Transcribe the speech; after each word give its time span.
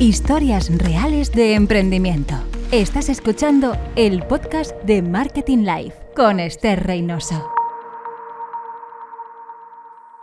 Historias 0.00 0.70
reales 0.78 1.32
de 1.32 1.54
emprendimiento. 1.54 2.34
Estás 2.70 3.08
escuchando 3.08 3.76
el 3.96 4.24
podcast 4.28 4.70
de 4.84 5.02
Marketing 5.02 5.64
Life 5.64 5.96
con 6.14 6.38
Esther 6.38 6.86
Reynoso. 6.86 7.50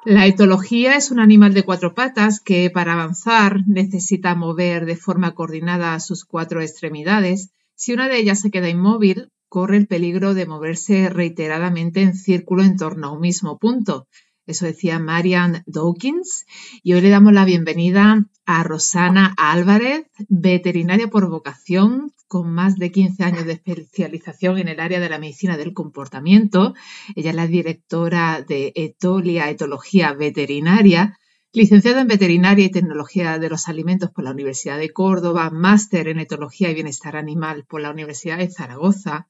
La 0.05 0.27
etología 0.27 0.95
es 0.95 1.11
un 1.11 1.19
animal 1.19 1.53
de 1.53 1.63
cuatro 1.63 1.93
patas 1.93 2.39
que 2.39 2.69
para 2.69 2.93
avanzar 2.93 3.67
necesita 3.67 4.33
mover 4.33 4.85
de 4.85 4.95
forma 4.95 5.35
coordinada 5.35 5.99
sus 5.99 6.23
cuatro 6.23 6.61
extremidades. 6.61 7.49
Si 7.75 7.91
una 7.91 8.07
de 8.07 8.17
ellas 8.17 8.39
se 8.39 8.51
queda 8.51 8.69
inmóvil, 8.69 9.29
corre 9.49 9.75
el 9.75 9.87
peligro 9.87 10.33
de 10.33 10.45
moverse 10.45 11.09
reiteradamente 11.09 12.01
en 12.01 12.15
círculo 12.15 12.63
en 12.63 12.77
torno 12.77 13.07
a 13.07 13.11
un 13.11 13.19
mismo 13.19 13.57
punto. 13.57 14.07
Eso 14.45 14.65
decía 14.65 14.99
Marian 14.99 15.63
Dawkins. 15.65 16.45
Y 16.83 16.93
hoy 16.93 17.01
le 17.01 17.09
damos 17.09 17.33
la 17.33 17.45
bienvenida 17.45 18.25
a 18.45 18.63
Rosana 18.63 19.33
Álvarez, 19.37 20.05
veterinaria 20.29 21.09
por 21.09 21.27
vocación, 21.29 22.11
con 22.27 22.51
más 22.51 22.75
de 22.75 22.91
15 22.91 23.23
años 23.23 23.45
de 23.45 23.53
especialización 23.53 24.59
en 24.59 24.67
el 24.67 24.79
área 24.79 24.99
de 24.99 25.09
la 25.09 25.19
medicina 25.19 25.57
del 25.57 25.73
comportamiento. 25.73 26.75
Ella 27.15 27.31
es 27.31 27.35
la 27.35 27.47
directora 27.47 28.45
de 28.47 28.71
Etolia 28.75 29.49
Etología 29.49 30.13
Veterinaria, 30.13 31.17
licenciada 31.51 32.01
en 32.01 32.07
Veterinaria 32.07 32.65
y 32.65 32.71
Tecnología 32.71 33.39
de 33.39 33.49
los 33.49 33.67
Alimentos 33.67 34.11
por 34.11 34.23
la 34.25 34.31
Universidad 34.31 34.77
de 34.77 34.91
Córdoba, 34.91 35.49
máster 35.49 36.07
en 36.07 36.19
Etología 36.19 36.69
y 36.69 36.75
Bienestar 36.75 37.15
Animal 37.15 37.65
por 37.65 37.81
la 37.81 37.91
Universidad 37.91 38.37
de 38.37 38.51
Zaragoza, 38.51 39.27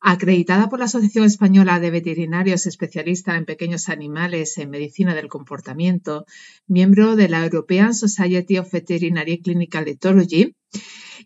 acreditada 0.00 0.68
por 0.68 0.78
la 0.78 0.84
Asociación 0.86 1.24
Española 1.24 1.80
de 1.80 1.90
Veterinarios 1.90 2.66
especialista 2.66 3.36
en 3.36 3.44
pequeños 3.44 3.88
animales 3.88 4.56
en 4.58 4.70
medicina 4.70 5.14
del 5.14 5.28
comportamiento, 5.28 6.24
miembro 6.66 7.16
de 7.16 7.28
la 7.28 7.44
European 7.44 7.94
Society 7.94 8.58
of 8.58 8.70
Veterinary 8.70 9.42
Clinical 9.42 9.88
Etology 9.88 10.54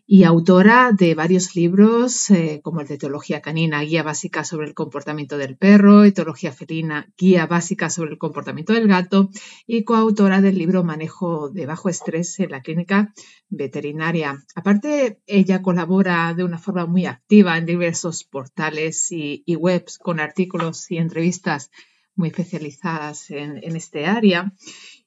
y 0.05 0.25
autora 0.25 0.91
de 0.91 1.15
varios 1.15 1.55
libros 1.55 2.29
eh, 2.29 2.59
como 2.61 2.81
el 2.81 2.87
de 2.87 2.95
Etología 2.95 3.41
Canina, 3.41 3.81
Guía 3.81 4.03
Básica 4.03 4.43
sobre 4.43 4.67
el 4.67 4.73
Comportamiento 4.73 5.37
del 5.37 5.55
Perro, 5.55 6.03
Etología 6.03 6.51
Felina, 6.51 7.11
Guía 7.17 7.45
Básica 7.45 7.89
sobre 7.89 8.11
el 8.11 8.17
Comportamiento 8.17 8.73
del 8.73 8.89
Gato 8.89 9.29
y 9.65 9.85
coautora 9.85 10.41
del 10.41 10.57
libro 10.57 10.83
Manejo 10.83 11.49
de 11.49 11.65
Bajo 11.65 11.87
Estrés 11.87 12.37
en 12.41 12.51
la 12.51 12.61
Clínica 12.61 13.13
Veterinaria. 13.47 14.43
Aparte, 14.55 15.21
ella 15.25 15.61
colabora 15.61 16.33
de 16.33 16.43
una 16.43 16.57
forma 16.57 16.85
muy 16.85 17.05
activa 17.05 17.57
en 17.57 17.65
diversos 17.65 18.25
portales 18.25 19.09
y, 19.11 19.43
webs 19.55 19.99
con 19.99 20.19
artículos 20.19 20.91
y 20.91 20.97
entrevistas 20.97 21.71
muy 22.15 22.27
especializadas 22.27 23.31
en, 23.31 23.63
en 23.63 23.75
este 23.77 24.05
área 24.05 24.53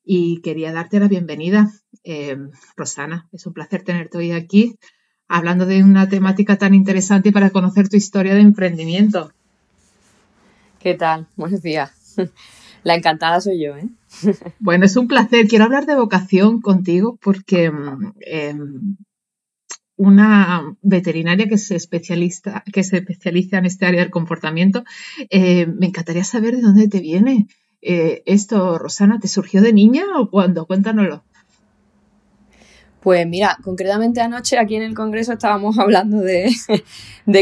y 0.03 0.41
quería 0.41 0.73
darte 0.73 1.01
la 1.01 1.09
bienvenida. 1.09 1.71
Eh, 2.05 2.37
Rosana, 2.77 3.29
es 3.33 3.45
un 3.47 3.53
placer 3.53 3.83
tenerte 3.83 4.19
hoy 4.19 4.31
aquí 4.31 4.79
hablando 5.29 5.67
de 5.67 5.83
una 5.83 6.09
temática 6.09 6.57
tan 6.57 6.75
interesante 6.75 7.33
para 7.33 7.51
conocer 7.51 7.89
tu 7.89 7.97
historia 7.97 8.35
de 8.35 8.41
emprendimiento. 8.41 9.33
¿Qué 10.81 10.95
tal? 10.95 11.27
Buenos 11.37 11.63
días. 11.63 11.91
La 12.85 12.95
encantada 12.95 13.41
soy 13.41 13.65
yo, 13.65 13.77
¿eh? 13.77 13.89
Bueno, 14.61 14.85
es 14.85 14.97
un 14.97 15.09
placer. 15.09 15.49
Quiero 15.49 15.65
hablar 15.65 15.87
de 15.87 15.97
vocación 15.97 16.61
contigo 16.61 17.19
porque 17.21 17.71
mm, 17.71 18.13
em, 18.21 18.97
una 19.97 20.77
veterinaria 20.83 21.49
que 21.49 21.59
se, 21.59 21.75
especialista, 21.75 22.63
que 22.73 22.85
se 22.85 22.99
especializa 22.99 23.59
en 23.59 23.67
este 23.67 23.87
área 23.87 24.03
del 24.03 24.11
comportamiento, 24.11 24.85
eh, 25.31 25.67
me 25.67 25.87
encantaría 25.87 26.25
saber 26.25 26.55
de 26.55 26.63
dónde 26.63 26.89
te 26.89 27.01
viene 27.01 27.49
eh, 27.83 28.23
esto, 28.27 28.79
Rosana, 28.79 29.21
¿te 29.21 29.29
surgió 29.29 29.63
de 29.63 29.73
niña 29.73 30.05
o 30.19 30.31
cuándo? 30.31 30.67
Cuéntanoslo. 30.67 31.25
Pues 33.07 33.25
mira, 33.25 33.57
concretamente 33.63 34.21
anoche 34.21 34.59
aquí 34.59 34.75
en 34.75 34.83
el 34.83 34.93
Congreso 34.93 35.35
estábamos 35.35 35.79
hablando 35.79 36.23
de, 36.23 36.51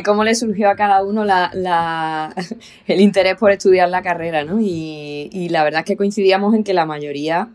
cómo 0.04 0.22
le 0.22 0.34
surgió 0.34 0.68
a 0.68 0.76
cada 0.76 1.02
uno 1.02 1.24
el 2.86 3.00
interés 3.00 3.36
por 3.36 3.50
estudiar 3.50 3.88
la 3.88 4.02
carrera, 4.02 4.44
¿no? 4.44 4.58
Y, 4.60 5.48
la 5.48 5.64
verdad 5.64 5.80
es 5.80 5.86
que 5.86 5.96
coincidíamos 5.96 6.54
en 6.54 6.64
que 6.64 6.74
la 6.74 6.84
mayoría 6.84 7.48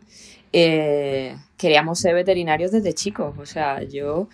eh, 0.54 1.36
queríamos 1.56 2.00
ser 2.00 2.16
veterinarios 2.16 2.72
desde 2.72 2.94
chicos. 2.94 3.38
O 3.38 3.46
sea, 3.46 3.84
yo, 3.84 4.28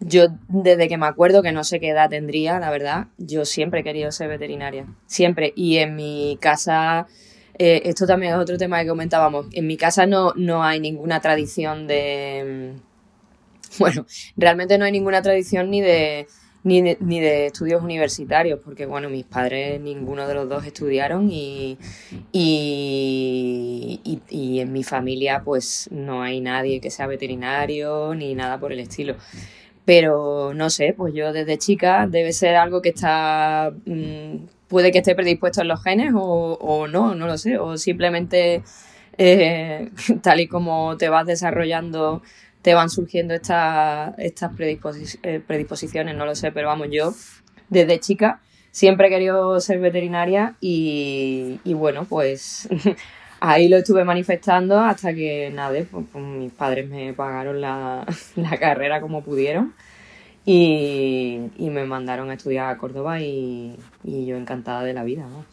yo 0.00 0.26
desde 0.48 0.86
que 0.86 0.98
me 0.98 1.06
acuerdo, 1.06 1.42
que 1.42 1.52
no 1.52 1.64
sé 1.64 1.80
qué 1.80 1.88
edad 1.88 2.10
tendría, 2.10 2.60
la 2.60 2.68
verdad, 2.68 3.06
yo 3.16 3.46
siempre 3.46 3.80
he 3.80 3.84
querido 3.84 4.12
ser 4.12 4.28
veterinaria. 4.28 4.84
Siempre. 5.06 5.54
Y 5.56 5.78
en 5.78 5.96
mi 5.96 6.36
casa 6.42 7.06
eh, 7.58 7.82
esto 7.88 8.06
también 8.06 8.34
es 8.34 8.38
otro 8.38 8.56
tema 8.56 8.82
que 8.82 8.88
comentábamos. 8.88 9.46
En 9.52 9.66
mi 9.66 9.76
casa 9.78 10.06
no, 10.06 10.32
no 10.36 10.62
hay 10.62 10.78
ninguna 10.78 11.20
tradición 11.20 11.86
de... 11.86 12.76
Bueno, 13.78 14.06
realmente 14.36 14.78
no 14.78 14.84
hay 14.84 14.92
ninguna 14.92 15.22
tradición 15.22 15.70
ni 15.70 15.80
de, 15.80 16.26
ni 16.64 16.82
de, 16.82 17.46
estudios 17.46 17.82
universitarios, 17.82 18.60
porque 18.64 18.86
bueno, 18.86 19.08
mis 19.08 19.24
padres 19.24 19.80
ninguno 19.80 20.26
de 20.26 20.34
los 20.34 20.48
dos 20.48 20.66
estudiaron 20.66 21.30
y, 21.30 21.78
y, 22.32 24.20
y, 24.28 24.60
en 24.60 24.72
mi 24.72 24.84
familia 24.84 25.42
pues 25.44 25.88
no 25.92 26.22
hay 26.22 26.40
nadie 26.40 26.80
que 26.80 26.90
sea 26.90 27.06
veterinario 27.06 28.14
ni 28.14 28.34
nada 28.34 28.58
por 28.58 28.72
el 28.72 28.80
estilo. 28.80 29.16
Pero 29.84 30.52
no 30.54 30.68
sé, 30.68 30.94
pues 30.96 31.14
yo 31.14 31.32
desde 31.32 31.56
chica 31.56 32.06
debe 32.06 32.32
ser 32.32 32.56
algo 32.56 32.82
que 32.82 32.90
está 32.90 33.72
mm, 33.86 34.36
puede 34.68 34.92
que 34.92 34.98
esté 34.98 35.14
predispuesto 35.14 35.62
en 35.62 35.68
los 35.68 35.82
genes 35.82 36.12
o, 36.14 36.86
no, 36.88 37.14
no 37.14 37.26
lo 37.26 37.38
sé, 37.38 37.58
o 37.58 37.76
simplemente 37.76 38.62
eh, 39.16 39.90
tal 40.22 40.40
y 40.40 40.46
como 40.46 40.96
te 40.96 41.08
vas 41.08 41.26
desarrollando 41.26 42.22
te 42.62 42.74
van 42.74 42.90
surgiendo 42.90 43.34
estas 43.34 44.14
eh, 44.18 45.40
predisposiciones, 45.46 46.16
no 46.16 46.24
lo 46.26 46.34
sé, 46.34 46.52
pero 46.52 46.68
vamos, 46.68 46.88
yo 46.90 47.14
desde 47.68 48.00
chica 48.00 48.40
siempre 48.70 49.08
he 49.08 49.10
querido 49.10 49.58
ser 49.60 49.78
veterinaria 49.80 50.56
y, 50.60 51.60
bueno, 51.64 52.04
pues 52.04 52.68
ahí 53.40 53.68
lo 53.68 53.76
estuve 53.76 54.04
manifestando 54.04 54.80
hasta 54.80 55.14
que 55.14 55.50
nada, 55.54 55.78
pues, 55.90 56.04
pues 56.12 56.24
mis 56.24 56.52
padres 56.52 56.88
me 56.88 57.12
pagaron 57.12 57.60
la, 57.60 58.06
la 58.36 58.56
carrera 58.56 59.00
como 59.00 59.22
pudieron 59.22 59.74
y, 60.50 61.50
me 61.58 61.84
mandaron 61.84 62.30
a 62.30 62.34
estudiar 62.34 62.70
a 62.70 62.78
Córdoba 62.78 63.20
y, 63.20 63.76
yo 64.04 64.36
encantada 64.36 64.82
de 64.82 64.94
la 64.94 65.04
vida. 65.04 65.26
¿no? 65.28 65.44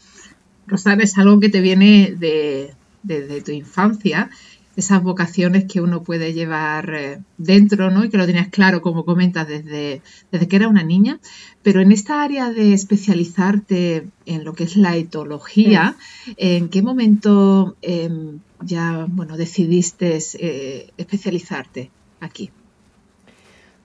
Rosana, 0.68 1.04
es 1.04 1.18
algo 1.18 1.40
que 1.42 1.50
te 1.50 1.60
viene 1.60 2.14
de, 2.18 2.74
desde 3.04 3.42
tu 3.42 3.52
infancia, 3.52 4.30
esas 4.76 5.02
vocaciones 5.04 5.66
que 5.66 5.82
uno 5.82 6.04
puede 6.04 6.34
llevar 6.34 6.94
eh, 6.94 7.20
dentro, 7.38 7.92
¿no? 7.92 8.04
Y 8.04 8.10
que 8.10 8.18
lo 8.18 8.26
tenías 8.26 8.50
claro, 8.50 8.82
como 8.82 9.06
comentas, 9.06 9.48
desde, 9.48 10.02
desde 10.32 10.48
que 10.48 10.56
era 10.56 10.68
una 10.68 10.84
niña. 10.84 11.20
Pero 11.64 11.82
en 11.82 11.92
esta 11.92 12.24
área 12.24 12.52
de 12.52 12.74
especializarte 12.74 14.08
en 14.26 14.44
lo 14.44 14.54
que 14.54 14.66
es 14.66 14.76
la 14.76 14.96
etología, 14.96 15.96
¿en 16.38 16.70
qué 16.70 16.82
momento 16.82 17.76
em, 17.82 18.40
ya, 18.62 19.06
bueno, 19.10 19.38
decidiste 19.38 20.20
eh, 20.40 20.90
especializarte 20.98 21.90
aquí? 22.20 22.52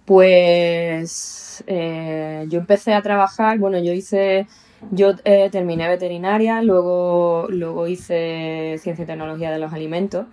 Pues 0.05 1.63
eh, 1.67 2.47
yo 2.49 2.59
empecé 2.59 2.95
a 2.95 3.03
trabajar, 3.03 3.59
bueno, 3.59 3.79
yo 3.79 3.93
hice, 3.93 4.47
yo 4.91 5.13
eh, 5.25 5.49
terminé 5.53 5.89
veterinaria, 5.89 6.63
luego, 6.63 7.47
luego 7.49 7.87
hice 7.87 8.77
ciencia 8.79 9.05
y 9.05 9.07
tecnología 9.07 9.51
de 9.51 9.59
los 9.59 9.73
alimentos 9.73 10.27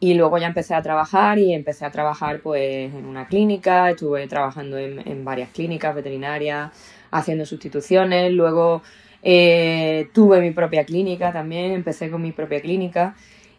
y 0.00 0.14
luego 0.14 0.38
ya 0.38 0.46
empecé 0.46 0.74
a 0.74 0.82
trabajar 0.82 1.38
y 1.38 1.52
empecé 1.52 1.84
a 1.84 1.90
trabajar 1.90 2.40
pues 2.40 2.92
en 2.92 3.04
una 3.04 3.28
clínica, 3.28 3.90
estuve 3.90 4.26
trabajando 4.26 4.78
en, 4.78 5.24
varias 5.24 5.50
clínicas 5.50 5.94
veterinarias, 5.94 6.72
haciendo 7.10 7.44
sustituciones, 7.44 8.32
luego 8.32 8.82
eh, 9.22 10.08
tuve 10.14 10.40
mi 10.40 10.52
propia 10.52 10.84
clínica 10.86 11.32
también, 11.32 11.72
empecé 11.72 12.10
con 12.10 12.22
mi 12.22 12.32
propia 12.32 12.62
clínica. 12.62 13.14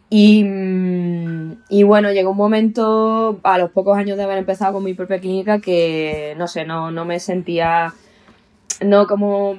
Mm, 0.10 1.54
y, 1.70 1.84
bueno, 1.84 2.12
llegó 2.12 2.32
un 2.32 2.38
momento, 2.38 3.40
a 3.44 3.58
los 3.58 3.72
pocos 3.72 3.98
años 3.98 4.18
de 4.18 4.24
haber 4.24 4.40
empezado 4.40 4.74
con 4.74 4.84
mi 4.84 4.94
propia 4.94 5.20
clínica, 5.20 5.60
que 5.60 6.36
no 6.38 6.48
sé, 6.48 6.66
no, 6.66 6.92
no 6.92 7.06
me 7.06 7.20
sentía, 7.20 7.94
no 8.82 9.08
como, 9.08 9.58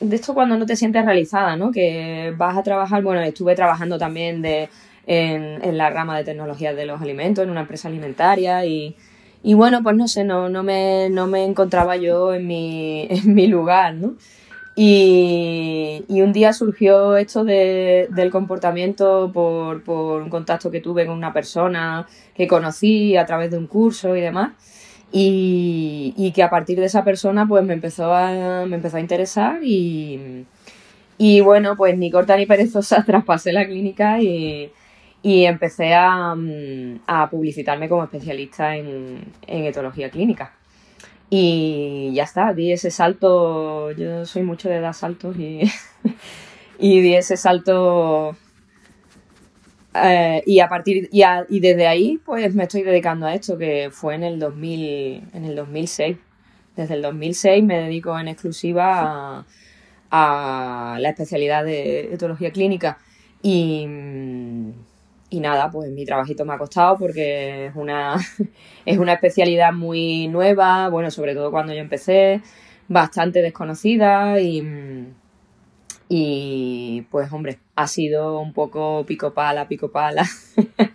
de 0.00 0.16
esto 0.16 0.34
cuando 0.34 0.58
no 0.58 0.66
te 0.66 0.76
sientes 0.76 1.04
realizada, 1.04 1.56
¿no? 1.56 1.70
Que 1.72 2.34
vas 2.36 2.56
a 2.58 2.62
trabajar, 2.62 3.02
bueno, 3.02 3.22
estuve 3.22 3.54
trabajando 3.54 3.98
también 3.98 4.42
de, 4.42 4.68
en, 5.06 5.76
la 5.76 5.90
rama 5.90 6.16
de 6.16 6.24
tecnologías 6.24 6.76
de 6.76 6.86
los 6.86 7.00
alimentos, 7.00 7.44
en 7.44 7.50
una 7.50 7.62
empresa 7.62 7.88
alimentaria 7.88 8.64
y, 8.66 8.96
y 9.42 9.54
bueno, 9.54 9.82
pues 9.82 9.96
no 9.96 10.08
sé, 10.08 10.24
no, 10.24 10.48
no, 10.48 10.62
me, 10.62 11.08
no 11.10 11.26
me 11.26 11.44
encontraba 11.44 11.96
yo 11.96 12.34
en 12.34 12.46
mi, 12.46 13.06
en 13.10 13.34
mi 13.34 13.46
lugar, 13.46 13.94
¿no? 13.94 14.14
Y, 14.74 16.04
un 16.08 16.32
día 16.32 16.52
surgió 16.52 17.16
esto 17.16 17.44
del 17.44 18.30
comportamiento 18.30 19.30
por, 19.32 19.82
un 19.88 20.30
contacto 20.30 20.70
que 20.70 20.80
tuve 20.80 21.06
con 21.06 21.16
una 21.16 21.32
persona 21.32 22.06
que 22.34 22.46
conocí 22.48 23.16
a 23.16 23.26
través 23.26 23.50
de 23.50 23.58
un 23.58 23.66
curso 23.66 24.16
y 24.16 24.20
demás. 24.20 24.52
Y, 25.12 26.32
que 26.34 26.42
a 26.42 26.50
partir 26.50 26.78
de 26.80 26.86
esa 26.86 27.04
persona 27.04 27.46
pues 27.46 27.64
me 27.64 27.74
empezó 27.74 28.14
a, 28.14 28.64
me 28.66 28.76
empezó 28.76 28.96
a 28.96 29.00
interesar 29.00 29.60
y, 29.62 30.46
bueno, 31.42 31.76
pues 31.76 31.96
ni 31.98 32.10
corta 32.10 32.36
ni 32.36 32.46
perezosa 32.46 33.04
traspasé 33.06 33.52
la 33.52 33.66
clínica 33.66 34.20
y, 34.22 34.70
y 35.22 35.44
empecé 35.44 35.94
a, 35.94 36.34
a 37.06 37.30
publicitarme 37.30 37.88
como 37.88 38.04
especialista 38.04 38.76
en, 38.76 39.32
en 39.46 39.64
etología 39.64 40.10
clínica. 40.10 40.54
Y 41.30 42.12
ya 42.14 42.24
está, 42.24 42.52
di 42.52 42.72
ese 42.72 42.90
salto, 42.90 43.90
yo 43.92 44.26
soy 44.26 44.42
mucho 44.42 44.68
de 44.68 44.80
dar 44.80 44.94
saltos 44.94 45.36
y, 45.38 45.62
y 46.78 47.00
di 47.00 47.14
ese 47.14 47.36
salto 47.36 48.36
eh, 49.94 50.42
y 50.46 50.60
a 50.60 50.68
partir 50.68 51.08
y, 51.12 51.22
y, 51.48 51.60
desde 51.60 51.86
ahí 51.86 52.18
pues 52.24 52.54
me 52.54 52.64
estoy 52.64 52.82
dedicando 52.82 53.26
a 53.26 53.34
esto 53.34 53.58
que 53.58 53.90
fue 53.90 54.14
en 54.14 54.24
el 54.24 54.38
2000 54.38 55.28
en 55.34 55.44
el 55.44 55.54
2006 55.54 56.16
desde 56.76 56.94
el 56.94 57.02
2006 57.02 57.64
me 57.64 57.78
dedico 57.78 58.18
en 58.18 58.28
exclusiva 58.28 59.44
a, 60.10 60.98
la 61.00 61.08
especialidad 61.08 61.64
de 61.64 62.14
etología 62.14 62.52
clínica. 62.52 62.98
Y, 63.42 63.86
y 65.32 65.40
nada 65.40 65.70
pues 65.70 65.90
mi 65.90 66.04
trabajito 66.04 66.44
me 66.44 66.54
ha 66.54 66.58
costado 66.58 66.96
porque 66.98 67.66
es 67.66 67.76
una 67.76 68.16
es 68.86 68.98
una 68.98 69.14
especialidad 69.14 69.72
muy 69.72 70.28
nueva 70.28 70.88
bueno 70.88 71.10
sobre 71.10 71.34
todo 71.34 71.50
cuando 71.50 71.72
yo 71.72 71.80
empecé 71.80 72.40
bastante 72.88 73.42
desconocida 73.42 74.40
y 74.40 74.62
y 76.14 77.06
pues 77.10 77.32
hombre, 77.32 77.58
ha 77.74 77.86
sido 77.86 78.38
un 78.38 78.52
poco 78.52 79.06
pico 79.06 79.32
pala, 79.32 79.66
pico 79.66 79.90
pala. 79.90 80.26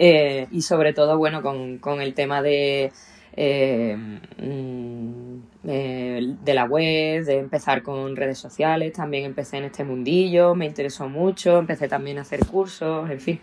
Eh, 0.00 0.46
y 0.52 0.62
sobre 0.62 0.92
todo, 0.92 1.18
bueno, 1.18 1.42
con, 1.42 2.00
el 2.00 2.14
tema 2.14 2.40
de, 2.40 2.92
eh, 3.34 3.96
mm, 3.96 5.57
eh, 5.70 6.34
de 6.42 6.54
la 6.54 6.64
web, 6.64 7.26
de 7.26 7.38
empezar 7.38 7.82
con 7.82 8.16
redes 8.16 8.38
sociales, 8.38 8.94
también 8.94 9.24
empecé 9.26 9.58
en 9.58 9.64
este 9.64 9.84
mundillo, 9.84 10.54
me 10.54 10.64
interesó 10.64 11.10
mucho, 11.10 11.58
empecé 11.58 11.88
también 11.88 12.16
a 12.16 12.22
hacer 12.22 12.46
cursos, 12.46 13.10
en 13.10 13.20
fin, 13.20 13.38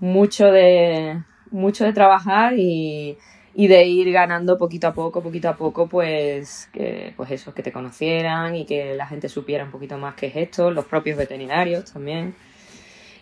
mucho 0.00 0.52
de, 0.52 1.22
mucho 1.50 1.84
de 1.84 1.94
trabajar 1.94 2.58
y, 2.58 3.16
y 3.54 3.68
de 3.68 3.86
ir 3.86 4.12
ganando 4.12 4.58
poquito 4.58 4.88
a 4.88 4.92
poco, 4.92 5.22
poquito 5.22 5.48
a 5.48 5.56
poco, 5.56 5.88
pues, 5.88 6.68
que, 6.74 7.14
pues 7.16 7.30
eso, 7.30 7.54
que 7.54 7.62
te 7.62 7.72
conocieran 7.72 8.54
y 8.54 8.66
que 8.66 8.94
la 8.94 9.06
gente 9.06 9.30
supiera 9.30 9.64
un 9.64 9.70
poquito 9.70 9.96
más 9.96 10.16
qué 10.16 10.26
es 10.26 10.36
esto, 10.36 10.70
los 10.70 10.84
propios 10.84 11.16
veterinarios 11.16 11.90
también. 11.90 12.34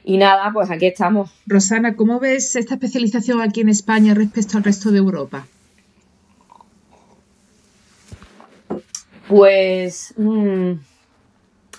Y 0.02 0.16
nada, 0.16 0.50
pues 0.52 0.72
aquí 0.72 0.86
estamos. 0.86 1.30
Rosana, 1.46 1.94
¿cómo 1.94 2.18
ves 2.18 2.56
esta 2.56 2.74
especialización 2.74 3.40
aquí 3.40 3.60
en 3.60 3.68
España 3.68 4.12
respecto 4.12 4.58
al 4.58 4.64
resto 4.64 4.90
de 4.90 4.98
Europa? 4.98 5.46
Pues, 9.28 10.14
mm, 10.16 10.72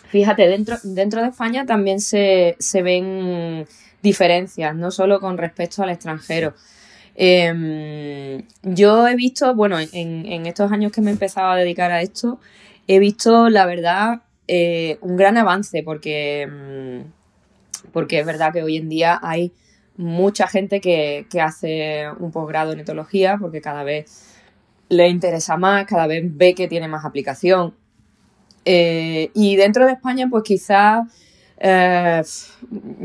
fíjate, 0.08 0.48
dentro, 0.48 0.78
dentro 0.84 1.22
de 1.22 1.30
España 1.30 1.66
también 1.66 2.00
se, 2.00 2.56
se 2.60 2.82
ven 2.82 3.66
diferencias, 4.02 4.76
no 4.76 4.92
solo 4.92 5.20
con 5.20 5.38
respecto 5.38 5.84
al 5.84 5.90
extranjero. 5.90 6.54
Em, 7.16 8.44
yo 8.64 9.08
he 9.08 9.16
visto, 9.16 9.54
bueno, 9.56 9.78
en, 9.80 10.46
estos 10.46 10.72
años 10.72 10.92
que 10.92 11.02
me 11.02 11.12
he 11.12 11.14
empezado 11.14 11.52
a 11.52 11.56
dedicar 11.56 11.92
a 11.92 12.02
esto, 12.02 12.40
he 12.88 13.00
visto, 13.00 13.50
la 13.50 13.66
verdad, 13.66 14.22
eh, 14.48 14.98
un 15.02 15.16
gran 15.16 15.38
avance 15.38 15.84
porque, 15.84 16.42
em, 16.42 17.06
porque 17.92 18.20
es 18.20 18.26
verdad 18.26 18.52
que 18.54 18.64
hoy 18.64 18.78
en 18.78 18.90
día 18.90 19.20
hay 19.22 19.52
mucha 19.98 20.48
gente 20.48 20.82
que, 20.82 21.26
hace 21.42 22.06
un 22.20 22.32
posgrado 22.32 22.74
en 22.74 22.80
etología 22.80 23.38
porque 23.40 23.62
cada 23.62 23.84
vez 23.84 24.06
le 24.90 25.08
interesa 25.08 25.58
más, 25.58 25.86
cada 25.86 26.08
vez 26.08 26.24
ve 26.26 26.54
que 26.56 26.68
tiene 26.68 26.88
más 26.88 27.06
aplicación. 27.06 27.74
Eh, 28.66 29.32
y 29.34 29.56
dentro 29.56 29.86
de 29.86 29.94
España, 29.94 30.28
pues 30.30 30.44
quizás 30.44 31.08
eh, 31.58 32.22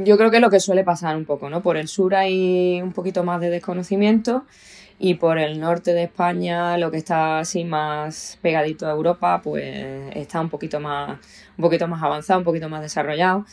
yo 0.05 0.17
creo 0.17 0.31
que 0.31 0.37
es 0.37 0.43
lo 0.43 0.51
que 0.51 0.61
suele 0.61 0.85
pasar 0.85 1.17
un 1.17 1.25
poco, 1.25 1.51
¿no? 1.51 1.63
Por 1.63 1.77
el 1.77 1.89
sur 1.89 2.15
hay 2.15 2.81
un 2.83 2.93
poquito 2.93 3.25
más 3.25 3.41
de 3.41 3.51
desconocimiento 3.51 4.45
y 4.99 5.15
por 5.15 5.39
el 5.39 5.61
norte 5.61 5.93
de 5.95 6.05
España, 6.05 6.77
lo 6.77 6.91
que 6.91 6.97
está 6.97 7.39
así 7.41 7.65
más 7.65 8.39
pegadito 8.43 8.87
a 8.87 8.91
Europa, 8.91 9.41
pues 9.43 10.11
está 10.17 10.41
un 10.41 10.49
poquito 10.49 10.81
más, 10.81 11.19
un 11.57 11.63
poquito 11.63 11.87
más 11.87 12.03
avanzado, 12.03 12.41
un 12.41 12.45
poquito 12.45 12.69
más 12.69 12.83
desarrollado. 12.83 13.45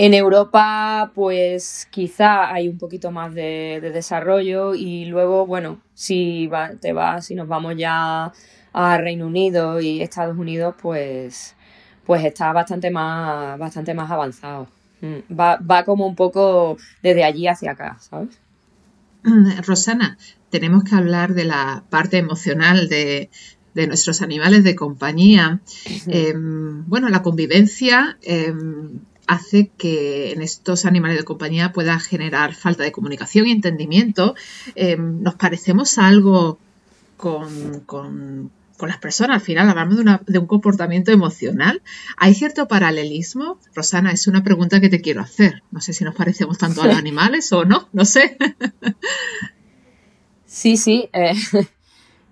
En 0.00 0.14
Europa, 0.14 1.10
pues 1.12 1.88
quizá 1.90 2.52
hay 2.54 2.68
un 2.68 2.78
poquito 2.78 3.10
más 3.10 3.34
de, 3.34 3.80
desarrollo 3.92 4.76
y 4.76 5.06
luego, 5.06 5.44
bueno, 5.44 5.80
si 5.92 6.48
te 6.80 6.92
vas, 6.92 7.26
si 7.26 7.34
nos 7.34 7.48
vamos 7.48 7.74
ya 7.76 8.32
a 8.72 8.98
Reino 8.98 9.26
Unido 9.26 9.80
y 9.80 10.00
Estados 10.00 10.38
Unidos, 10.38 10.76
pues 10.80 11.56
pues 12.06 12.24
está 12.24 12.52
bastante 12.52 12.92
más, 12.92 13.58
bastante 13.58 13.92
más 13.92 14.08
avanzado. 14.08 14.68
Mm, 15.00 15.34
va, 15.36 15.84
como 15.84 16.06
un 16.06 16.14
poco 16.14 16.76
desde 17.02 17.24
allí 17.24 17.48
hacia 17.48 17.72
acá, 17.72 17.98
¿sabes? 17.98 18.38
Rosana, 19.66 20.16
tenemos 20.48 20.84
que 20.84 20.94
hablar 20.94 21.34
de 21.34 21.44
la 21.44 21.82
parte 21.90 22.18
emocional 22.18 22.88
de, 22.88 23.30
nuestros 23.74 24.22
animales 24.22 24.62
de 24.62 24.76
compañía. 24.76 25.60
Em, 26.06 26.84
bueno, 26.86 27.08
la 27.08 27.22
convivencia 27.22 28.16
em, 28.22 29.00
hace 29.28 29.70
que 29.78 30.32
en 30.32 30.42
estos 30.42 30.84
animales 30.84 31.18
de 31.18 31.24
compañía 31.24 31.72
pueda 31.72 31.98
generar 32.00 32.54
falta 32.54 32.82
de 32.82 32.92
comunicación 32.92 33.46
y 33.46 33.52
entendimiento. 33.52 34.34
Em, 34.74 35.22
nos 35.22 35.36
parecemos 35.36 35.98
algo 35.98 36.58
con, 37.16 37.80
con 38.78 38.88
las 38.88 38.98
personas. 38.98 39.34
Al 39.34 39.40
final 39.40 39.68
hablamos 39.68 39.98
de, 40.26 40.38
un 40.38 40.46
comportamiento 40.46 41.10
emocional. 41.10 41.82
¿Hay 42.16 42.34
cierto 42.34 42.68
paralelismo? 42.68 43.58
Rosana, 43.74 44.12
es 44.12 44.26
una 44.28 44.42
pregunta 44.42 44.80
que 44.80 44.88
te 44.88 45.00
quiero 45.00 45.20
hacer. 45.20 45.62
No 45.72 45.80
sé 45.80 45.92
si 45.92 46.04
nos 46.04 46.14
parecemos 46.14 46.56
tanto 46.56 46.80
a 46.80 46.86
los 46.86 46.96
animales 47.04 47.52
o 47.52 47.64
no, 47.64 47.88
no 47.92 48.04
sé. 48.04 48.38
Sí, 50.46 50.76
sí. 50.76 51.10
Eh, 51.12 51.34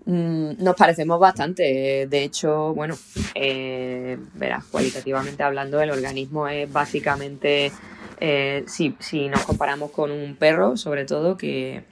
nos 0.07 0.77
parecemos 0.77 1.19
bastante. 1.19 2.07
De 2.09 2.23
hecho, 2.23 2.73
bueno, 2.75 2.97
eh, 3.35 4.17
verás, 4.35 4.65
cualitativamente 4.65 5.43
hablando, 5.43 5.81
el 5.81 5.91
organismo 5.91 6.47
es 6.49 6.73
básicamente, 6.73 7.73
eh, 8.21 8.65
si, 8.69 8.95
si, 9.01 9.29
nos 9.29 9.45
comparamos 9.45 9.91
con 9.91 10.13
un 10.13 10.37
perro, 10.37 10.77
sobre 10.77 11.05
todo, 11.05 11.37
que, 11.37 11.83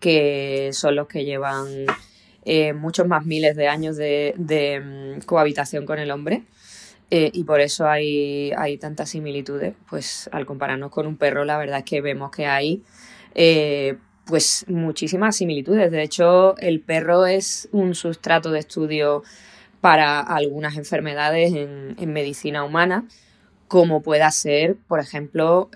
que 0.00 0.70
son 0.72 0.96
los 0.96 1.08
que 1.08 1.24
llevan 1.24 1.86
eh, 2.44 2.74
muchos 2.74 3.06
más 3.06 3.24
miles 3.24 3.56
de 3.56 3.68
años 3.68 3.96
de, 3.96 4.34
mm, 5.18 5.24
cohabitación 5.24 5.86
con 5.86 5.98
el 5.98 6.10
hombre. 6.10 6.42
Y 7.12 7.42
por 7.42 7.60
eso 7.60 7.88
hay, 7.88 8.52
hay, 8.56 8.78
tantas 8.78 9.10
similitudes. 9.10 9.74
Pues 9.88 10.30
al 10.30 10.46
compararnos 10.46 10.92
con 10.92 11.08
un 11.08 11.16
perro, 11.16 11.44
la 11.44 11.58
verdad 11.58 11.78
es 11.78 11.84
que 11.84 12.00
vemos 12.00 12.30
que 12.30 12.46
hay 12.46 12.84
pues 14.30 14.64
muchísimas 14.68 15.36
similitudes. 15.36 15.90
De 15.90 16.02
hecho, 16.02 16.56
el 16.58 16.80
perro 16.80 17.26
es 17.26 17.68
un 17.72 17.94
sustrato 17.94 18.50
de 18.50 18.60
estudio 18.60 19.22
para 19.82 20.20
algunas 20.20 20.76
enfermedades 20.76 21.52
en, 21.54 22.12
medicina 22.12 22.64
humana, 22.64 23.04
como 23.68 24.02
pueda 24.02 24.30
ser, 24.30 24.76
por 24.88 25.00
ejemplo, 25.00 25.70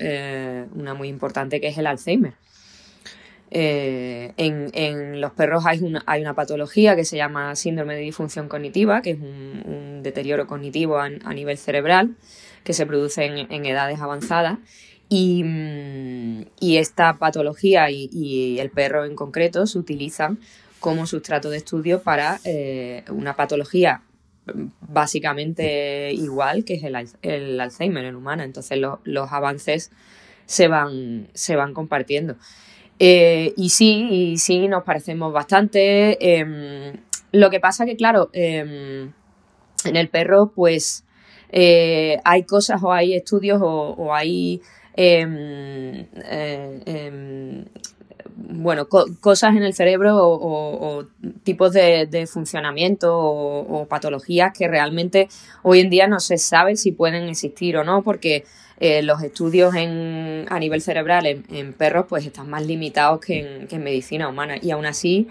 una 0.75 0.95
muy 0.95 1.09
importante 1.09 1.61
que 1.61 1.69
es 1.69 1.79
el 1.79 1.87
Alzheimer. 1.87 2.35
Eh, 3.57 4.33
en, 4.37 5.21
los 5.21 5.31
perros 5.33 5.65
hay 5.65 5.79
una, 5.81 6.03
hay 6.07 6.21
una, 6.21 6.35
patología 6.35 6.97
que 6.97 7.05
se 7.05 7.17
llama 7.17 7.55
síndrome 7.55 7.95
de 7.95 8.01
disfunción 8.01 8.49
cognitiva, 8.49 9.01
que 9.01 9.13
es 9.13 9.21
un, 9.21 10.01
deterioro 10.03 10.49
cognitivo 10.49 10.99
a, 10.99 11.09
nivel 11.09 11.57
cerebral 11.57 12.17
que 12.65 12.73
se 12.73 12.85
produce 12.85 13.25
en, 13.25 13.65
edades 13.65 14.01
avanzadas. 14.01 14.59
Y, 15.09 15.43
mm, 15.45 16.45
esta 16.61 17.19
patología 17.19 17.91
y, 17.91 18.59
el 18.59 18.71
perro 18.71 19.05
en 19.05 19.15
concreto 19.15 19.67
se 19.67 19.79
utilizan 19.79 20.39
como 20.81 21.07
sustrato 21.07 21.51
de 21.51 21.59
estudio 21.59 22.03
para 22.03 22.41
eh, 22.45 23.05
una 23.09 23.37
patología 23.37 24.03
básicamente 24.83 26.13
igual 26.13 26.65
que 26.65 26.75
es 26.75 26.85
el, 27.23 27.61
Alzheimer 27.61 28.05
en 28.05 28.17
humana. 28.17 28.45
Entonces 28.45 28.79
los 28.79 29.33
avances 29.33 29.91
se 30.47 30.69
van, 30.69 31.29
se 31.35 31.57
van 31.57 31.75
compartiendo. 31.75 32.37
Eh, 32.99 33.55
y 33.57 33.71
sí, 33.71 34.09
y 34.11 34.39
sí, 34.39 34.69
nos 34.69 34.85
parecemos 34.85 35.33
bastante. 35.33 36.39
Em, 36.39 36.97
lo 37.33 37.51
que 37.51 37.61
pasa 37.61 37.87
que, 37.87 37.97
claro, 37.97 38.31
em, 38.33 39.13
en 39.85 39.97
el 39.97 40.09
perro, 40.09 40.53
pues 40.55 41.05
eh, 41.51 42.19
hay 42.25 42.45
cosas 42.45 42.83
o 42.83 42.93
hay 42.93 43.15
estudios 43.15 43.61
o, 43.63 44.15
hay 44.15 44.61
em, 44.97 46.07
eh, 46.25 47.65
bueno, 48.37 48.89
cosas 48.89 49.57
en 49.57 49.63
el 49.63 49.75
cerebro 49.75 50.17
o, 50.19 51.07
tipos 51.45 51.73
de, 51.73 52.29
funcionamiento 52.31 53.17
o, 53.17 53.87
patologías 53.87 54.53
que 54.57 54.69
realmente 54.69 55.29
hoy 55.63 55.81
en 55.81 55.91
día 55.91 56.07
no 56.07 56.21
se 56.21 56.39
sabe 56.39 56.77
si 56.77 56.93
pueden 56.93 57.29
existir 57.29 57.77
o 57.77 57.85
no, 57.85 58.03
porque 58.03 58.45
eh, 58.81 59.03
los 59.03 59.23
estudios 59.23 59.75
en, 59.75 60.47
a 60.49 60.59
nivel 60.59 60.81
cerebral 60.81 61.27
en, 61.27 61.73
perros 61.75 62.07
pues 62.09 62.27
están 62.27 62.51
más 62.51 62.67
limitados 62.67 63.21
que 63.21 63.67
en, 63.71 63.85
medicina 63.85 64.29
humana. 64.29 64.57
Y 64.61 64.71
aún 64.71 64.87
así 64.87 65.29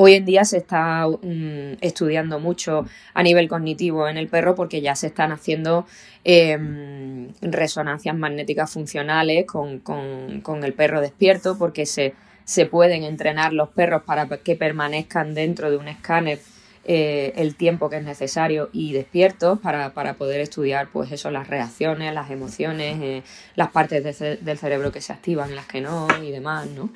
Hoy 0.00 0.14
en 0.14 0.24
día 0.24 0.44
se 0.44 0.58
está 0.58 1.08
mm, 1.08 1.78
estudiando 1.80 2.38
mucho 2.38 2.86
a 3.14 3.22
nivel 3.24 3.48
cognitivo 3.48 4.06
en 4.06 4.16
el 4.16 4.28
perro 4.28 4.54
porque 4.54 4.80
ya 4.80 4.94
se 4.94 5.08
están 5.08 5.32
haciendo 5.32 5.86
em, 6.22 7.32
resonancias 7.42 8.16
magnéticas 8.16 8.72
funcionales 8.72 9.44
con, 9.44 10.62
el 10.62 10.72
perro 10.74 11.00
despierto 11.00 11.58
porque 11.58 11.84
se, 11.84 12.14
se 12.44 12.64
pueden 12.64 13.02
entrenar 13.02 13.52
los 13.52 13.70
perros 13.70 14.04
para 14.04 14.28
que 14.28 14.54
permanezcan 14.54 15.34
dentro 15.34 15.68
de 15.68 15.78
un 15.78 15.88
escáner 15.88 16.38
eh, 16.84 17.32
el 17.34 17.56
tiempo 17.56 17.90
que 17.90 17.96
es 17.96 18.04
necesario 18.04 18.70
y 18.72 18.92
despiertos 18.92 19.58
para, 19.58 19.92
poder 20.14 20.40
estudiar 20.40 20.90
pues 20.92 21.10
eso, 21.10 21.32
las 21.32 21.48
reacciones, 21.48 22.14
las 22.14 22.30
emociones, 22.30 22.98
eh, 23.02 23.22
las 23.56 23.72
partes 23.72 24.04
del 24.20 24.58
cerebro 24.58 24.92
que 24.92 25.00
se 25.00 25.12
activan, 25.12 25.56
las 25.56 25.66
que 25.66 25.80
no 25.80 26.06
y 26.22 26.30
demás, 26.30 26.68
¿no? 26.68 26.88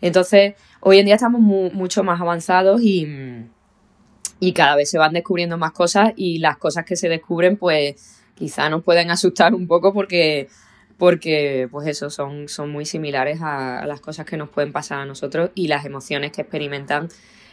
Entonces, 0.00 0.54
hoy 0.80 0.98
en 0.98 1.06
día 1.06 1.16
estamos 1.16 1.40
mucho 1.40 2.04
más 2.04 2.20
avanzados 2.20 2.80
y, 2.82 3.06
y 4.40 4.52
cada 4.52 4.76
vez 4.76 4.90
se 4.90 4.98
van 4.98 5.12
descubriendo 5.12 5.58
más 5.58 5.72
cosas 5.72 6.12
y 6.16 6.38
las 6.38 6.56
cosas 6.56 6.84
que 6.84 6.96
se 6.96 7.08
descubren 7.08 7.56
pues 7.56 8.22
quizá 8.34 8.70
nos 8.70 8.84
pueden 8.84 9.10
asustar 9.10 9.54
un 9.54 9.66
poco 9.66 9.92
porque 9.92 10.48
porque 10.98 11.68
pues 11.70 11.86
eso 11.86 12.10
son, 12.10 12.48
son 12.48 12.70
muy 12.70 12.84
similares 12.84 13.38
a, 13.40 13.86
las 13.86 14.00
cosas 14.00 14.26
que 14.26 14.36
nos 14.36 14.48
pueden 14.48 14.72
pasar 14.72 14.98
a 14.98 15.06
nosotros 15.06 15.50
y 15.54 15.68
las 15.68 15.84
emociones 15.84 16.32
que 16.32 16.42
experimentan 16.42 17.08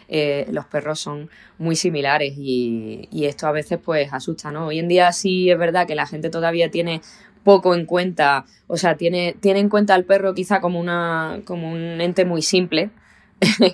eh, 0.07 0.47
los 0.51 0.65
perros 0.65 0.99
son 0.99 1.29
muy 1.59 1.75
similares 1.75 2.33
y, 2.37 3.07
y, 3.11 3.25
esto 3.25 3.47
a 3.47 3.51
veces 3.51 3.79
pues 3.83 4.13
asusta, 4.13 4.51
¿no? 4.51 4.67
Hoy 4.67 4.79
en 4.79 4.87
día 4.87 5.11
sí 5.11 5.49
es 5.49 5.57
verdad 5.57 5.87
que 5.87 5.95
la 5.95 6.05
gente 6.05 6.29
todavía 6.29 6.69
tiene 6.69 7.01
poco 7.45 7.75
en 7.75 7.85
cuenta, 7.85 8.43
o 8.67 8.75
sea, 8.75 8.97
tiene, 8.97 9.37
tiene 9.39 9.59
en 9.61 9.69
cuenta 9.69 9.93
al 9.93 10.03
perro 10.03 10.33
quizá 10.33 10.59
como, 10.59 10.79
una, 10.79 11.39
como 11.45 11.71
un 11.71 12.01
ente 12.01 12.25
muy 12.25 12.41
simple 12.41 12.89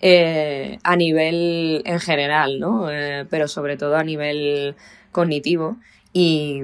eh, 0.00 0.78
a 0.82 0.96
nivel 0.96 1.82
en 1.84 2.00
general, 2.00 2.58
¿no? 2.58 2.90
Eh, 2.90 3.26
pero 3.30 3.46
sobre 3.46 3.76
todo 3.76 3.96
a 3.96 4.02
nivel 4.02 4.74
cognitivo 5.12 5.76
y, 6.14 6.60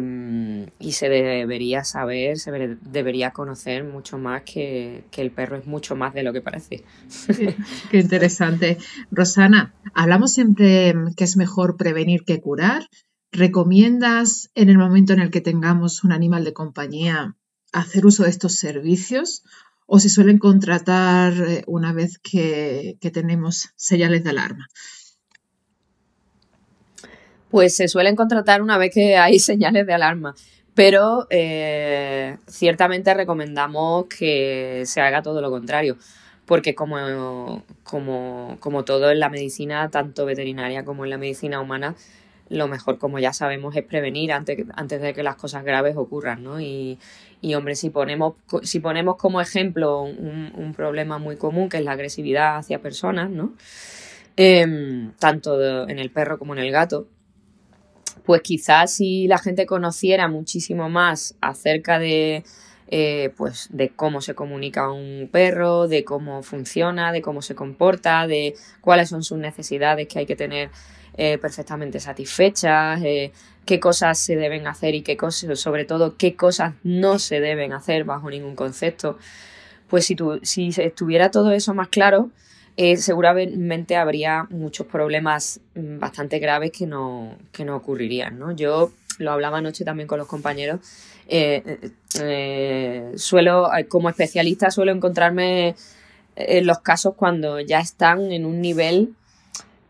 se 0.91 1.09
debería 1.09 1.85
saber, 1.85 2.39
se 2.39 2.51
debería 2.81 3.31
conocer 3.31 3.85
mucho 3.85 4.19
más 4.19 4.43
que, 4.43 5.05
que, 5.11 5.23
el 5.23 5.31
perro 5.31 5.57
es 5.57 5.67
mucho 5.67 5.97
más 5.97 6.13
de 6.15 6.23
lo 6.23 6.33
que 6.33 6.41
parece. 6.41 6.83
Qué 7.91 7.99
interesante. 7.99 8.79
Rosana, 9.11 9.75
hablamos 9.95 10.33
siempre 10.33 10.95
que 11.17 11.25
es 11.25 11.37
mejor 11.37 11.77
prevenir 11.77 12.25
que 12.25 12.41
curar. 12.41 12.89
¿Recomiendas 13.31 14.51
en 14.55 14.71
el 14.71 14.79
momento 14.79 15.13
en 15.13 15.21
el 15.21 15.31
que 15.31 15.41
tengamos 15.41 16.03
un 16.03 16.13
animal 16.13 16.45
de 16.45 16.55
compañía 16.55 17.37
hacer 17.73 18.07
uso 18.07 18.25
de 18.25 18.31
estos 18.31 18.55
servicios 18.55 19.43
o 19.87 19.99
si 19.99 20.09
suelen 20.09 20.39
contratar 20.39 21.33
eh, 21.35 21.65
una 21.67 21.93
vez 21.93 22.19
que, 22.19 22.97
tenemos 23.13 23.71
señales 23.77 24.25
de 24.25 24.31
alarma? 24.31 24.67
Pues 27.51 27.77
se 27.77 27.89
suelen 27.89 28.17
contratar 28.17 28.63
una 28.63 28.79
vez 28.79 28.93
que 28.95 29.17
hay 29.17 29.39
señales 29.39 29.87
de 29.87 29.93
alarma, 29.93 30.35
pero 30.75 31.27
eh, 31.31 32.39
ciertamente 32.47 33.13
recomendamos 33.13 34.07
que 34.07 34.85
se 34.87 35.01
haga 35.03 35.23
todo 35.23 35.43
lo 35.43 35.51
contrario, 35.51 35.99
porque 36.47 36.75
como, 36.75 37.65
como, 37.83 38.57
como 38.61 38.85
todo 38.85 39.11
en 39.11 39.21
la 39.21 39.29
medicina, 39.29 39.91
tanto 39.91 40.25
veterinaria 40.25 40.85
como 40.85 41.05
en 41.05 41.11
la 41.11 41.19
medicina 41.19 41.61
humana, 41.61 41.95
lo 42.51 42.69
mejor, 42.69 42.99
como 42.99 43.19
ya 43.19 43.33
sabemos, 43.33 43.77
es 43.77 43.85
prevenir 43.85 44.33
antes, 44.33 44.65
antes 44.75 45.01
de 45.01 45.15
que 45.15 45.23
las 45.23 45.37
cosas 45.37 45.65
graves 45.65 45.97
ocurran, 45.97 46.43
¿no? 46.43 46.61
Y, 46.61 46.99
y 47.41 47.55
hombre, 47.55 47.75
si 47.75 47.91
ponemos, 47.91 48.35
si 48.63 48.81
ponemos 48.81 49.17
como 49.17 49.41
ejemplo 49.41 50.03
un, 50.03 50.75
problema 50.77 51.19
muy 51.19 51.37
común, 51.37 51.69
que 51.69 51.79
es 51.79 51.85
la 51.85 51.93
agresividad 51.93 52.57
hacia 52.57 52.81
personas, 52.81 53.31
¿no? 53.31 53.55
Em, 54.37 55.13
tanto 55.19 55.89
en 55.89 55.99
el 55.99 56.11
perro 56.11 56.39
como 56.39 56.55
en 56.55 56.61
el 56.61 56.71
gato, 56.71 57.09
pues 58.25 58.43
quizás 58.43 58.93
si 58.93 59.27
la 59.27 59.39
gente 59.39 59.67
conociera 59.67 60.29
muchísimo 60.29 60.89
más 60.89 61.35
acerca 61.41 61.99
de, 61.99 62.45
eh, 62.89 63.33
pues 63.37 63.69
de 63.71 63.91
cómo 63.91 64.21
se 64.21 64.35
comunica 64.35 64.91
un 64.91 65.29
perro, 65.33 65.89
de 65.89 66.05
cómo 66.05 66.43
funciona, 66.43 67.13
de 67.13 67.23
cómo 67.23 67.43
se 67.43 67.55
comporta, 67.55 68.27
de 68.27 68.55
cuáles 68.81 69.09
son 69.09 69.23
sus 69.23 69.39
necesidades 69.39 70.09
que 70.09 70.21
hay 70.21 70.27
que 70.27 70.37
tener 70.37 70.71
eh, 71.21 71.37
perfectamente 71.37 71.99
satisfechas, 71.99 73.03
eh, 73.03 73.33
qué 73.65 73.81
cosas 73.81 74.21
se 74.21 74.37
deben 74.37 74.69
hacer 74.69 74.95
y 74.95 75.03
qué 75.03 75.17
cosas, 75.17 75.59
sobre 75.59 75.85
todo 75.85 76.17
qué 76.17 76.37
cosas 76.37 76.75
no 76.85 77.19
se 77.19 77.41
deben 77.41 77.73
hacer 77.73 78.05
bajo 78.05 78.31
ningún 78.31 78.55
concepto. 78.55 79.19
Pues 79.89 80.07
si, 80.07 80.15
tu, 80.15 80.39
si 80.45 80.69
estuviera 80.69 81.33
todo 81.33 81.51
eso 81.51 81.75
más 81.75 81.89
claro, 81.89 82.31
eh, 82.77 82.97
seguramente 82.99 83.97
habría 83.97 84.47
muchos 84.51 84.87
problemas 84.87 85.61
mm, 85.75 85.99
bastante 85.99 86.39
graves 86.39 86.71
que 86.71 86.87
no, 86.87 87.37
que 87.51 87.65
no 87.65 87.75
ocurrirían. 87.75 88.39
¿no? 88.39 88.53
Yo 88.53 88.93
lo 89.19 89.33
hablaba 89.33 89.59
anoche 89.59 89.85
también 89.85 90.07
con 90.07 90.19
los 90.19 90.29
compañeros. 90.29 90.79
suelo, 93.17 93.71
como 93.89 94.09
especialista, 94.09 94.71
suelo 94.71 94.93
encontrarme 94.93 95.75
en 96.37 96.65
los 96.65 96.79
casos 96.79 97.15
cuando 97.17 97.59
ya 97.59 97.81
están 97.81 98.31
en 98.31 98.47
un 98.47 98.61
nivel 98.61 99.17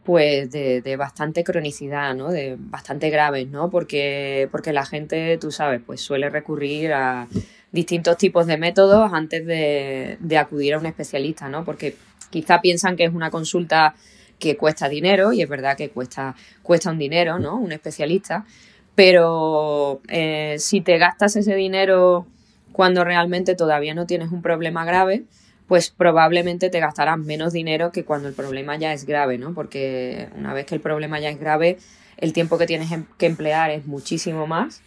pues 0.08 0.50
de, 0.50 0.96
bastante 0.96 1.44
cronicidad, 1.44 2.14
¿no? 2.14 2.30
De 2.30 2.56
bastante 2.58 3.10
graves, 3.10 3.46
¿no? 3.48 3.68
Porque, 3.68 4.48
porque 4.50 4.72
la 4.72 4.86
gente, 4.86 5.36
tú 5.36 5.50
sabes, 5.52 5.82
pues 5.84 6.00
suele 6.00 6.30
recurrir 6.30 6.94
a 6.94 7.28
distintos 7.72 8.16
tipos 8.16 8.46
de 8.46 8.56
métodos 8.56 9.12
antes 9.12 9.44
de, 9.44 10.38
acudir 10.38 10.72
a 10.72 10.78
un 10.78 10.86
especialista, 10.86 11.50
¿no? 11.50 11.62
Porque 11.62 11.94
quizá 12.30 12.62
piensan 12.62 12.96
que 12.96 13.04
es 13.04 13.12
una 13.12 13.30
consulta 13.30 13.96
que 14.38 14.56
cuesta 14.56 14.88
dinero, 14.88 15.34
y 15.34 15.42
es 15.42 15.48
verdad 15.50 15.76
que 15.76 15.90
cuesta, 15.90 16.34
cuesta 16.62 16.90
un 16.90 16.98
dinero, 16.98 17.38
¿no? 17.38 17.56
Un 17.56 17.72
especialista, 17.72 18.46
pero 18.94 20.00
eh, 20.08 20.56
si 20.58 20.80
te 20.80 20.96
gastas 20.96 21.36
ese 21.36 21.54
dinero 21.54 22.26
cuando 22.72 23.04
realmente 23.04 23.54
todavía 23.54 23.92
no 23.92 24.06
tienes 24.06 24.32
un 24.32 24.40
problema 24.40 24.86
grave, 24.86 25.24
pues 25.68 25.90
probablemente 25.90 26.70
te 26.70 26.80
gastarás 26.80 27.18
menos 27.18 27.52
dinero 27.52 27.92
que 27.92 28.04
cuando 28.04 28.26
el 28.26 28.34
problema 28.34 28.76
ya 28.76 28.94
es 28.94 29.04
grave, 29.04 29.36
¿no? 29.36 29.52
Porque 29.52 30.28
una 30.34 30.54
vez 30.54 30.64
que 30.64 30.74
el 30.74 30.80
problema 30.80 31.20
ya 31.20 31.28
es 31.28 31.38
grave, 31.38 31.78
el 32.16 32.32
tiempo 32.32 32.56
que 32.56 32.66
tienes 32.66 32.90
em, 32.90 33.04
que 33.18 33.26
emplear 33.26 33.70
es 33.70 33.86
muchísimo 33.86 34.46
más, 34.46 34.80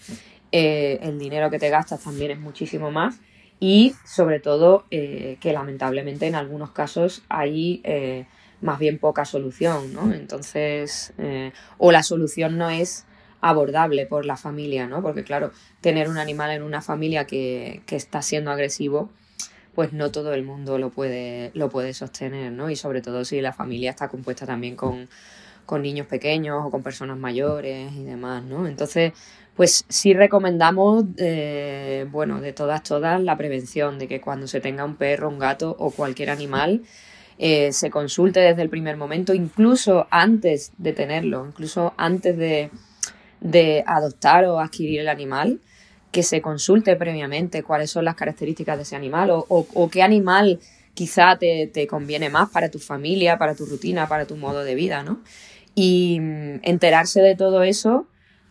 eh, 0.52 1.00
el 1.04 1.20
dinero 1.20 1.52
que 1.52 1.60
te 1.60 1.70
gastas 1.70 2.04
también 2.04 2.32
es 2.32 2.40
muchísimo 2.40 2.92
más 2.92 3.20
y 3.60 3.94
sobre 4.06 4.40
todo 4.40 4.86
eh, 4.90 5.38
que 5.40 5.54
lamentablemente 5.54 6.26
en 6.26 6.34
algunos 6.34 6.72
casos 6.72 7.24
hay 7.30 7.82
eh, 7.84 8.26
más 8.60 8.80
bien 8.80 8.98
poca 8.98 9.24
solución, 9.24 9.94
¿no? 9.94 10.12
Entonces, 10.14 11.14
o 11.78 11.92
la 11.92 12.04
solución 12.04 12.58
no 12.58 12.70
es 12.70 13.06
abordable 13.40 14.06
por 14.06 14.26
la 14.26 14.38
familia, 14.38 14.88
¿no? 14.88 15.02
Porque 15.02 15.24
claro, 15.24 15.52
tener 15.80 16.10
un 16.10 16.18
animal 16.18 16.52
en 16.52 16.64
una 16.64 16.82
familia 16.82 17.26
que, 17.26 17.82
que 17.86 17.96
está 17.96 18.22
siendo 18.22 18.52
agresivo, 18.52 19.12
pues 19.76 19.94
no 19.94 20.12
todo 20.12 20.34
el 20.34 20.44
mundo 20.44 20.78
lo 20.78 20.90
puede, 20.90 21.52
lo 21.54 21.70
puede 21.70 21.94
sostener, 21.94 22.52
¿no? 22.52 22.70
Y 22.70 22.76
sobre 22.76 23.02
todo 23.02 23.24
si 23.24 23.42
la 23.42 23.54
familia 23.54 23.92
está 23.92 24.10
compuesta 24.10 24.46
también 24.46 24.76
con, 24.76 25.08
niños 25.82 26.06
pequeños 26.08 26.66
o 26.66 26.70
con 26.70 26.84
personas 26.84 27.18
mayores 27.18 27.94
y 27.94 28.04
demás, 28.04 28.44
¿no? 28.44 28.68
Entonces, 28.68 29.14
pues 29.56 29.86
sí 29.88 30.14
recomendamos, 30.14 31.06
eh, 31.16 32.06
bueno, 32.12 32.42
de 32.42 32.52
todas, 32.52 32.84
todas, 32.84 33.22
la 33.22 33.38
prevención 33.38 33.98
de 33.98 34.10
que 34.10 34.20
cuando 34.20 34.48
se 34.48 34.60
tenga 34.60 34.84
un 34.84 34.98
perro, 34.98 35.30
un 35.30 35.40
gato 35.40 35.74
o 35.80 35.92
cualquier 35.92 36.30
animal, 36.30 36.82
eh, 37.38 37.72
se 37.72 37.90
consulte 37.90 38.42
desde 38.42 38.62
el 38.64 38.70
primer 38.70 38.98
momento, 38.98 39.34
incluso 39.34 40.08
antes 40.12 40.74
de 40.78 40.92
tenerlo, 40.92 41.48
incluso 41.48 41.94
antes 41.96 42.36
de, 42.36 42.70
de 43.40 43.84
adoptar 43.88 44.44
o 44.46 44.60
adquirir 44.60 45.00
el 45.00 45.08
animal, 45.08 45.62
que 46.12 46.24
se 46.24 46.42
consulte 46.42 46.96
previamente 46.96 47.64
cuáles 47.64 47.90
son 47.90 48.06
las 48.06 48.16
características 48.16 48.78
de 48.78 48.84
ese 48.84 48.96
animal 48.96 49.30
o, 49.32 49.90
qué 49.90 50.04
animal 50.04 50.60
quizá 50.94 51.38
te, 51.38 51.88
conviene 51.88 52.30
más 52.30 52.50
para 52.50 52.70
tu 52.70 52.80
familia, 52.80 53.38
para 53.38 53.56
tu 53.56 53.66
rutina, 53.66 54.08
para 54.08 54.26
tu 54.26 54.36
modo 54.36 54.64
de 54.64 54.76
vida, 54.76 55.04
¿no? 55.04 55.22
Y 55.74 56.20
mm, 56.20 56.60
enterarse 56.64 57.22
de 57.22 57.36
todo 57.36 57.64
eso 57.64 58.08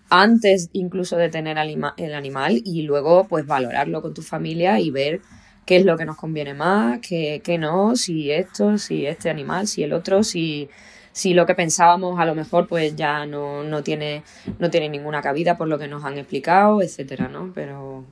antes 0.08 0.70
incluso 0.72 1.16
de 1.16 1.28
tener 1.28 1.56
el 1.58 2.14
animal 2.14 2.62
y 2.64 2.82
luego 2.82 3.28
pues 3.28 3.46
valorarlo 3.46 4.02
con 4.02 4.12
tu 4.12 4.22
familia 4.22 4.80
y 4.80 4.90
ver 4.90 5.20
qué 5.66 5.76
es 5.76 5.84
lo 5.84 5.96
que 5.96 6.04
nos 6.04 6.16
conviene 6.16 6.52
más, 6.52 6.98
qué, 6.98 7.42
qué 7.44 7.58
no, 7.58 7.94
si 7.94 8.32
esto, 8.32 8.76
si 8.76 9.06
este 9.06 9.30
animal, 9.30 9.68
si 9.68 9.84
el 9.84 9.92
otro, 9.92 10.24
si 10.24 10.68
si 11.12 11.34
lo 11.34 11.46
que 11.46 11.54
pensábamos 11.54 12.18
a 12.18 12.24
lo 12.24 12.34
mejor 12.34 12.66
pues 12.66 12.96
ya 12.96 13.26
no, 13.26 13.64
no, 13.64 13.82
tiene, 13.82 14.22
no 14.58 14.70
tiene 14.70 14.88
ninguna 14.88 15.22
cabida 15.22 15.56
por 15.56 15.68
lo 15.68 15.78
que 15.78 15.88
nos 15.88 16.04
han 16.04 16.18
explicado, 16.18 16.82
etcétera, 16.82 17.28
¿no? 17.28 17.52
Pero, 17.54 18.04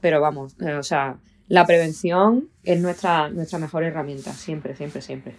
pero 0.00 0.20
vamos, 0.20 0.54
eh, 0.60 0.74
o 0.74 0.82
sea, 0.82 1.18
la 1.48 1.66
prevención 1.66 2.48
es 2.62 2.80
nuestra, 2.80 3.28
nuestra 3.28 3.58
mejor 3.58 3.84
herramienta, 3.84 4.32
siempre, 4.32 4.76
siempre, 4.76 5.02
siempre. 5.02 5.34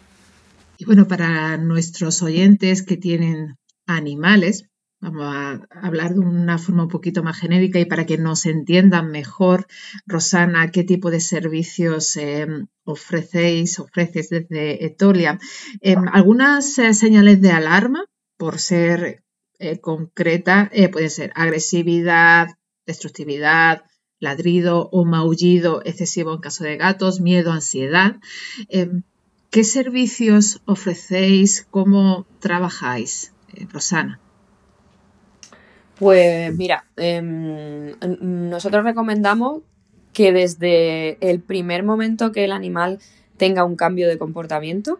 Y 0.77 0.85
bueno, 0.85 1.07
para 1.07 1.57
nuestros 1.57 2.21
oyentes 2.21 2.83
que 2.83 2.97
tienen 2.97 3.55
animales, 3.87 4.69
Vamos 5.03 5.25
a 5.25 5.59
hablar 5.81 6.13
de 6.13 6.21
una 6.21 6.57
forma 6.57 6.83
un 6.83 6.87
poquito 6.87 7.23
más 7.23 7.37
genérica 7.37 7.77
y 7.77 7.83
para 7.83 8.05
que 8.05 8.17
nos 8.17 8.45
entiendan 8.45 9.11
mejor, 9.11 9.67
Rosana, 10.05 10.71
qué 10.71 10.85
tipo 10.85 11.11
de 11.11 11.19
servicios 11.19 12.15
eh, 12.15 12.47
ofrecéis, 12.85 13.79
ofreces 13.79 14.29
desde 14.29 14.85
Etolia. 14.85 15.39
Em, 15.81 16.07
algunas 16.07 16.79
eh, 16.79 16.93
señales 16.93 17.41
de 17.41 17.51
alarma, 17.51 18.05
por 18.37 18.59
ser 18.59 19.25
eh, 19.59 19.81
concreta, 19.81 20.71
pueden 20.93 21.09
ser 21.09 21.33
agresividad, 21.35 22.47
destructividad, 22.85 23.83
ladrido 24.21 24.87
o 24.93 25.03
maullido 25.03 25.81
excesivo 25.83 26.33
en 26.33 26.39
caso 26.39 26.63
de 26.63 26.77
gatos, 26.77 27.19
miedo, 27.19 27.51
ansiedad. 27.51 28.21
Em, 28.69 29.03
¿Qué 29.51 29.65
servicios 29.65 30.61
ofrecéis? 30.63 31.67
¿Cómo 31.69 32.25
trabajáis, 32.39 33.33
Rosana? 33.69 34.21
Pues 35.99 36.55
mira, 36.55 36.85
em, 36.97 37.93
nosotros 38.49 38.83
recomendamos 38.83 39.61
que 40.11 40.31
desde 40.31 41.17
el 41.27 41.39
primer 41.39 41.83
momento 41.83 42.31
que 42.31 42.45
el 42.45 42.51
animal 42.51 42.99
tenga 43.37 43.63
un 43.63 43.75
cambio 43.75 44.07
de 44.07 44.17
comportamiento, 44.17 44.99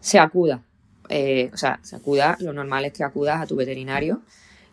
se 0.00 0.18
acuda. 0.18 0.62
Eh, 1.08 1.50
o 1.52 1.56
sea, 1.56 1.80
se 1.82 1.96
acuda, 1.96 2.36
lo 2.40 2.52
normal 2.52 2.84
es 2.84 2.92
que 2.92 3.04
acudas 3.04 3.40
a 3.40 3.46
tu 3.46 3.56
veterinario 3.56 4.20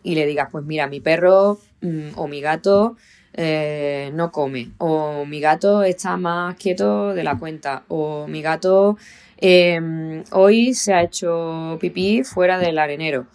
y 0.02 0.14
le 0.14 0.26
digas, 0.26 0.48
pues 0.52 0.64
mira, 0.64 0.86
mi 0.86 1.00
perro 1.00 1.58
mm, 1.80 2.10
o 2.16 2.28
mi 2.28 2.40
gato 2.40 2.96
eh, 3.32 4.10
no 4.14 4.30
come, 4.30 4.70
o 4.78 5.24
mi 5.26 5.40
gato 5.40 5.82
está 5.82 6.16
más 6.16 6.56
quieto 6.56 7.14
de 7.14 7.24
la 7.24 7.38
cuenta, 7.38 7.84
o 7.88 8.26
mi 8.26 8.42
gato 8.42 8.96
em, 9.38 10.24
hoy 10.32 10.74
se 10.74 10.94
ha 10.94 11.02
hecho 11.02 11.78
pipí 11.80 12.22
fuera 12.24 12.58
del 12.58 12.78
arenero. 12.78 13.26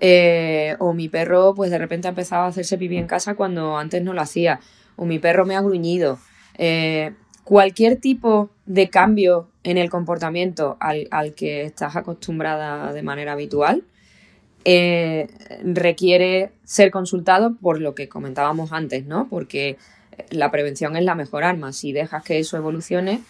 Eh, 0.00 0.76
o 0.78 0.94
mi 0.94 1.08
perro, 1.08 1.54
pues 1.54 1.70
de 1.70 1.78
repente 1.78 2.08
ha 2.08 2.10
empezado 2.10 2.44
a 2.44 2.48
hacerse 2.48 2.78
pipí 2.78 2.96
en 2.96 3.06
casa 3.06 3.34
cuando 3.34 3.76
antes 3.76 4.02
no 4.02 4.12
lo 4.12 4.20
hacía. 4.20 4.60
O 4.96 5.04
mi 5.04 5.18
perro 5.18 5.46
me 5.46 5.56
ha 5.56 5.60
gruñido. 5.60 6.18
Eh, 6.58 7.12
cualquier 7.44 7.96
tipo 7.96 8.50
de 8.66 8.88
cambio 8.88 9.48
en 9.64 9.78
el 9.78 9.90
comportamiento 9.90 10.76
al, 10.80 11.34
que 11.34 11.62
estás 11.62 11.96
acostumbrada 11.96 12.92
de 12.92 13.02
manera 13.02 13.32
habitual 13.32 13.84
eh, 14.64 15.28
requiere 15.64 16.52
ser 16.64 16.90
consultado 16.90 17.56
por 17.60 17.80
lo 17.80 17.94
que 17.94 18.08
comentábamos 18.08 18.72
antes, 18.72 19.06
¿no? 19.06 19.28
Porque 19.28 19.76
la 20.30 20.50
prevención 20.50 20.96
es 20.96 21.04
la 21.04 21.14
mejor 21.14 21.44
arma. 21.44 21.72
Si 21.72 21.92
dejas 21.92 22.22
que 22.22 22.38
eso 22.38 22.56
evolucione, 22.56 23.20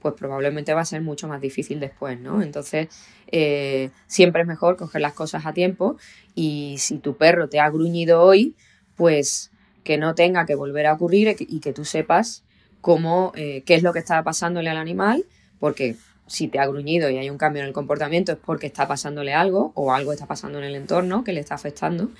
pues 0.00 0.14
probablemente 0.14 0.74
va 0.74 0.80
a 0.80 0.86
ser 0.86 1.02
mucho 1.02 1.28
más 1.28 1.40
difícil 1.40 1.78
después, 1.78 2.18
¿no? 2.18 2.42
Entonces, 2.42 2.88
eh, 3.32 3.90
siempre 4.06 4.42
es 4.42 4.48
mejor 4.48 4.76
coger 4.76 5.00
las 5.00 5.12
cosas 5.12 5.46
a 5.46 5.52
tiempo 5.52 5.96
y 6.34 6.76
si 6.78 6.98
tu 6.98 7.16
perro 7.16 7.48
te 7.48 7.60
ha 7.60 7.68
gruñido 7.70 8.22
hoy, 8.22 8.54
pues 8.96 9.50
que 9.84 9.98
no 9.98 10.14
tenga 10.14 10.46
que 10.46 10.54
volver 10.54 10.86
a 10.86 10.92
ocurrir 10.92 11.36
y 11.38 11.60
que 11.60 11.72
tú 11.72 11.84
sepas 11.84 12.44
cómo, 12.80 13.32
eh, 13.34 13.62
qué 13.64 13.74
es 13.74 13.82
lo 13.82 13.92
que 13.92 13.98
está 13.98 14.22
pasándole 14.22 14.70
al 14.70 14.76
animal, 14.76 15.24
porque 15.58 15.96
si 16.26 16.48
te 16.48 16.58
ha 16.58 16.66
gruñido 16.66 17.10
y 17.10 17.18
hay 17.18 17.28
un 17.28 17.38
cambio 17.38 17.62
en 17.62 17.68
el 17.68 17.74
comportamiento 17.74 18.32
es 18.32 18.38
porque 18.38 18.68
está 18.68 18.86
pasándole 18.86 19.34
algo 19.34 19.72
o 19.74 19.92
algo 19.92 20.12
está 20.12 20.26
pasando 20.26 20.58
en 20.58 20.64
el 20.64 20.76
entorno 20.76 21.24
que 21.24 21.32
le 21.32 21.40
está 21.40 21.56
afectando 21.56 22.10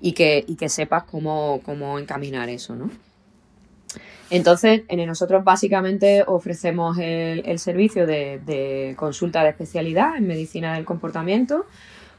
y 0.00 0.12
que, 0.12 0.44
y 0.46 0.56
que 0.56 0.68
sepas 0.68 1.04
cómo, 1.04 1.60
cómo 1.64 1.98
encaminar 1.98 2.48
eso, 2.48 2.74
¿no? 2.74 2.90
Entonces, 4.30 4.82
nosotros 4.88 5.42
básicamente 5.42 6.22
ofrecemos 6.24 6.96
el, 6.98 7.58
servicio 7.58 8.06
de, 8.06 8.94
consulta 8.96 9.42
de 9.42 9.50
especialidad 9.50 10.16
en 10.16 10.28
medicina 10.28 10.74
del 10.74 10.84
comportamiento, 10.84 11.66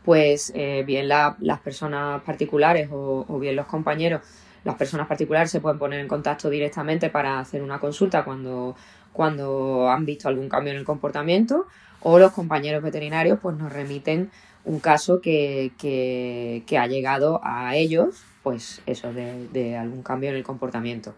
pues 0.04 0.52
eh, 0.54 0.84
bien 0.86 1.08
las 1.08 1.60
personas 1.64 2.22
particulares 2.24 2.90
o, 2.92 3.40
bien 3.40 3.56
los 3.56 3.66
compañeros, 3.66 4.22
las 4.66 4.76
personas 4.76 5.08
particulares 5.08 5.50
se 5.52 5.62
pueden 5.62 5.80
poner 5.80 6.02
en 6.02 6.10
contacto 6.10 6.50
directamente 6.50 7.10
para 7.10 7.40
hacer 7.40 7.64
una 7.64 7.80
consulta 7.80 8.26
cuando, 8.26 8.76
cuando 9.14 9.90
han 9.90 10.06
visto 10.06 10.28
algún 10.28 10.50
cambio 10.50 10.74
en 10.74 10.80
el 10.80 10.86
comportamiento 10.86 11.66
o 12.02 12.20
los 12.20 12.34
compañeros 12.34 12.84
veterinarios 12.84 13.40
pues 13.42 13.56
nos 13.56 13.72
remiten 13.72 14.32
un 14.66 14.80
caso 14.82 15.22
que, 15.22 15.72
ha 16.78 16.88
llegado 16.88 17.40
a 17.42 17.76
ellos, 17.78 18.22
pues 18.44 18.82
eso, 18.86 19.14
de 19.14 19.78
algún 19.78 20.04
cambio 20.04 20.30
en 20.30 20.36
el 20.36 20.44
comportamiento. 20.44 21.16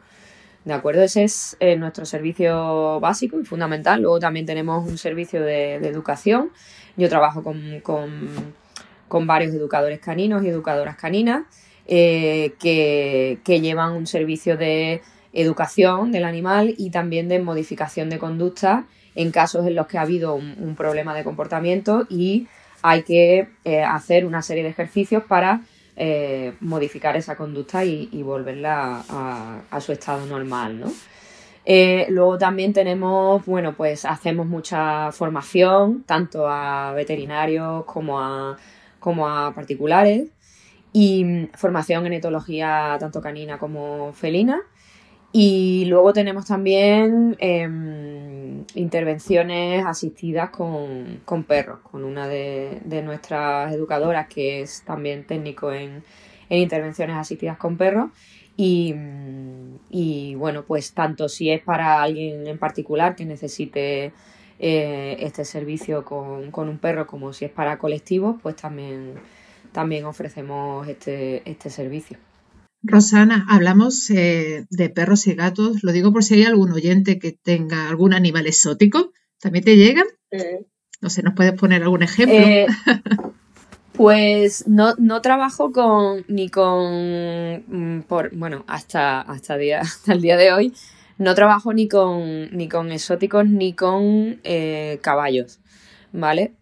¿De 0.66 0.74
acuerdo? 0.74 1.02
Ese 1.02 1.26
es 1.26 1.58
eh, 1.60 1.76
nuestro 1.76 2.06
servicio 2.06 3.00
básico 3.02 3.40
y 3.40 3.44
fundamental. 3.44 4.02
Luego 4.02 4.20
también 4.20 4.46
tenemos 4.46 4.88
un 4.88 4.98
servicio 4.98 5.42
de, 5.42 5.76
educación. 5.76 6.52
Yo 6.96 7.10
trabajo 7.10 7.44
con, 7.44 9.26
varios 9.26 9.54
educadores 9.54 10.00
caninos 10.00 10.44
y 10.44 10.48
educadoras 10.48 10.96
caninas 10.96 11.44
eh, 11.86 12.54
que, 12.60 13.40
llevan 13.46 13.94
un 13.94 14.08
servicio 14.08 14.56
de 14.56 15.02
educación 15.34 16.12
del 16.12 16.24
animal 16.24 16.74
y 16.78 16.92
también 16.92 17.28
de 17.28 17.40
modificación 17.40 18.10
de 18.10 18.20
conducta 18.20 18.86
en 19.16 19.32
casos 19.32 19.68
en 19.68 19.76
los 19.76 19.88
que 19.88 19.98
ha 19.98 20.02
habido 20.02 20.34
un, 20.34 20.76
problema 20.78 21.14
de 21.14 21.24
comportamiento 21.24 22.08
y 22.10 22.48
hay 22.82 23.04
que 23.04 23.50
eh, 23.66 23.84
hacer 23.84 24.26
una 24.26 24.42
serie 24.42 24.64
de 24.64 24.70
ejercicios 24.70 25.24
para 25.24 25.62
eh, 25.96 26.54
modificar 26.60 27.16
esa 27.16 27.36
conducta 27.36 27.86
y, 27.86 28.24
volverla 28.24 29.04
a, 29.70 29.82
su 29.82 29.92
estado 29.92 30.26
normal, 30.26 30.80
¿no? 30.80 30.92
Eh, 31.66 32.08
luego 32.10 32.38
también 32.38 32.74
tenemos, 32.74 33.46
bueno, 33.46 33.74
pues 33.74 34.04
hacemos 34.04 34.48
mucha 34.48 35.12
formación, 35.12 36.04
tanto 36.04 36.48
a 36.50 36.92
veterinarios 36.94 37.86
como 37.86 38.20
a, 38.20 38.58
como 39.00 39.28
a 39.30 39.54
particulares, 39.54 40.28
y 40.92 41.24
mm, 41.24 41.50
formación 41.56 42.06
en 42.08 42.14
etología 42.14 42.98
tanto 43.00 43.22
canina 43.22 43.58
como 43.58 44.14
felina. 44.14 44.62
Y 45.36 45.86
luego 45.86 46.14
tenemos 46.14 46.46
también 46.46 47.36
em, 47.40 48.66
intervenciones 48.76 49.84
asistidas 49.84 50.52
con, 50.52 51.44
perros, 51.48 51.80
con 51.80 52.04
una 52.04 52.28
de, 52.28 53.02
nuestras 53.04 53.74
educadoras 53.74 54.28
que 54.28 54.62
es 54.62 54.84
también 54.84 55.26
técnico 55.26 55.74
en, 55.74 56.04
intervenciones 56.50 57.18
asistidas 57.18 57.58
con 57.58 57.78
perros. 57.78 58.12
Y, 58.56 60.36
bueno, 60.36 60.66
pues 60.68 60.94
tanto 60.94 61.28
si 61.28 61.50
es 61.50 61.62
para 61.64 62.04
alguien 62.04 62.46
en 62.46 62.60
particular 62.60 63.16
que 63.16 63.26
necesite 63.26 64.14
eh, 64.60 65.18
este 65.20 65.46
servicio 65.46 66.06
con, 66.06 66.52
con, 66.52 66.70
un 66.70 66.78
perro 66.78 67.08
como 67.08 67.34
si 67.34 67.46
es 67.46 67.52
para 67.52 67.80
colectivos, 67.80 68.36
pues 68.44 68.56
también, 68.56 69.16
también 69.72 70.06
ofrecemos 70.06 70.88
este, 70.88 71.42
este 71.50 71.72
servicio. 71.72 72.20
Rosana, 72.84 73.46
hablamos 73.50 74.10
eh, 74.10 74.66
de 74.70 74.90
perros 74.90 75.26
y 75.28 75.36
gatos. 75.36 75.84
Lo 75.84 75.94
digo 75.94 76.12
por 76.12 76.24
si 76.24 76.36
hay 76.36 76.44
algún 76.44 76.72
oyente 76.72 77.18
que 77.18 77.32
tenga 77.32 77.88
algún 77.88 78.14
animal 78.14 78.46
exótico. 78.46 79.14
¿También 79.40 79.64
te 79.64 79.78
llegan? 79.78 80.06
No 81.02 81.10
sé, 81.10 81.24
¿nos 81.24 81.34
puedes 81.34 81.54
poner 81.54 81.82
algún 81.84 82.04
ejemplo? 82.04 82.36
Eh, 82.36 82.68
pues 83.94 84.68
no, 84.68 84.96
no 84.98 85.22
trabajo 85.22 85.72
con 85.72 86.26
ni 86.28 86.50
con 86.50 87.64
mm, 87.68 88.02
por 88.02 88.36
bueno 88.36 88.66
hasta 88.68 89.22
hasta, 89.22 89.58
día, 89.58 89.80
hasta 89.82 90.14
el 90.14 90.22
día 90.22 90.36
de 90.36 90.52
hoy 90.52 90.74
no 91.18 91.36
trabajo 91.36 91.74
ni 91.74 91.88
con 91.88 92.50
ni 92.52 92.68
con 92.68 92.92
exóticos 92.92 93.48
ni 93.48 93.74
con 93.74 94.40
eh, 94.44 95.00
caballos, 95.02 95.60
¿vale? 96.12 96.54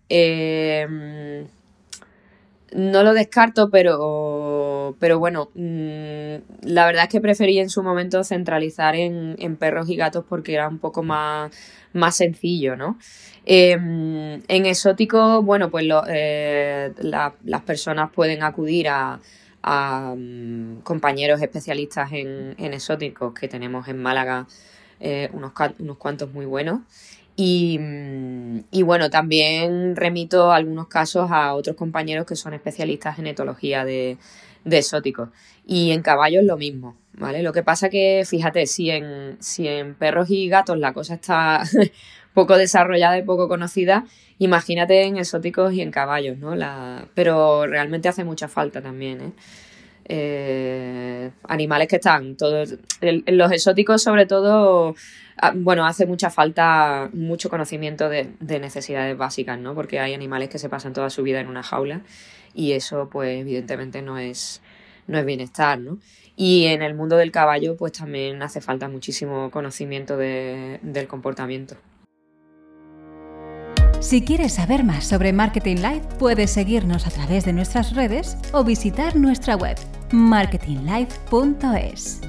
no 2.73 3.03
lo 3.03 3.13
descarto, 3.13 3.69
pero, 3.69 3.97
pero 4.99 5.19
bueno, 5.19 5.49
mm, 5.55 6.63
la 6.63 6.85
verdad 6.85 7.03
es 7.03 7.09
que 7.09 7.21
preferí 7.21 7.59
en 7.59 7.69
su 7.69 7.83
momento 7.83 8.23
centralizar 8.23 8.95
en, 8.95 9.55
perros 9.57 9.89
y 9.89 9.95
gatos 9.95 10.25
porque 10.27 10.53
era 10.53 10.67
un 10.67 10.79
poco 10.79 11.03
más, 11.03 11.51
más 11.93 12.15
sencillo, 12.15 12.75
¿no? 12.75 12.97
Em, 13.45 14.41
en 14.47 14.65
exótico, 14.65 15.41
bueno, 15.41 15.69
pues 15.69 15.85
eh, 16.09 16.93
las 17.01 17.61
personas 17.65 18.11
pueden 18.11 18.43
acudir 18.43 18.87
a, 18.89 19.19
mm, 20.17 20.77
compañeros 20.83 21.41
especialistas 21.41 22.11
en, 22.13 22.55
en, 22.57 22.73
exóticos 22.73 23.33
que 23.33 23.47
tenemos 23.47 23.87
en 23.87 23.97
Málaga, 24.01 24.47
eh, 24.99 25.29
unos, 25.33 25.53
unos 25.79 25.97
cuantos 25.97 26.31
muy 26.33 26.45
buenos. 26.45 26.81
Mm, 27.37 28.59
y, 28.71 28.83
bueno, 28.83 29.09
también 29.09 29.95
remito 29.95 30.51
algunos 30.51 30.87
casos 30.87 31.31
a 31.31 31.53
otros 31.55 31.75
compañeros 31.75 32.25
que 32.25 32.35
son 32.35 32.53
especialistas 32.53 33.17
en 33.19 33.27
etología 33.27 33.85
de, 33.85 34.17
exóticos. 34.65 35.29
Y 35.65 35.91
en 35.91 36.01
caballos 36.01 36.43
lo 36.43 36.57
mismo, 36.57 36.97
¿vale? 37.13 37.43
Lo 37.43 37.53
que 37.53 37.63
pasa 37.63 37.89
que, 37.89 38.23
fíjate, 38.25 38.65
si 38.65 38.89
en, 38.89 39.37
si 39.39 39.67
en 39.67 39.95
perros 39.95 40.29
y 40.29 40.47
gatos 40.49 40.77
la 40.77 40.93
cosa 40.93 41.15
está 41.15 41.63
poco 42.33 42.57
desarrollada 42.57 43.17
y 43.17 43.23
poco 43.23 43.47
conocida, 43.47 44.05
imagínate 44.39 45.03
en 45.03 45.17
exóticos 45.17 45.73
y 45.73 45.81
en 45.81 45.91
caballos, 45.91 46.37
¿no? 46.37 46.55
La, 46.55 47.05
pero 47.13 47.67
realmente 47.67 48.09
hace 48.09 48.23
mucha 48.23 48.47
falta 48.47 48.81
también, 48.81 49.21
¿eh? 49.21 49.31
eh 50.05 51.31
animales 51.47 51.87
que 51.87 51.97
están 51.97 52.35
todos, 52.35 52.75
los 53.01 53.51
exóticos 53.51 54.01
sobre 54.01 54.25
todo 54.25 54.95
ah, 55.37 55.53
bueno, 55.55 55.85
hace 55.85 56.05
mucha 56.05 56.29
falta 56.29 57.09
mucho 57.13 57.49
conocimiento 57.49 58.09
de, 58.09 58.31
de, 58.39 58.59
necesidades 58.59 59.15
básicas, 59.17 59.59
¿no? 59.59 59.75
Porque 59.75 59.99
hay 59.99 60.13
animales 60.13 60.49
que 60.49 60.57
se 60.59 60.69
pasan 60.69 60.93
toda 60.93 61.09
su 61.09 61.23
vida 61.23 61.39
en 61.39 61.47
una 61.47 61.63
jaula 61.63 62.01
y 62.53 62.73
eso, 62.73 63.09
pues, 63.09 63.41
evidentemente 63.41 64.01
no 64.01 64.17
es, 64.17 64.61
no 65.07 65.17
es 65.17 65.25
bienestar, 65.25 65.79
¿no? 65.79 65.99
Y 66.35 66.65
en 66.65 66.81
el 66.81 66.95
mundo 66.95 67.17
del 67.17 67.31
caballo, 67.31 67.77
pues 67.77 67.93
también 67.93 68.41
hace 68.41 68.61
falta 68.61 68.87
muchísimo 68.87 69.51
conocimiento 69.51 70.17
de, 70.17 70.79
del 70.81 71.07
comportamiento. 71.07 71.75
Si 73.99 74.23
quieres 74.23 74.53
saber 74.53 74.83
más 74.83 75.05
sobre 75.05 75.31
Marketing 75.31 75.75
Live, 75.75 76.01
puedes 76.17 76.49
seguirnos 76.49 77.05
a 77.05 77.11
través 77.11 77.45
de 77.45 77.53
nuestras 77.53 77.95
redes 77.95 78.35
o 78.51 78.63
visitar 78.63 79.15
nuestra 79.15 79.55
web 79.55 79.77
marketinglife.es. 80.11 82.21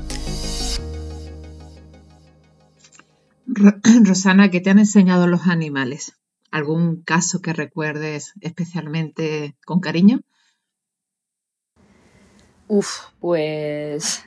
Rosana, 4.04 4.50
¿qué 4.50 4.60
te 4.60 4.70
han 4.70 4.78
enseñado 4.78 5.26
los 5.26 5.46
animales? 5.46 6.14
¿Algún 6.52 7.02
caso 7.02 7.40
que 7.40 7.54
recuerdes 7.54 8.34
especialmente 8.42 9.56
con 9.64 9.80
cariño? 9.80 10.20
Uf, 12.68 13.06
pues 13.20 14.22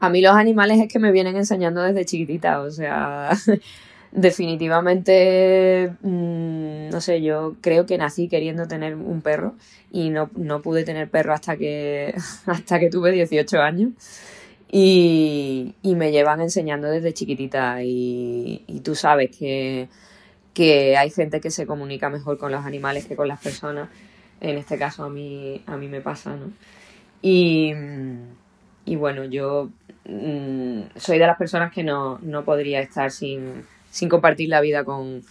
a 0.00 0.08
mí 0.08 0.22
los 0.22 0.34
animales 0.34 0.80
es 0.80 0.90
que 0.90 0.98
me 0.98 1.12
vienen 1.12 1.36
enseñando 1.36 1.82
desde 1.82 2.06
chiquitita, 2.06 2.62
o 2.62 2.70
sea, 2.70 3.32
definitivamente, 4.12 5.92
mm, 6.00 6.88
no 6.88 7.00
sé, 7.02 7.20
yo 7.20 7.56
creo 7.60 7.84
que 7.84 7.98
nací 7.98 8.28
queriendo 8.28 8.66
tener 8.66 8.94
un 8.94 9.20
perro 9.20 9.54
y 9.92 10.08
no, 10.08 10.30
no 10.36 10.62
pude 10.62 10.84
tener 10.84 11.10
perro 11.10 11.34
hasta 11.34 11.58
que, 11.58 12.14
hasta 12.46 12.80
que 12.80 12.88
tuve 12.88 13.12
18 13.12 13.60
años. 13.60 13.92
Y, 14.70 15.74
me 15.82 16.12
llevan 16.12 16.40
enseñando 16.40 16.88
desde 16.88 17.14
chiquitita 17.14 17.82
y 17.82 18.80
tú 18.84 18.94
sabes 18.94 19.36
que, 19.36 19.88
que, 20.58 20.96
hay 20.96 21.10
gente 21.10 21.40
que 21.40 21.52
se 21.52 21.66
comunica 21.66 22.10
mejor 22.10 22.36
con 22.36 22.50
los 22.50 22.66
animales 22.66 23.06
que 23.06 23.14
con 23.14 23.28
las 23.28 23.40
personas. 23.40 23.88
En 24.40 24.58
este 24.58 24.76
caso 24.76 25.04
a 25.04 25.08
mí, 25.08 25.62
a 25.66 25.76
mí 25.76 25.86
me 25.86 26.00
pasa, 26.00 26.34
¿no? 26.34 26.50
Y, 27.22 27.72
y 28.84 28.96
bueno, 28.96 29.24
yo 29.24 29.70
mm, 30.04 30.80
soy 30.96 31.18
de 31.18 31.26
las 31.28 31.38
personas 31.38 31.72
que 31.72 31.84
no, 31.84 32.18
no 32.22 32.44
podría 32.44 32.80
estar 32.80 33.12
sin, 33.12 33.64
sin, 33.90 34.08
compartir 34.08 34.48
la 34.48 34.60
vida 34.60 34.82
con, 34.82 35.22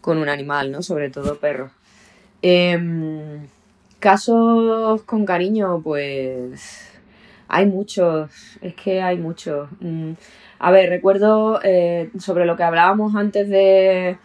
con, 0.00 0.18
un 0.18 0.28
animal, 0.28 0.70
¿no? 0.70 0.82
Sobre 0.82 1.10
todo 1.10 1.38
perros. 1.38 1.72
Eh, 2.42 2.78
casos 3.98 5.02
con 5.02 5.26
cariño, 5.26 5.80
pues 5.82 6.92
hay 7.48 7.66
muchos, 7.66 8.30
es 8.60 8.74
que 8.74 9.02
hay 9.02 9.18
muchos. 9.18 9.68
Mm, 9.80 10.12
a 10.60 10.70
ver, 10.70 10.90
recuerdo 10.90 11.60
eh, 11.64 12.10
sobre 12.20 12.46
lo 12.46 12.56
que 12.56 12.62
hablábamos 12.62 13.14
antes 13.16 13.48
de, 13.48 14.18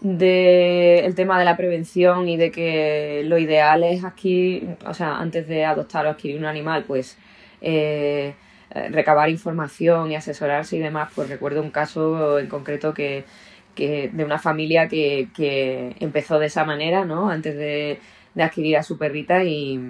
de 0.00 1.00
el 1.04 1.14
tema 1.14 1.38
de 1.38 1.44
la 1.44 1.56
prevención 1.56 2.28
y 2.28 2.36
de 2.36 2.50
que 2.50 3.22
lo 3.24 3.38
ideal 3.38 3.82
es 3.84 4.04
aquí, 4.04 4.68
o 4.86 4.94
sea, 4.94 5.18
antes 5.18 5.48
de 5.48 5.64
adoptar 5.64 6.06
o 6.06 6.10
adquirir 6.10 6.38
un 6.38 6.44
animal, 6.46 6.84
pues 6.84 7.18
eh, 7.60 8.34
recabar 8.90 9.30
información 9.30 10.12
y 10.12 10.16
asesorarse 10.16 10.76
y 10.76 10.80
demás, 10.80 11.10
pues 11.14 11.28
recuerdo 11.28 11.62
un 11.62 11.70
caso 11.70 12.38
en 12.38 12.46
concreto 12.46 12.94
que, 12.94 13.24
que 13.74 14.10
de 14.12 14.24
una 14.24 14.38
familia 14.38 14.88
que, 14.88 15.28
que, 15.34 15.96
empezó 16.00 16.38
de 16.38 16.46
esa 16.46 16.64
manera, 16.64 17.04
¿no? 17.04 17.30
Antes 17.30 17.56
de, 17.56 17.98
de 18.34 18.42
adquirir 18.42 18.76
a 18.76 18.82
su 18.82 18.98
perrita 18.98 19.42
y, 19.44 19.80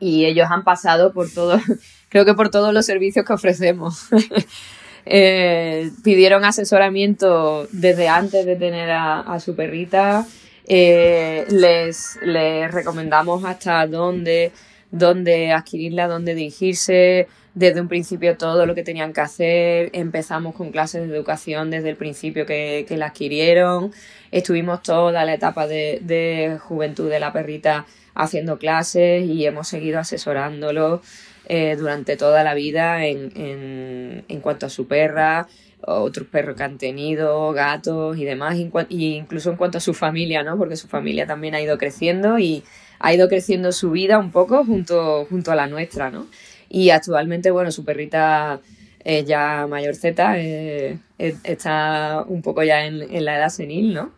y 0.00 0.24
ellos 0.24 0.48
han 0.50 0.64
pasado 0.64 1.12
por 1.12 1.30
todo, 1.30 1.60
creo 2.08 2.24
que 2.24 2.34
por 2.34 2.50
todos 2.50 2.72
los 2.74 2.86
servicios 2.86 3.24
que 3.24 3.32
ofrecemos. 3.32 4.08
Eh, 5.06 5.90
pidieron 6.02 6.44
asesoramiento 6.44 7.68
desde 7.72 8.08
antes 8.08 8.46
de 8.46 8.56
tener 8.56 8.90
a, 8.90 9.38
su 9.40 9.54
perrita. 9.54 10.26
Eh, 10.66 11.44
les, 11.50 12.18
les, 12.22 12.72
recomendamos 12.72 13.44
hasta 13.44 13.86
dónde, 13.86 14.52
dónde 14.90 15.52
adquirirla, 15.52 16.08
dónde 16.08 16.34
dirigirse, 16.34 17.28
desde 17.54 17.80
un 17.80 17.88
principio 17.88 18.36
todo 18.38 18.64
lo 18.64 18.74
que 18.74 18.82
tenían 18.82 19.12
que 19.12 19.20
hacer. 19.20 19.90
Empezamos 19.92 20.54
con 20.54 20.70
clases 20.70 21.06
de 21.06 21.14
educación 21.14 21.70
desde 21.70 21.90
el 21.90 21.96
principio 21.96 22.46
que, 22.46 22.86
que 22.88 22.96
la 22.96 23.06
adquirieron. 23.06 23.92
Estuvimos 24.30 24.82
toda 24.82 25.24
la 25.24 25.34
etapa 25.34 25.66
de, 25.66 26.00
de 26.02 26.58
juventud 26.60 27.10
de 27.10 27.20
la 27.20 27.32
perrita 27.32 27.86
haciendo 28.14 28.58
clases 28.58 29.24
y 29.24 29.44
hemos 29.44 29.68
seguido 29.68 29.98
asesorándolo 29.98 31.02
eh, 31.46 31.76
durante 31.76 32.16
toda 32.16 32.42
la 32.42 32.54
vida 32.54 33.06
en, 33.06 33.30
en, 33.36 34.24
en, 34.28 34.40
cuanto 34.40 34.66
a 34.66 34.70
su 34.70 34.86
perra, 34.86 35.46
otros 35.86 36.26
perros 36.28 36.56
que 36.56 36.62
han 36.62 36.78
tenido, 36.78 37.52
gatos 37.52 38.16
y 38.16 38.24
demás, 38.24 38.56
y 38.88 39.14
incluso 39.14 39.50
en 39.50 39.56
cuanto 39.56 39.78
a 39.78 39.80
su 39.80 39.94
familia, 39.94 40.42
¿no? 40.42 40.56
Porque 40.56 40.76
su 40.76 40.88
familia 40.88 41.26
también 41.26 41.54
ha 41.54 41.60
ido 41.60 41.76
creciendo 41.78 42.38
y 42.38 42.64
ha 42.98 43.12
ido 43.12 43.28
creciendo 43.28 43.72
su 43.72 43.90
vida 43.90 44.18
un 44.18 44.30
poco 44.30 44.64
junto, 44.64 45.26
junto 45.28 45.52
a 45.52 45.54
la 45.54 45.66
nuestra, 45.66 46.10
¿no? 46.10 46.26
Y 46.68 46.90
actualmente, 46.90 47.50
bueno, 47.50 47.70
su 47.70 47.84
perrita 47.84 48.60
es 49.00 49.26
ya 49.26 49.66
mayor 49.68 49.94
Z, 49.94 50.38
eh, 50.38 50.98
está 51.18 52.24
un 52.26 52.40
poco 52.40 52.62
ya 52.62 52.86
en, 52.86 53.02
en, 53.02 53.24
la 53.24 53.36
edad 53.36 53.50
senil, 53.50 53.92
¿no? 53.92 54.12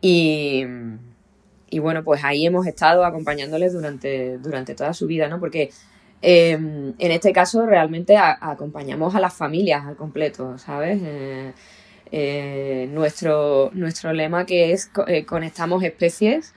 Y, 0.00 0.64
y, 1.70 1.78
bueno, 1.78 2.02
pues 2.02 2.24
ahí 2.24 2.44
hemos 2.44 2.66
estado 2.66 3.04
acompañándoles 3.04 3.72
durante, 3.72 4.38
durante 4.38 4.74
toda 4.74 4.92
su 4.94 5.06
vida, 5.06 5.28
¿no? 5.28 5.38
Porque 5.38 5.70
Em, 6.22 6.94
en 6.98 7.10
este 7.10 7.32
caso, 7.32 7.66
realmente 7.66 8.16
acompañamos 8.16 9.16
a 9.16 9.20
las 9.20 9.34
familias 9.34 9.84
al 9.84 9.96
completo, 9.96 10.56
¿sabes? 10.56 11.00
Eh, 11.02 11.52
eh, 12.12 12.88
nuestro, 12.92 13.70
nuestro 13.74 14.12
lema 14.12 14.46
que 14.46 14.72
es 14.72 14.90
eh, 15.08 15.24
conectamos 15.24 15.82
especies, 15.82 16.54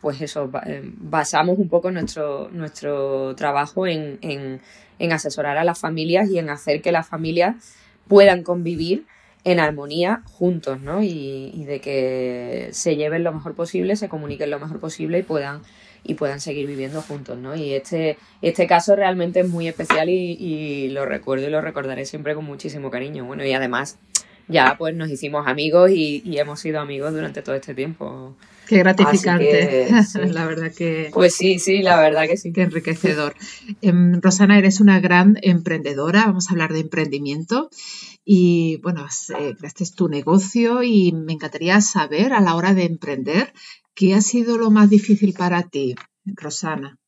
pues 0.00 0.20
eso, 0.20 0.50
basamos 0.98 1.58
un 1.58 1.70
poco 1.70 1.90
nuestro, 1.90 2.50
nuestro 2.50 3.34
trabajo 3.34 3.86
en, 3.86 4.18
en, 4.20 5.12
asesorar 5.12 5.56
a 5.56 5.64
las 5.64 5.78
familias 5.78 6.28
y 6.28 6.38
en 6.38 6.50
hacer 6.50 6.82
que 6.82 6.92
las 6.92 7.08
familias 7.08 7.56
puedan 8.08 8.42
convivir 8.42 9.06
en 9.44 9.60
armonía 9.60 10.22
juntos, 10.26 10.80
¿no? 10.80 11.02
Y, 11.02 11.50
y, 11.54 11.64
de 11.64 11.80
que 11.80 12.68
se 12.72 12.96
lleven 12.96 13.24
lo 13.24 13.32
mejor 13.32 13.54
posible, 13.54 13.96
se 13.96 14.08
comuniquen 14.10 14.50
lo 14.50 14.58
mejor 14.58 14.80
posible 14.80 15.20
y 15.20 15.22
puedan 15.22 15.62
y 16.04 16.14
puedan 16.14 16.40
seguir 16.40 16.66
viviendo 16.66 17.02
juntos, 17.02 17.38
¿no? 17.38 17.56
Y 17.56 17.72
este, 17.72 18.18
este 18.42 18.66
caso 18.66 18.94
realmente 18.94 19.40
es 19.40 19.48
muy 19.48 19.66
especial 19.66 20.08
y, 20.10 20.88
lo 20.90 21.06
recuerdo 21.06 21.46
y 21.46 21.50
lo 21.50 21.60
recordaré 21.60 22.04
siempre 22.04 22.34
con 22.34 22.44
muchísimo 22.44 22.90
cariño. 22.90 23.24
Bueno, 23.24 23.44
y 23.44 23.52
además 23.52 23.98
ya 24.46 24.76
pues 24.78 24.94
nos 24.94 25.10
hicimos 25.10 25.46
amigos 25.46 25.90
y, 25.90 26.22
hemos 26.38 26.60
sido 26.60 26.80
amigos 26.80 27.12
durante 27.12 27.42
todo 27.42 27.54
este 27.54 27.74
tiempo. 27.74 28.36
Qué 28.68 28.78
gratificante, 28.78 29.88
la 30.30 30.46
verdad 30.46 30.72
que... 30.72 31.10
Pues 31.12 31.34
sí, 31.34 31.58
sí, 31.58 31.82
la 31.82 32.00
verdad 32.00 32.26
que 32.26 32.36
sí. 32.36 32.52
Qué 32.52 32.62
enriquecedor. 32.62 33.34
Em, 33.82 34.20
Rosana, 34.22 34.58
eres 34.58 34.80
una 34.80 35.00
gran 35.00 35.38
emprendedora, 35.42 36.24
vamos 36.26 36.48
a 36.48 36.52
hablar 36.52 36.72
de 36.72 36.80
emprendimiento 36.80 37.68
y 38.24 38.78
bueno, 38.82 39.06
eh, 39.38 39.54
creaste 39.58 39.84
tu 39.94 40.08
negocio 40.08 40.82
y 40.82 41.12
me 41.12 41.34
encantaría 41.34 41.80
saber 41.82 42.32
a 42.32 42.40
la 42.40 42.54
hora 42.54 42.72
de 42.72 42.84
emprender 42.84 43.52
¿Qué 43.94 44.14
ha 44.14 44.20
sido 44.20 44.58
lo 44.58 44.72
más 44.72 44.90
difícil 44.90 45.34
para 45.34 45.62
ti, 45.62 45.94
Rosana? 46.24 46.98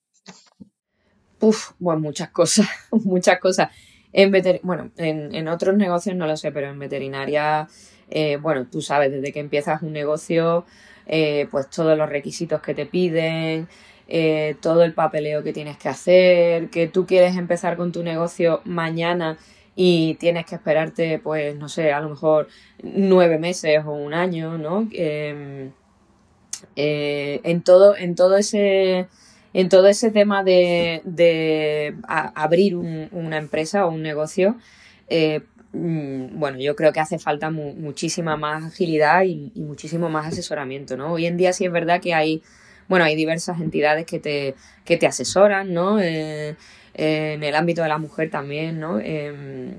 Uf, 1.40 1.72
bueno, 1.81 2.01
muchas 2.01 2.31
cosas, 2.31 2.68
muchas 2.92 3.40
cosas. 3.40 3.70
En 4.12 4.31
bueno, 4.62 4.92
en, 4.96 5.49
otros 5.49 5.77
negocios 5.77 6.14
no 6.14 6.29
lo 6.29 6.37
sé, 6.37 6.53
pero 6.53 6.68
en 6.68 6.79
veterinaria, 6.79 7.66
eh, 8.09 8.37
bueno, 8.37 8.68
tú 8.70 8.81
sabes, 8.81 9.11
desde 9.11 9.33
que 9.33 9.40
empiezas 9.40 9.83
un 9.83 9.92
negocio, 9.92 10.64
eh, 11.07 11.49
pues 11.51 11.68
todos 11.70 11.99
los 11.99 12.09
requisitos 12.09 12.62
que 12.62 12.72
te 12.72 12.87
piden, 12.87 13.68
eh, 14.07 14.55
todo 14.62 14.85
el 14.85 14.94
papeleo 14.94 15.42
que 15.42 15.53
tienes 15.53 15.77
que 15.79 15.88
hacer, 15.88 16.70
que 16.70 16.87
tú 16.87 17.05
quieres 17.05 17.37
empezar 17.37 17.77
con 17.77 17.90
tu 17.90 18.05
negocio 18.05 18.62
mañana 18.64 19.37
y 19.75 20.14
tienes 20.14 20.46
que 20.46 20.55
esperarte, 20.55 21.18
pues, 21.18 21.57
no 21.57 21.68
sé, 21.68 21.92
a 21.92 22.01
lo 22.01 22.11
mejor 22.11 22.49
nueve 22.83 23.38
meses 23.38 23.85
o 23.85 23.90
un 23.90 24.14
año, 24.14 24.57
¿no? 24.57 24.88
Em, 26.62 26.69
eh, 26.77 27.40
en, 27.45 27.62
todo, 27.62 27.97
en, 27.97 28.14
todo 28.14 28.37
ese, 28.37 29.07
en 29.53 29.69
todo 29.69 29.87
ese 29.88 30.11
tema 30.11 30.42
de, 30.45 31.95
abrir 32.07 32.77
una 32.77 33.38
empresa 33.38 33.87
o 33.87 33.90
un 33.90 34.03
negocio, 34.03 34.57
eh, 35.09 35.40
mm, 35.73 36.38
bueno, 36.38 36.59
yo 36.59 36.77
creo 36.77 36.92
que 36.92 37.01
hace 37.01 37.19
falta 37.19 37.51
muchísima 37.51 38.37
más 38.37 38.64
agilidad 38.64 39.25
y, 39.25 39.53
muchísimo 39.57 40.09
más 40.09 40.27
asesoramiento, 40.27 40.97
¿no? 40.97 41.12
Hoy 41.12 41.27
en 41.27 41.37
día 41.37 41.53
sí 41.53 41.64
es 41.64 41.73
verdad 41.73 42.01
que 42.01 42.14
hay, 42.14 42.42
bueno, 42.88 43.05
hay 43.05 43.16
diversas 43.16 43.61
entidades 43.61 44.07
que 44.07 44.19
te, 44.19 44.55
que 44.85 44.97
te 44.97 45.07
asesoran, 45.07 45.73
¿no? 45.73 46.01
Eh, 46.01 46.57
en 46.99 47.42
el 47.42 47.55
ámbito 47.55 47.83
de 47.83 47.88
la 47.88 47.99
mujer 47.99 48.31
también, 48.31 48.81
¿no? 48.81 48.99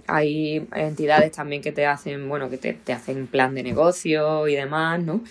hay 0.06 0.68
entidades 0.76 1.32
también 1.32 1.64
que 1.64 1.72
te 1.72 1.84
hacen, 1.88 2.30
bueno, 2.30 2.48
que 2.48 2.60
te, 2.60 2.74
te 2.74 2.94
hacen 2.94 3.26
plan 3.26 3.56
de 3.56 3.64
negocio 3.64 4.48
y 4.48 4.54
demás, 4.54 5.00
¿no? 5.02 5.24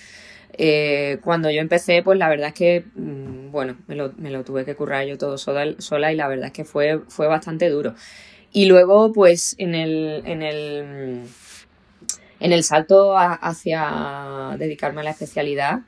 Eh, 0.59 1.19
cuando 1.23 1.51
yo 1.51 1.61
empecé, 1.61 2.03
pues 2.03 2.19
la 2.19 2.29
verdad 2.29 2.49
es 2.49 2.55
que, 2.55 2.85
mm, 2.95 3.51
bueno, 3.51 3.77
me 3.87 3.95
lo, 3.95 4.13
me 4.17 4.31
lo, 4.31 4.45
tuve 4.45 4.65
que 4.65 4.75
currar 4.75 5.07
yo 5.07 5.19
todo 5.19 5.39
sola, 5.39 5.75
sola 5.79 6.13
y 6.13 6.17
la 6.17 6.29
verdad 6.29 6.47
es 6.47 6.53
que 6.53 6.65
fue, 6.65 7.01
fue 7.09 7.27
bastante 7.27 7.69
duro. 7.69 7.95
Y 8.53 8.67
luego, 8.67 9.13
pues 9.13 9.55
en 9.59 9.75
el, 9.75 10.23
en 10.25 10.43
el, 10.43 11.25
En 12.41 12.53
el 12.53 12.65
salto 12.65 13.17
hacia 13.17 14.57
dedicarme 14.59 15.01
a 15.01 15.05
la 15.05 15.11
especialidad, 15.11 15.81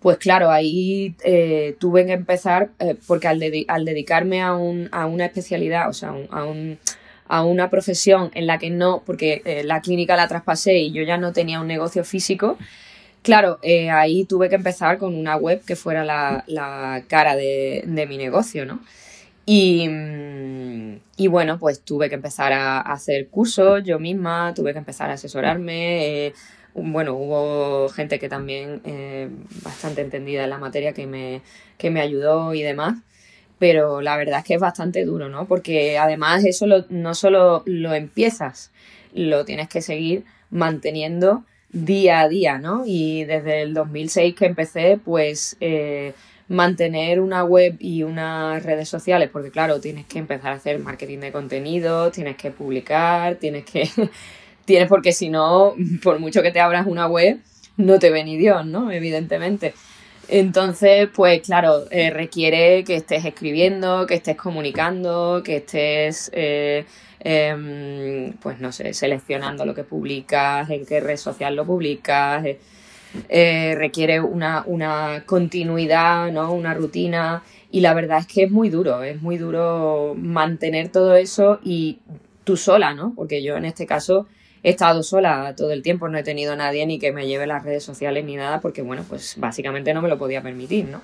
pues 0.00 0.18
claro, 0.18 0.50
ahí 0.50 1.14
eh, 1.24 1.76
tuve 1.78 2.06
que 2.06 2.12
empezar, 2.12 2.70
eh, 2.78 2.96
porque 3.06 3.28
al, 3.28 3.38
dedicarme 3.38 4.42
a, 4.42 4.54
una 4.54 5.24
especialidad, 5.26 5.88
o 5.88 5.92
sea, 5.92 6.14
a, 7.28 7.44
una 7.44 7.70
profesión 7.70 8.30
en 8.34 8.46
la 8.46 8.58
que 8.58 8.70
no, 8.70 9.02
porque 9.06 9.62
la 9.64 9.80
clínica 9.80 10.16
la 10.16 10.28
traspasé 10.28 10.78
y 10.78 10.92
yo 10.92 11.02
ya 11.02 11.16
no 11.18 11.32
tenía 11.32 11.60
un 11.60 11.66
negocio 11.68 12.04
físico, 12.04 12.58
claro, 13.22 13.58
ahí 13.92 14.24
tuve 14.24 14.48
que 14.48 14.54
empezar 14.56 14.98
con 14.98 15.14
una 15.14 15.36
web 15.36 15.62
que 15.64 15.76
fuera 15.76 16.04
la, 16.04 17.04
cara 17.08 17.36
de, 17.36 17.84
de, 17.86 18.06
mi 18.06 18.16
negocio, 18.16 18.66
¿no? 18.66 18.80
Y, 19.52 19.88
y, 21.16 21.26
bueno, 21.26 21.58
pues 21.58 21.80
tuve 21.82 22.08
que 22.08 22.14
empezar 22.14 22.52
a, 22.52 22.80
hacer 22.80 23.28
cursos 23.28 23.82
yo 23.84 23.98
misma, 23.98 24.52
tuve 24.54 24.72
que 24.72 24.78
empezar 24.78 25.10
a 25.10 25.14
asesorarme. 25.14 26.26
Eh, 26.26 26.34
bueno, 26.74 27.14
hubo 27.14 27.88
gente 27.88 28.18
que 28.18 28.28
también 28.28 28.80
eh, 28.84 29.28
bastante 29.62 30.02
entendida 30.02 30.44
en 30.44 30.50
la 30.50 30.58
materia 30.58 30.92
que 30.92 31.06
me, 31.06 31.42
que 31.78 31.90
me 31.90 32.00
ayudó 32.00 32.54
y 32.54 32.62
demás. 32.62 32.98
Pero 33.58 34.00
la 34.00 34.16
verdad 34.16 34.38
es 34.38 34.44
que 34.44 34.54
es 34.54 34.60
bastante 34.60 35.04
duro, 35.04 35.28
¿no? 35.28 35.46
Porque 35.46 35.98
además 35.98 36.44
eso 36.44 36.66
no 36.88 37.14
solo 37.14 37.62
lo 37.66 37.92
empiezas, 37.94 38.70
lo 39.12 39.44
tienes 39.44 39.68
que 39.68 39.82
seguir 39.82 40.24
manteniendo 40.50 41.44
día 41.72 42.20
a 42.20 42.28
día, 42.28 42.58
¿no? 42.58 42.82
Y 42.86 43.24
desde 43.24 43.62
el 43.62 43.74
2006 43.74 44.34
que 44.34 44.46
empecé, 44.46 44.98
pues 45.02 45.56
eh, 45.60 46.14
mantener 46.48 47.20
una 47.20 47.44
web 47.44 47.76
y 47.78 48.02
unas 48.02 48.62
redes 48.62 48.88
sociales, 48.88 49.30
porque 49.32 49.50
claro, 49.50 49.80
tienes 49.80 50.06
que 50.06 50.18
empezar 50.18 50.52
a 50.52 50.56
hacer 50.56 50.78
marketing 50.80 51.18
de 51.18 51.32
contenido, 51.32 52.10
tienes 52.10 52.36
que 52.36 52.50
publicar, 52.50 53.36
tienes 53.36 53.64
que... 53.64 53.88
tienes 54.64 54.88
porque 54.88 55.12
si 55.12 55.30
no, 55.30 55.74
por 56.02 56.18
mucho 56.18 56.42
que 56.42 56.50
te 56.50 56.60
abras 56.60 56.86
una 56.86 57.06
web, 57.06 57.38
no 57.76 57.98
te 57.98 58.10
ve 58.10 58.24
ni 58.24 58.36
Dios, 58.36 58.66
¿no? 58.66 58.90
Evidentemente. 58.90 59.74
Entonces, 60.32 61.08
pues 61.12 61.42
claro, 61.42 61.86
eh, 61.90 62.10
requiere 62.10 62.84
que 62.84 62.94
estés 62.94 63.24
escribiendo, 63.24 64.06
que 64.06 64.14
estés 64.14 64.36
comunicando, 64.36 65.42
que 65.44 65.56
estés, 65.56 66.30
eh, 66.32 66.84
em, 67.18 68.32
pues 68.34 68.60
no 68.60 68.70
sé, 68.70 68.94
seleccionando 68.94 69.64
lo 69.66 69.74
que 69.74 69.82
publicas, 69.82 70.70
en 70.70 70.86
qué 70.86 71.00
red 71.00 71.16
social 71.16 71.56
lo 71.56 71.66
publicas. 71.66 72.44
Eh, 72.44 72.60
eh, 73.28 73.74
requiere 73.76 74.20
una, 74.20 74.64
continuidad, 75.26 76.30
¿no? 76.30 76.52
Una 76.52 76.74
rutina. 76.74 77.42
Y 77.72 77.80
la 77.80 77.94
verdad 77.94 78.18
es 78.18 78.26
que 78.26 78.44
es 78.44 78.50
muy 78.50 78.68
duro, 78.68 79.02
es 79.02 79.20
muy 79.20 79.36
duro 79.36 80.14
mantener 80.16 80.90
todo 80.90 81.16
eso 81.16 81.58
y 81.64 81.98
tú 82.44 82.56
sola, 82.56 82.94
¿no? 82.94 83.14
Porque 83.16 83.42
yo 83.42 83.56
en 83.56 83.64
este 83.64 83.86
caso 83.86 84.26
he 84.62 84.70
estado 84.70 85.02
sola 85.02 85.54
todo 85.56 85.72
el 85.72 85.82
tiempo, 85.82 86.08
no 86.08 86.18
he 86.18 86.22
tenido 86.22 86.54
nadie 86.56 86.86
ni 86.86 86.98
que 86.98 87.12
me 87.12 87.26
lleve 87.26 87.46
las 87.46 87.64
redes 87.64 87.82
sociales 87.82 88.24
ni 88.24 88.36
nada, 88.36 88.60
porque 88.60 88.82
bueno, 88.82 89.04
pues 89.08 89.34
básicamente 89.38 89.94
no 89.94 90.02
me 90.02 90.08
lo 90.08 90.18
podía 90.18 90.42
permitir, 90.42 90.86
¿no? 90.86 91.00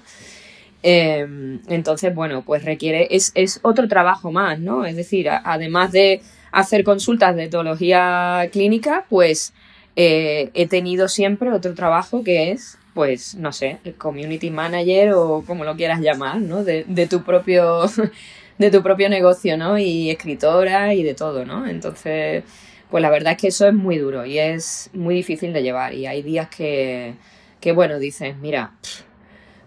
Em, 0.82 1.60
entonces, 1.68 2.14
bueno, 2.14 2.42
pues 2.42 2.64
requiere, 2.64 3.08
es, 3.10 3.32
es, 3.34 3.60
otro 3.62 3.88
trabajo 3.88 4.30
más, 4.30 4.60
¿no? 4.60 4.84
Es 4.84 4.94
decir, 4.96 5.28
además 5.28 5.92
de 5.92 6.20
hacer 6.52 6.84
consultas 6.84 7.34
de 7.34 7.44
etología 7.44 8.48
clínica, 8.52 9.04
pues 9.08 9.52
eh, 9.96 10.50
he 10.54 10.68
tenido 10.68 11.08
siempre 11.08 11.50
otro 11.52 11.74
trabajo 11.74 12.22
que 12.22 12.52
es, 12.52 12.78
pues, 12.94 13.34
no 13.34 13.52
sé, 13.52 13.78
el 13.84 13.94
community 13.94 14.50
manager 14.50 15.14
o 15.14 15.42
como 15.46 15.64
lo 15.64 15.74
quieras 15.76 16.00
llamar, 16.00 16.40
¿no? 16.40 16.64
De, 16.64 16.84
tu 17.10 17.22
propio 17.24 17.82
de 18.58 18.70
tu 18.70 18.82
propio 18.82 19.08
negocio, 19.08 19.56
¿no? 19.56 19.78
Y 19.78 20.10
escritora 20.10 20.94
y 20.94 21.02
de 21.02 21.14
todo, 21.14 21.44
¿no? 21.44 21.66
Entonces, 21.66 22.44
pues 22.90 23.02
la 23.02 23.10
verdad 23.10 23.32
es 23.32 23.38
que 23.38 23.48
eso 23.48 23.66
es 23.66 23.74
muy 23.74 23.98
duro 23.98 24.24
y 24.26 24.38
es 24.38 24.90
muy 24.92 25.14
difícil 25.14 25.52
de 25.52 25.62
llevar. 25.62 25.94
Y 25.94 26.06
hay 26.06 26.22
días 26.22 26.48
que, 26.48 27.14
que 27.60 27.72
bueno, 27.72 27.98
dices, 27.98 28.36
mira, 28.36 28.72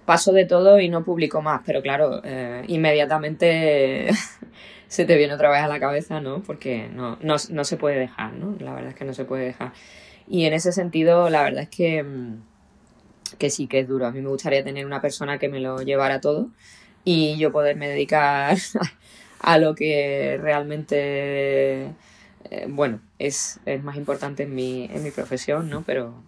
paso 0.05 0.31
de 0.31 0.45
todo 0.45 0.79
y 0.79 0.89
no 0.89 1.03
publico 1.03 1.41
más, 1.41 1.61
pero 1.65 1.81
claro, 1.81 2.21
eh, 2.23 2.63
inmediatamente 2.67 4.09
se 4.87 5.05
te 5.05 5.17
viene 5.17 5.33
otra 5.33 5.49
vez 5.49 5.61
a 5.61 5.67
la 5.67 5.79
cabeza, 5.79 6.19
¿no? 6.19 6.41
Porque 6.41 6.89
no, 6.93 7.17
no, 7.21 7.35
no 7.49 7.63
se 7.63 7.77
puede 7.77 7.99
dejar, 7.99 8.33
¿no? 8.33 8.55
La 8.59 8.73
verdad 8.73 8.89
es 8.89 8.95
que 8.95 9.05
no 9.05 9.13
se 9.13 9.25
puede 9.25 9.45
dejar. 9.45 9.71
Y 10.27 10.45
en 10.45 10.53
ese 10.53 10.71
sentido, 10.71 11.29
la 11.29 11.43
verdad 11.43 11.63
es 11.63 11.69
que, 11.69 12.03
mm, 12.03 12.41
que 13.37 13.49
sí 13.49 13.67
que 13.67 13.79
es 13.79 13.87
duro. 13.87 14.05
A 14.05 14.11
mí 14.11 14.21
me 14.21 14.29
gustaría 14.29 14.63
tener 14.63 14.85
una 14.85 15.01
persona 15.01 15.37
que 15.37 15.49
me 15.49 15.59
lo 15.59 15.81
llevara 15.81 16.21
todo 16.21 16.49
y 17.03 17.37
yo 17.37 17.51
poderme 17.51 17.87
dedicar 17.87 18.57
a 19.41 19.57
lo 19.57 19.75
que 19.75 20.39
realmente, 20.41 21.91
eh, 22.49 22.65
bueno, 22.67 23.01
es, 23.17 23.59
más 23.83 23.97
importante 23.97 24.43
en 24.43 24.55
mi, 24.55 24.85
en 24.85 25.03
mi 25.03 25.11
profesión, 25.11 25.69
¿no? 25.69 25.83
Pero, 25.85 26.23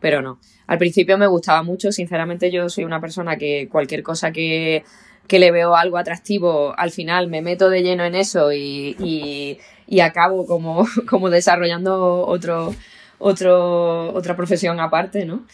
pero 0.00 0.20
no. 0.22 0.38
Al 0.66 0.78
principio 0.78 1.16
me 1.18 1.26
gustaba 1.26 1.62
mucho, 1.62 1.92
sinceramente 1.92 2.50
yo 2.50 2.68
soy 2.68 2.84
una 2.84 3.00
persona 3.00 3.36
que 3.36 3.68
cualquier 3.70 4.02
cosa 4.02 4.32
que, 4.32 4.84
le 5.28 5.50
veo 5.50 5.74
algo 5.74 5.96
atractivo, 5.96 6.74
al 6.78 6.90
final 6.90 7.28
me 7.28 7.42
meto 7.42 7.70
de 7.70 7.82
lleno 7.82 8.04
en 8.04 8.14
eso 8.14 8.52
y, 8.52 9.58
y, 9.86 10.00
acabo 10.00 10.46
como, 10.46 10.86
como 11.08 11.30
desarrollando 11.30 12.26
otro, 12.26 12.74
otro, 13.18 14.12
otra 14.12 14.36
profesión 14.36 14.80
aparte, 14.80 15.24
¿no? 15.24 15.44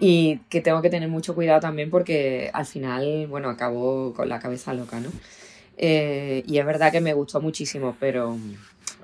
Y 0.00 0.40
que 0.50 0.60
tengo 0.60 0.82
que 0.82 0.90
tener 0.90 1.08
mucho 1.08 1.34
cuidado 1.34 1.60
también 1.60 1.90
porque 1.90 2.50
al 2.52 2.66
final, 2.66 3.26
bueno, 3.28 3.48
acabo 3.48 4.12
con 4.14 4.28
la 4.28 4.38
cabeza 4.38 4.74
loca, 4.74 5.00
¿no? 5.00 5.10
Eh, 5.78 6.42
y 6.46 6.58
es 6.58 6.66
verdad 6.66 6.92
que 6.92 7.00
me 7.00 7.12
gustó 7.12 7.40
muchísimo, 7.40 7.96
pero, 8.00 8.36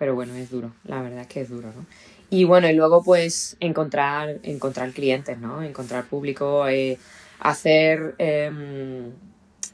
pero 0.03 0.17
bueno, 0.17 0.35
es 0.35 0.51
duro, 0.51 0.73
la 0.83 1.01
verdad 1.01 1.21
es 1.21 1.27
que 1.29 1.43
es 1.43 1.49
duro, 1.49 1.69
¿no? 1.69 1.87
Y 2.29 2.43
bueno, 2.43 2.69
y 2.69 2.73
luego 2.73 3.05
pues 3.05 3.57
encontrar, 3.61 4.41
encontrar 4.43 4.91
clientes, 4.91 5.38
¿no? 5.38 5.62
Encontrar 5.62 6.07
público, 6.07 6.67
eh, 6.67 6.99
hacer 7.38 8.17
em, 8.19 9.12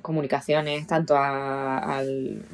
comunicaciones 0.02 0.86
tanto 0.86 1.16
a, 1.16 2.02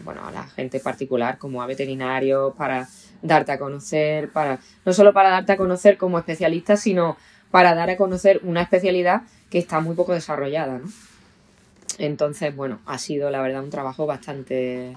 bueno, 0.05 0.25
a 0.25 0.31
la 0.31 0.45
gente 0.45 0.79
particular 0.79 1.37
como 1.37 1.63
a 1.63 1.67
veterinarios 1.67 2.55
para 2.55 2.87
darte 3.23 3.51
a 3.51 3.59
conocer, 3.59 4.31
para 4.31 4.61
no 4.85 4.93
solo 4.93 5.13
para 5.13 5.31
darte 5.31 5.51
a 5.51 5.57
conocer 5.57 5.99
como 5.99 6.21
especialista, 6.21 6.77
sino 6.77 7.17
para 7.51 7.75
dar 7.75 7.91
a 7.91 7.97
conocer 7.97 8.41
una 8.45 8.63
especialidad 8.63 9.23
que 9.51 9.59
está 9.59 9.81
muy 9.81 9.97
poco 9.97 10.13
desarrollada, 10.13 10.79
¿no? 10.79 10.89
Entonces, 11.99 12.55
bueno, 12.55 12.79
ha 12.87 12.99
sido 12.99 13.31
la 13.31 13.43
verdad 13.43 13.65
un 13.65 13.71
trabajo 13.71 14.07
bastante, 14.07 14.97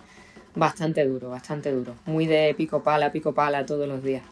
bastante 0.58 1.06
duro, 1.06 1.30
bastante 1.30 1.72
duro. 1.72 1.96
Muy 2.06 2.26
de 2.26 2.54
pico 2.56 2.84
pala, 2.84 3.12
pico 3.12 3.34
pala 3.34 3.66
todos 3.66 3.88
los 3.88 4.04
días. 4.04 4.24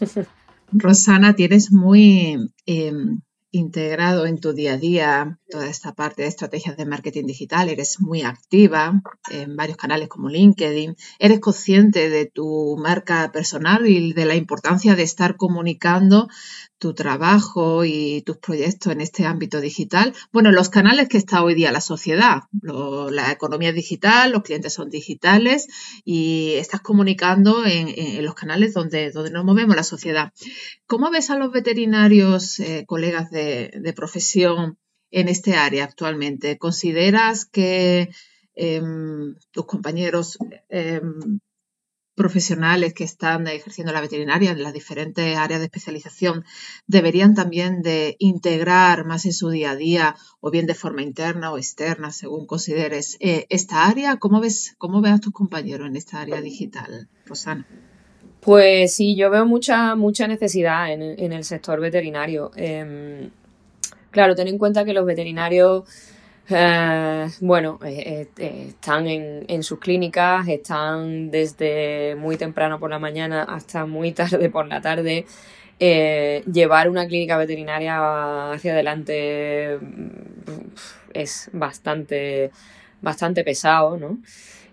Rosana, 0.72 1.34
tienes 1.34 1.70
muy 1.70 2.36
em, 2.66 3.20
integrado 3.52 4.26
en 4.26 4.38
tu 4.38 4.52
día 4.52 4.74
a 4.74 4.76
día 4.76 5.38
toda 5.48 5.68
esta 5.68 5.94
parte 5.94 6.22
de 6.22 6.28
estrategias 6.28 6.76
de 6.76 6.86
marketing 6.86 7.26
digital, 7.26 7.68
eres 7.68 8.00
muy 8.00 8.22
activa 8.22 9.00
en 9.30 9.56
varios 9.56 9.76
canales 9.76 10.08
como 10.08 10.28
LinkedIn, 10.28 10.96
eres 11.18 11.40
consciente 11.40 12.10
de 12.10 12.26
tu 12.26 12.76
marca 12.78 13.30
personal 13.32 13.86
y 13.86 14.12
de 14.12 14.24
la 14.24 14.34
importancia 14.34 14.96
de 14.96 15.04
estar 15.04 15.36
comunicando 15.36 16.28
tu 16.78 16.94
trabajo 16.94 17.84
y 17.84 18.22
tus 18.22 18.36
proyectos 18.36 18.92
en 18.92 19.00
este 19.00 19.24
ámbito 19.24 19.60
digital. 19.60 20.14
Bueno, 20.32 20.52
los 20.52 20.68
canales 20.68 21.08
que 21.08 21.18
está 21.18 21.42
hoy 21.42 21.54
día 21.54 21.72
la 21.72 21.80
sociedad, 21.80 22.42
la 22.62 23.32
economía 23.32 23.72
digital, 23.72 24.32
los 24.32 24.42
clientes 24.42 24.74
son 24.74 24.90
digitales 24.90 25.68
y 26.04 26.52
estás 26.54 26.80
comunicando 26.80 27.64
en, 27.64 28.24
los 28.24 28.34
canales 28.34 28.74
donde, 28.74 29.10
donde 29.10 29.30
nos 29.30 29.44
movemos 29.44 29.76
la 29.76 29.82
sociedad. 29.82 30.32
¿Cómo 30.86 31.10
ves 31.10 31.30
a 31.30 31.36
los 31.36 31.50
veterinarios, 31.52 32.60
eh, 32.60 32.84
colegas 32.86 33.30
de, 33.30 33.72
de 33.80 33.92
profesión, 33.92 34.78
en 35.10 35.28
este 35.28 35.54
área 35.54 35.84
actualmente? 35.84 36.58
¿Consideras 36.58 37.46
que 37.46 38.10
em, 38.54 39.34
tus 39.50 39.66
compañeros 39.66 40.38
em, 40.68 41.40
profesionales 42.16 42.94
que 42.94 43.04
están 43.04 43.46
ejerciendo 43.46 43.92
la 43.92 44.00
veterinaria 44.00 44.50
en 44.50 44.62
las 44.62 44.72
diferentes 44.72 45.36
áreas 45.36 45.60
de 45.60 45.66
especialización 45.66 46.44
deberían 46.88 47.34
también 47.34 47.82
de 47.82 48.16
integrar 48.18 49.04
más 49.04 49.24
en 49.26 49.32
su 49.32 49.50
día 49.50 49.72
a 49.72 49.76
día 49.76 50.16
o 50.40 50.50
bien 50.50 50.66
de 50.66 50.74
forma 50.74 51.02
interna 51.02 51.52
o 51.52 51.58
externa 51.58 52.10
según 52.10 52.46
consideres 52.46 53.16
eh, 53.20 53.46
esta 53.50 53.86
área? 53.86 54.16
¿Cómo 54.16 54.40
ves, 54.40 54.74
cómo 54.78 55.00
ves 55.00 55.12
a 55.12 55.18
tus 55.18 55.32
compañeros 55.32 55.86
en 55.86 55.96
esta 55.96 56.20
área 56.22 56.40
digital, 56.40 57.08
Rosana? 57.26 57.66
Pues 58.40 58.94
sí, 58.94 59.14
yo 59.14 59.30
veo 59.30 59.46
mucha, 59.46 59.94
mucha 59.94 60.26
necesidad 60.26 60.92
en, 60.92 61.32
el 61.32 61.44
sector 61.44 61.80
veterinario. 61.80 62.50
Em, 62.56 63.30
Claro, 64.16 64.34
ten 64.34 64.48
en 64.48 64.56
cuenta 64.56 64.86
que 64.86 64.94
los 64.94 65.04
veterinarios, 65.04 65.84
eh, 66.48 67.26
bueno, 67.40 67.78
eh, 67.84 68.28
eh, 68.38 68.66
están 68.68 69.06
en, 69.08 69.62
sus 69.62 69.78
clínicas, 69.80 70.46
están 70.48 71.30
desde 71.30 72.14
muy 72.16 72.36
temprano 72.36 72.78
por 72.78 72.90
la 72.90 72.98
mañana 72.98 73.42
hasta 73.42 73.86
muy 73.86 74.12
tarde 74.20 74.48
por 74.50 74.66
la 74.66 74.80
tarde. 74.80 75.26
llevar 75.78 76.88
una 76.88 77.06
clínica 77.06 77.36
veterinaria 77.36 78.52
hacia 78.52 78.72
adelante 78.72 79.78
mm, 79.80 80.70
es 81.14 81.50
bastante, 81.52 82.50
bastante 83.02 83.44
pesado, 83.44 83.96
¿no? 83.96 84.18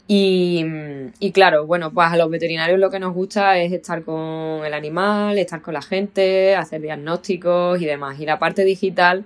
Y, 0.07 1.31
claro, 1.33 1.65
bueno, 1.65 1.91
pues 1.93 2.09
a 2.11 2.17
los 2.17 2.29
veterinarios 2.29 2.79
lo 2.79 2.89
que 2.91 2.99
nos 2.99 3.13
gusta 3.13 3.57
es 3.57 3.71
estar 3.71 4.03
con 4.03 4.65
el 4.65 4.73
animal, 4.73 5.37
estar 5.37 5.61
con 5.61 5.73
la 5.73 5.81
gente, 5.81 6.55
hacer 6.55 6.81
diagnósticos 6.81 7.81
y 7.81 7.85
demás. 7.85 8.19
Y 8.19 8.25
la 8.25 8.37
parte 8.37 8.63
digital, 8.65 9.25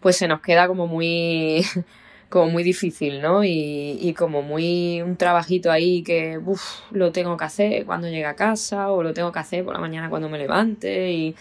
pues 0.00 0.16
se 0.16 0.28
nos 0.28 0.40
queda 0.40 0.66
como 0.68 0.86
muy, 0.86 1.64
como 2.28 2.50
muy 2.50 2.62
difícil, 2.62 3.20
¿no? 3.20 3.44
Y, 3.44 3.98
y 4.00 4.14
como 4.14 4.42
muy 4.42 5.02
un 5.02 5.16
trabajito 5.16 5.70
ahí 5.70 6.02
que 6.02 6.38
uf, 6.38 6.62
lo 6.90 7.12
tengo 7.12 7.36
que 7.36 7.44
hacer 7.44 7.86
cuando 7.86 8.08
llegue 8.08 8.26
a 8.26 8.36
casa 8.36 8.90
o 8.92 9.02
lo 9.02 9.12
tengo 9.14 9.32
que 9.32 9.38
hacer 9.38 9.64
por 9.64 9.74
la 9.74 9.80
mañana 9.80 10.10
cuando 10.10 10.28
me 10.28 10.38
levante 10.38 11.12
y 11.12 11.34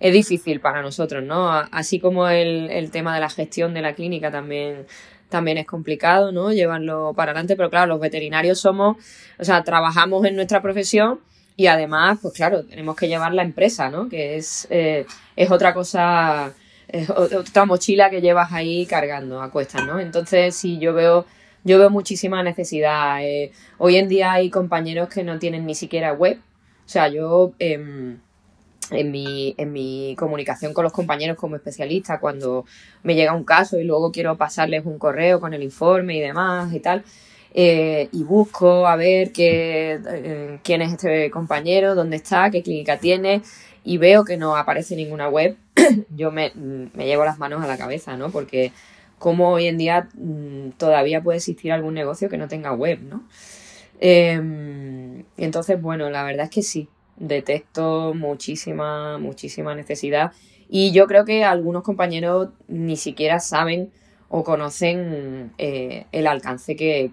es 0.00 0.12
difícil 0.12 0.60
para 0.60 0.82
nosotros, 0.82 1.22
¿no? 1.22 1.48
Así 1.50 2.00
como 2.00 2.28
el, 2.28 2.70
el 2.70 2.90
tema 2.90 3.14
de 3.14 3.20
la 3.20 3.30
gestión 3.30 3.72
de 3.74 3.82
la 3.82 3.94
clínica 3.94 4.30
también 4.30 4.86
también 5.32 5.58
es 5.58 5.66
complicado, 5.66 6.30
¿no? 6.30 6.52
Llevarlo 6.52 7.12
para 7.16 7.32
adelante, 7.32 7.56
pero 7.56 7.70
claro, 7.70 7.86
los 7.86 8.00
veterinarios 8.00 8.60
somos, 8.60 8.98
o 9.38 9.44
sea, 9.44 9.64
trabajamos 9.64 10.24
en 10.26 10.36
nuestra 10.36 10.62
profesión 10.62 11.20
y 11.56 11.66
además, 11.66 12.20
pues 12.22 12.34
claro, 12.34 12.64
tenemos 12.64 12.94
que 12.94 13.08
llevar 13.08 13.34
la 13.34 13.42
empresa, 13.42 13.90
¿no? 13.90 14.08
Que 14.08 14.36
es, 14.36 14.68
eh, 14.70 15.06
es 15.34 15.50
otra 15.50 15.74
cosa, 15.74 16.52
es 16.92 17.10
otra 17.10 17.64
mochila 17.64 18.10
que 18.10 18.20
llevas 18.20 18.52
ahí 18.52 18.86
cargando 18.86 19.42
a 19.42 19.50
cuestas, 19.50 19.86
¿no? 19.86 19.98
Entonces, 19.98 20.54
sí, 20.54 20.78
yo 20.78 20.94
veo, 20.94 21.26
yo 21.64 21.78
veo 21.78 21.90
muchísima 21.90 22.42
necesidad. 22.42 23.24
Eh, 23.24 23.52
hoy 23.78 23.96
en 23.96 24.08
día 24.08 24.32
hay 24.32 24.50
compañeros 24.50 25.08
que 25.08 25.24
no 25.24 25.38
tienen 25.38 25.66
ni 25.66 25.74
siquiera 25.74 26.12
web. 26.12 26.38
O 26.84 26.88
sea, 26.88 27.08
yo... 27.08 27.52
Eh, 27.58 28.16
en 28.90 29.10
mi, 29.10 29.54
en 29.58 29.72
mi 29.72 30.14
comunicación 30.18 30.72
con 30.72 30.84
los 30.84 30.92
compañeros 30.92 31.36
como 31.36 31.56
especialista, 31.56 32.20
cuando 32.20 32.64
me 33.02 33.14
llega 33.14 33.32
un 33.32 33.44
caso 33.44 33.78
y 33.78 33.84
luego 33.84 34.12
quiero 34.12 34.36
pasarles 34.36 34.84
un 34.84 34.98
correo 34.98 35.40
con 35.40 35.54
el 35.54 35.62
informe 35.62 36.16
y 36.16 36.20
demás 36.20 36.72
y 36.72 36.80
tal, 36.80 37.04
eh, 37.54 38.08
y 38.12 38.22
busco 38.24 38.86
a 38.86 38.96
ver 38.96 39.32
qué, 39.32 40.00
eh, 40.06 40.58
quién 40.62 40.82
es 40.82 40.92
este 40.92 41.30
compañero, 41.30 41.94
dónde 41.94 42.16
está, 42.16 42.50
qué 42.50 42.62
clínica 42.62 42.98
tiene, 42.98 43.42
y 43.84 43.98
veo 43.98 44.24
que 44.24 44.36
no 44.36 44.56
aparece 44.56 44.96
ninguna 44.96 45.28
web, 45.28 45.56
yo 46.16 46.30
me, 46.30 46.52
me, 46.54 47.06
llevo 47.06 47.24
las 47.24 47.38
manos 47.38 47.62
a 47.62 47.66
la 47.66 47.78
cabeza, 47.78 48.16
¿no? 48.16 48.30
Porque 48.30 48.72
como 49.18 49.50
hoy 49.50 49.66
en 49.66 49.78
día 49.78 50.08
mm, 50.14 50.70
todavía 50.78 51.22
puede 51.22 51.38
existir 51.38 51.72
algún 51.72 51.94
negocio 51.94 52.28
que 52.28 52.38
no 52.38 52.48
tenga 52.48 52.72
web, 52.72 53.00
¿no? 53.02 53.24
Em, 54.00 55.24
entonces, 55.36 55.80
bueno, 55.80 56.10
la 56.10 56.24
verdad 56.24 56.46
es 56.46 56.50
que 56.50 56.62
sí, 56.62 56.88
detecto 57.16 58.14
muchísima, 58.14 59.18
muchísima 59.18 59.76
necesidad 59.76 60.32
y 60.68 60.90
yo 60.92 61.06
creo 61.06 61.24
que 61.24 61.44
algunos 61.44 61.84
compañeros 61.84 62.48
ni 62.66 62.96
siquiera 62.96 63.38
saben 63.38 63.92
o 64.28 64.42
conocen 64.42 65.52
eh, 65.58 66.06
el 66.10 66.26
alcance 66.26 66.74
que, 66.74 67.12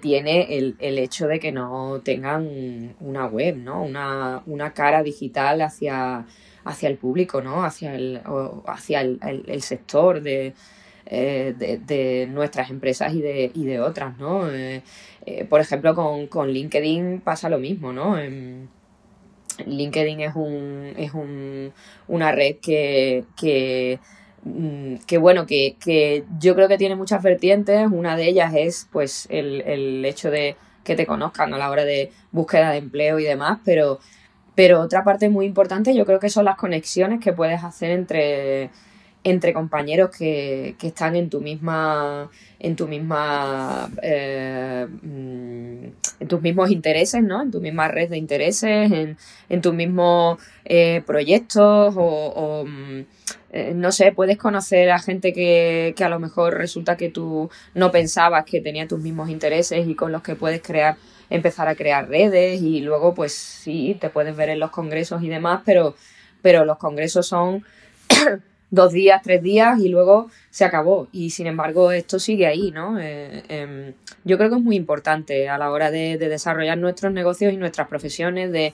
tiene 0.00 0.56
el, 0.56 0.98
hecho 0.98 1.26
de 1.26 1.40
que 1.40 1.52
no 1.52 2.00
tengan 2.02 2.94
una 3.00 3.26
web, 3.26 3.56
¿no? 3.56 3.82
Una, 3.82 4.42
una 4.46 4.72
cara 4.72 5.02
digital 5.02 5.60
hacia, 5.60 6.24
hacia 6.64 6.88
el 6.88 6.96
público, 6.96 7.40
¿no? 7.42 7.64
Hacia 7.64 7.94
el, 7.94 8.20
hacia 8.66 9.00
el, 9.00 9.62
sector 9.62 10.22
eh, 10.26 10.54
de, 11.06 11.78
de, 11.78 12.26
nuestras 12.26 12.70
empresas 12.70 13.14
y 13.14 13.20
de, 13.20 13.50
y 13.54 13.64
de 13.64 13.80
otras, 13.80 14.18
¿no? 14.18 14.50
Eh, 14.50 14.82
eh, 15.26 15.44
por 15.44 15.60
ejemplo, 15.60 15.94
con, 15.94 16.26
con, 16.26 16.50
LinkedIn 16.50 17.20
pasa 17.20 17.48
lo 17.48 17.58
mismo, 17.58 17.92
¿no? 17.92 18.16
LinkedIn 19.66 20.20
es, 20.20 20.34
un, 20.34 20.94
es 20.96 21.12
un, 21.12 21.72
una 22.08 22.32
red 22.32 22.56
que, 22.56 23.24
que, 23.36 23.98
mm, 24.44 24.96
que 25.06 25.18
bueno, 25.18 25.46
que, 25.46 25.76
que, 25.82 26.24
yo 26.38 26.54
creo 26.54 26.68
que 26.68 26.78
tiene 26.78 26.96
muchas 26.96 27.22
vertientes. 27.22 27.86
Una 27.90 28.16
de 28.16 28.28
ellas 28.28 28.54
es 28.56 28.88
pues 28.90 29.26
el, 29.30 29.60
el 29.62 30.04
hecho 30.04 30.30
de 30.30 30.56
que 30.84 30.96
te 30.96 31.06
conozcan 31.06 31.52
a 31.54 31.58
la 31.58 31.70
hora 31.70 31.84
de 31.84 32.10
búsqueda 32.32 32.70
de 32.70 32.78
empleo 32.78 33.18
y 33.18 33.24
demás, 33.24 33.58
pero, 33.64 34.00
pero 34.54 34.80
otra 34.80 35.04
parte 35.04 35.28
muy 35.28 35.46
importante 35.46 35.94
yo 35.94 36.04
creo 36.04 36.20
que 36.20 36.30
son 36.30 36.44
las 36.44 36.56
conexiones 36.56 37.20
que 37.20 37.32
puedes 37.32 37.62
hacer 37.64 37.90
entre 37.90 38.70
entre 39.22 39.52
compañeros 39.52 40.10
que, 40.16 40.76
que, 40.78 40.86
están 40.86 41.14
en 41.14 41.28
tu 41.28 41.40
misma 41.40 42.30
en 42.58 42.74
tu 42.74 42.88
misma 42.88 43.90
eh, 44.02 44.86
mm, 44.88 45.84
en 46.20 46.28
tus 46.28 46.40
mismos 46.40 46.70
intereses 46.70 47.22
no 47.22 47.42
en 47.42 47.50
tu 47.50 47.60
misma 47.60 47.88
red 47.88 48.08
de 48.08 48.16
intereses 48.16 48.90
en, 48.90 49.18
en 49.48 49.60
tus 49.60 49.74
mismos 49.74 50.38
eh, 50.64 51.02
proyectos 51.06 51.94
o, 51.96 52.64
mm, 52.66 53.00
eh, 53.52 53.72
no 53.74 53.92
sé 53.92 54.12
puedes 54.12 54.38
conocer 54.38 54.90
a 54.90 54.98
gente 54.98 55.32
que, 55.34 55.92
que, 55.96 56.04
a 56.04 56.08
lo 56.08 56.18
mejor 56.18 56.54
resulta 56.54 56.96
que 56.96 57.10
tú 57.10 57.50
no 57.74 57.90
pensabas 57.90 58.44
que 58.46 58.60
tenía 58.60 58.88
tus 58.88 59.00
mismos 59.00 59.28
intereses 59.28 59.86
y 59.86 59.94
con 59.94 60.12
los 60.12 60.22
que 60.22 60.34
puedes 60.34 60.62
crear 60.62 60.96
empezar 61.30 61.68
a 61.68 61.74
crear 61.74 62.08
redes 62.08 62.60
y 62.60 62.80
luego 62.80 63.14
pues 63.14 63.32
sí 63.32 63.96
te 64.00 64.10
puedes 64.10 64.36
ver 64.36 64.50
en 64.50 64.60
los 64.60 64.70
congresos 64.70 65.22
y 65.22 65.28
demás 65.28 65.62
pero 65.64 65.94
pero 66.42 66.64
los 66.64 66.78
congresos 66.78 67.26
son 67.26 67.64
dos 68.70 68.92
días, 68.92 69.20
tres 69.22 69.42
días 69.42 69.78
y 69.80 69.88
luego 69.88 70.30
se 70.50 70.64
acabó. 70.64 71.08
Y 71.12 71.30
sin 71.30 71.46
embargo, 71.46 71.92
esto 71.92 72.18
sigue 72.18 72.46
ahí, 72.46 72.70
¿no? 72.70 72.98
Eh, 73.00 73.42
em, 73.48 73.92
yo 74.24 74.38
creo 74.38 74.50
que 74.50 74.56
es 74.56 74.62
muy 74.62 74.76
importante 74.76 75.48
a 75.48 75.58
la 75.58 75.70
hora 75.70 75.90
de, 75.90 76.18
desarrollar 76.18 76.78
nuestros 76.78 77.12
negocios 77.12 77.52
y 77.52 77.56
nuestras 77.56 77.88
profesiones, 77.88 78.52
de, 78.52 78.72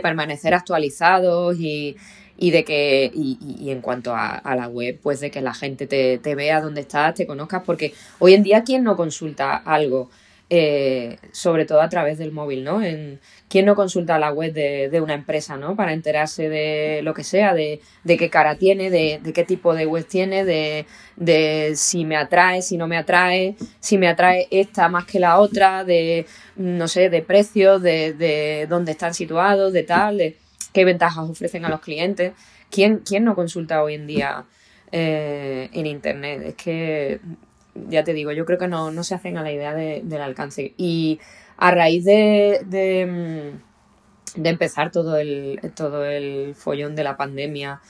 permanecer 0.00 0.52
actualizados 0.52 1.56
y, 1.60 1.96
de 2.38 2.64
que, 2.64 3.10
y, 3.14 3.70
en 3.70 3.80
cuanto 3.80 4.14
a, 4.14 4.54
la 4.56 4.68
web, 4.68 4.98
pues 5.02 5.20
de 5.20 5.30
que 5.30 5.40
la 5.40 5.54
gente 5.54 5.86
te, 5.86 6.18
te 6.18 6.34
vea 6.34 6.60
dónde 6.60 6.80
estás, 6.80 7.14
te 7.14 7.26
conozcas, 7.26 7.62
porque 7.64 7.94
hoy 8.18 8.34
en 8.34 8.42
día, 8.42 8.64
¿quién 8.64 8.82
no 8.82 8.96
consulta 8.96 9.56
algo? 9.56 10.10
Eh, 10.48 11.18
sobre 11.32 11.64
todo 11.64 11.80
a 11.80 11.88
través 11.88 12.18
del 12.18 12.30
móvil, 12.30 12.62
¿no? 12.62 12.80
En, 12.80 13.18
¿Quién 13.48 13.66
no 13.66 13.74
consulta 13.74 14.16
la 14.20 14.32
web 14.32 14.52
de, 14.52 15.00
una 15.00 15.14
empresa, 15.14 15.56
¿no? 15.56 15.74
Para 15.74 15.92
enterarse 15.92 16.48
de 16.48 17.00
lo 17.02 17.14
que 17.14 17.24
sea, 17.24 17.52
de, 17.52 17.80
qué 18.06 18.30
cara 18.30 18.54
tiene, 18.56 18.88
de, 18.88 19.20
qué 19.34 19.42
tipo 19.42 19.74
de 19.74 19.86
web 19.86 20.06
tiene, 20.06 20.44
de, 20.44 21.72
si 21.74 22.04
me 22.04 22.16
atrae, 22.16 22.62
si 22.62 22.76
no 22.76 22.86
me 22.86 22.96
atrae, 22.96 23.56
si 23.80 23.98
me 23.98 24.06
atrae 24.06 24.46
esta 24.52 24.88
más 24.88 25.04
que 25.04 25.18
la 25.18 25.40
otra, 25.40 25.82
de, 25.82 26.26
no 26.54 26.86
sé, 26.86 27.10
de 27.10 27.22
precios, 27.22 27.82
de, 27.82 28.66
dónde 28.68 28.92
están 28.92 29.14
situados, 29.14 29.72
de 29.72 29.82
tal, 29.82 30.18
de 30.18 30.36
qué 30.72 30.84
ventajas 30.84 31.28
ofrecen 31.28 31.64
a 31.64 31.70
los 31.70 31.80
clientes. 31.80 32.34
¿Quién, 32.70 32.98
quién 32.98 33.24
no 33.24 33.34
consulta 33.34 33.82
hoy 33.82 33.94
en 33.94 34.06
día 34.06 34.44
eh, 34.92 35.70
en 35.72 35.86
Internet? 35.86 36.42
Es 36.44 36.54
que 36.54 37.20
ya 37.88 38.04
te 38.04 38.12
digo, 38.12 38.32
yo 38.32 38.44
creo 38.44 38.58
que 38.58 38.68
no, 38.68 39.04
se 39.04 39.14
hacen 39.14 39.36
a 39.38 39.42
la 39.42 39.52
idea 39.52 39.74
del 39.74 40.20
alcance. 40.20 40.74
Y 40.76 41.20
a 41.56 41.70
raíz 41.70 42.04
de, 42.04 42.60
mm, 42.66 44.40
de, 44.42 44.50
empezar 44.50 44.90
todo 44.90 45.16
el, 45.16 45.60
todo 45.74 46.04
el 46.04 46.54
follón 46.54 46.94
de 46.94 47.04
la 47.04 47.16
pandemia, 47.16 47.80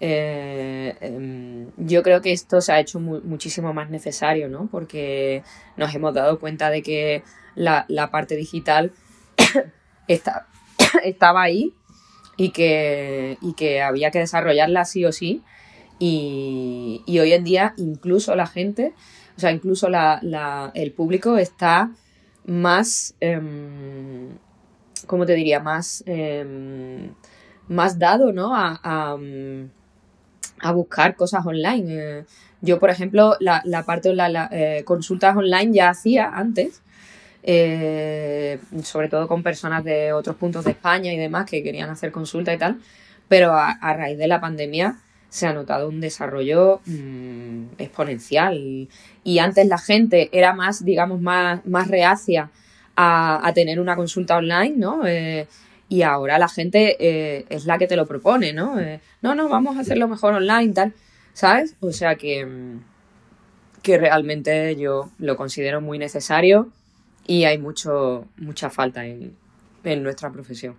eh, 0.00 0.96
em, 1.00 1.70
yo 1.76 2.02
creo 2.02 2.22
que 2.22 2.32
esto 2.32 2.60
se 2.62 2.72
ha 2.72 2.80
hecho 2.80 2.98
muchísimo 3.00 3.74
más 3.74 3.90
necesario, 3.90 4.48
¿no? 4.48 4.68
Porque 4.70 5.42
nos 5.76 5.94
hemos 5.94 6.14
dado 6.14 6.38
cuenta 6.38 6.70
de 6.70 6.82
que 6.82 7.22
la, 7.54 7.86
parte 8.10 8.36
digital 8.36 8.92
está, 10.08 10.46
estaba 11.04 11.42
ahí 11.42 11.74
y 12.38 12.50
que, 12.50 13.36
y 13.42 13.52
que 13.52 13.82
había 13.82 14.10
que 14.10 14.20
desarrollarla 14.20 14.86
sí 14.86 15.04
o 15.04 15.12
sí. 15.12 15.42
Y, 15.98 17.02
y 17.04 17.18
hoy 17.18 17.34
en 17.34 17.44
día 17.44 17.74
incluso 17.76 18.34
la 18.34 18.46
gente 18.46 18.94
o 19.40 19.42
sea, 19.42 19.52
incluso 19.52 19.88
el 20.74 20.92
público 20.92 21.38
está 21.38 21.90
más, 22.44 23.14
em, 23.20 24.28
¿cómo 25.06 25.24
te 25.24 25.34
diría? 25.34 25.60
Más, 25.60 26.04
em, 26.04 27.14
más 27.68 27.98
dado, 27.98 28.32
¿no? 28.34 28.54
A, 28.54 29.16
buscar 30.74 31.16
cosas 31.16 31.46
online. 31.46 31.86
Eh, 31.88 32.24
yo, 32.60 32.78
por 32.78 32.90
ejemplo, 32.90 33.34
la, 33.40 33.62
parte 33.86 34.10
de 34.10 34.14
las 34.14 34.52
eh, 34.52 34.82
consultas 34.84 35.34
online 35.34 35.72
ya 35.72 35.88
hacía 35.88 36.28
antes, 36.34 36.82
eh, 37.42 38.58
sobre 38.82 39.08
todo 39.08 39.26
con 39.26 39.42
personas 39.42 39.82
de 39.84 40.12
otros 40.12 40.36
puntos 40.36 40.66
de 40.66 40.72
España 40.72 41.14
y 41.14 41.16
demás 41.16 41.46
que 41.48 41.62
querían 41.62 41.88
hacer 41.88 42.12
consulta 42.12 42.52
y 42.52 42.58
tal, 42.58 42.78
pero 43.26 43.54
a 43.54 43.94
raíz 43.94 44.18
de 44.18 44.28
la 44.28 44.38
pandemia 44.38 44.98
se 45.30 45.46
ha 45.46 45.54
notado 45.54 45.88
un 45.88 46.00
desarrollo 46.00 46.80
mm, 46.84 47.64
exponencial. 47.78 48.88
Y, 49.24 49.38
antes 49.38 49.66
la 49.66 49.78
gente 49.78 50.28
era 50.32 50.52
más, 50.52 50.84
digamos, 50.84 51.20
más, 51.20 51.64
más 51.64 51.88
reacia 51.88 52.50
a, 52.96 53.50
tener 53.54 53.80
una 53.80 53.96
consulta 53.96 54.36
online, 54.36 54.74
¿no? 54.76 55.06
Eh, 55.06 55.46
y 55.88 56.02
ahora 56.02 56.38
la 56.38 56.48
gente 56.48 56.96
eh, 57.00 57.46
es 57.48 57.64
la 57.64 57.78
que 57.78 57.86
te 57.86 57.96
lo 57.96 58.06
propone, 58.06 58.52
¿no? 58.52 58.78
Eh, 58.78 59.00
no, 59.22 59.34
no, 59.34 59.48
vamos 59.48 59.76
a 59.76 59.80
hacerlo 59.80 60.06
mejor 60.08 60.34
online, 60.34 60.74
tal, 60.74 60.92
¿sabes? 61.32 61.76
O 61.80 61.92
sea 61.92 62.16
que, 62.16 62.44
mm, 62.44 62.82
que 63.82 63.96
realmente 63.96 64.76
yo 64.76 65.10
lo 65.18 65.36
considero 65.36 65.80
muy 65.80 65.98
necesario 65.98 66.68
y 67.26 67.44
hay 67.44 67.58
mucho, 67.58 68.26
mucha 68.36 68.68
falta 68.68 69.06
en, 69.06 69.34
en 69.84 70.02
nuestra 70.02 70.30
profesión. 70.30 70.76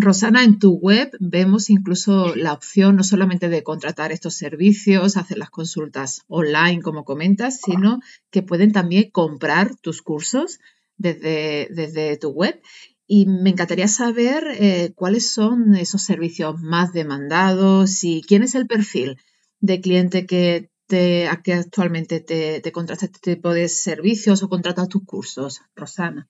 Rosana, 0.00 0.44
en 0.44 0.58
tu 0.58 0.72
web 0.74 1.10
vemos 1.20 1.70
incluso 1.70 2.34
la 2.34 2.52
opción 2.52 2.96
no 2.96 3.04
solamente 3.04 3.48
de 3.48 3.62
contratar 3.62 4.12
estos 4.12 4.34
servicios, 4.34 5.16
hacer 5.16 5.38
las 5.38 5.50
consultas 5.50 6.22
online, 6.28 6.82
como 6.82 7.04
comentas, 7.04 7.60
sino 7.60 8.00
que 8.30 8.42
pueden 8.42 8.72
también 8.72 9.10
comprar 9.10 9.76
tus 9.76 10.02
cursos 10.02 10.60
desde, 10.96 11.68
desde 11.70 12.16
tu 12.16 12.30
web. 12.30 12.60
Y 13.06 13.26
me 13.26 13.50
encantaría 13.50 13.88
saber 13.88 14.44
eh, 14.58 14.92
cuáles 14.94 15.30
son 15.30 15.74
esos 15.74 16.02
servicios 16.02 16.60
más 16.60 16.92
demandados 16.92 18.04
y 18.04 18.22
quién 18.26 18.42
es 18.42 18.54
el 18.54 18.66
perfil 18.66 19.18
de 19.60 19.80
cliente 19.80 20.26
que, 20.26 20.70
te, 20.86 21.28
que 21.42 21.54
actualmente 21.54 22.20
te, 22.20 22.60
te 22.60 22.72
contrata 22.72 23.06
este 23.06 23.36
tipo 23.36 23.52
de 23.54 23.68
servicios 23.68 24.42
o 24.42 24.48
contrata 24.48 24.86
tus 24.86 25.04
cursos, 25.04 25.62
Rosana. 25.74 26.28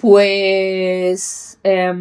Pues. 0.00 1.58
Em, 1.62 1.98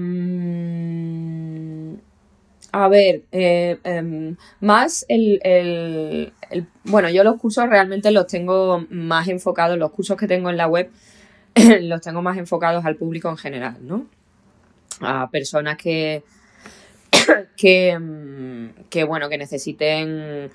a 2.72 2.88
ver, 2.88 3.24
eh, 3.32 3.78
em, 3.84 4.38
más 4.62 5.06
el, 5.10 5.42
el, 5.44 6.32
Bueno, 6.86 7.10
yo 7.10 7.24
los 7.26 7.38
cursos 7.38 7.68
realmente 7.68 8.12
los 8.12 8.28
tengo 8.28 8.86
más 8.90 9.28
enfocados, 9.28 9.78
los 9.78 9.92
cursos 9.92 10.16
que 10.18 10.28
tengo 10.28 10.50
en 10.50 10.58
la 10.58 10.68
web 10.68 10.90
los 11.82 12.02
tengo 12.02 12.22
más 12.22 12.38
enfocados 12.38 12.86
al 12.86 12.96
público 12.96 13.30
en 13.30 13.38
general, 13.38 13.78
¿no? 13.82 14.08
A 15.02 15.30
personas 15.30 15.78
que. 15.78 16.24
que, 17.58 17.90
em, 17.90 18.74
que 18.90 19.04
bueno, 19.04 19.30
que 19.30 19.38
necesiten 19.38 20.52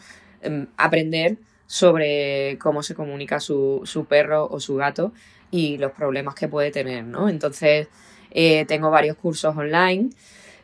aprender 0.76 1.38
sobre 1.66 2.58
cómo 2.60 2.82
se 2.82 2.94
comunica 2.94 3.40
su, 3.40 3.80
su 3.84 4.04
perro 4.04 4.46
o 4.50 4.60
su 4.60 4.76
gato 4.76 5.12
y 5.54 5.78
los 5.78 5.92
problemas 5.92 6.34
que 6.34 6.48
puede 6.48 6.72
tener, 6.72 7.04
¿no? 7.04 7.28
Entonces, 7.28 7.86
eh, 8.32 8.64
tengo 8.66 8.90
varios 8.90 9.16
cursos 9.16 9.56
online 9.56 10.10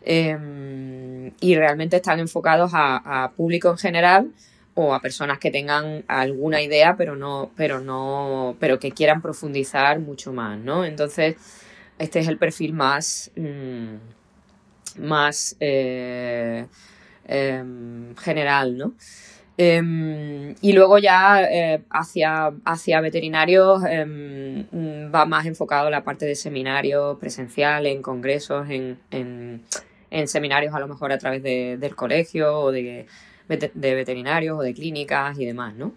em, 0.03 1.31
y 1.41 1.55
realmente 1.55 1.97
están 1.97 2.19
enfocados 2.19 2.73
a, 2.75 3.31
público 3.37 3.71
en 3.71 3.79
general 3.79 4.33
o 4.75 4.93
a 4.93 5.01
personas 5.01 5.39
que 5.39 5.53
tengan 5.53 6.05
alguna 6.09 6.61
idea 6.63 6.97
pero 6.97 7.15
no 7.17 7.51
pero 7.57 7.81
no 7.81 8.57
pero 8.59 8.79
que 8.79 8.93
quieran 8.93 9.21
profundizar 9.21 10.01
mucho 10.01 10.33
más 10.33 10.59
no 10.59 10.85
entonces 10.85 11.37
este 11.99 12.21
es 12.21 12.29
el 12.29 12.39
perfil 12.39 12.73
más 12.73 13.31
mm, 13.37 13.97
más 14.99 15.57
eh, 15.61 16.67
em, 17.27 18.17
general 18.17 18.79
no 18.79 18.95
Em, 19.63 20.55
y 20.63 20.73
luego 20.73 20.97
ya 20.97 21.43
eh, 21.43 21.83
hacia, 21.91 22.51
hacia 22.65 23.03
veterinarios 23.03 23.83
em, 23.85 24.65
va 25.15 25.27
más 25.27 25.45
enfocado 25.45 25.91
la 25.91 26.03
parte 26.03 26.25
de 26.25 26.35
seminarios 26.35 27.19
presencial, 27.19 27.85
en 27.85 28.01
congresos, 28.01 28.71
en, 28.71 28.99
en, 29.11 30.29
seminarios 30.29 30.75
a 30.75 30.81
lo 30.81 30.89
mejor 30.89 31.13
a 31.13 31.19
través 31.19 31.43
del 31.43 31.95
colegio 31.95 32.59
o 32.59 32.73
de, 32.73 33.05
de, 33.49 33.95
veterinarios 33.95 34.59
o 34.59 34.63
de 34.63 34.73
clínicas 34.73 35.39
y 35.39 35.45
demás, 35.45 35.75
¿no? 35.75 35.93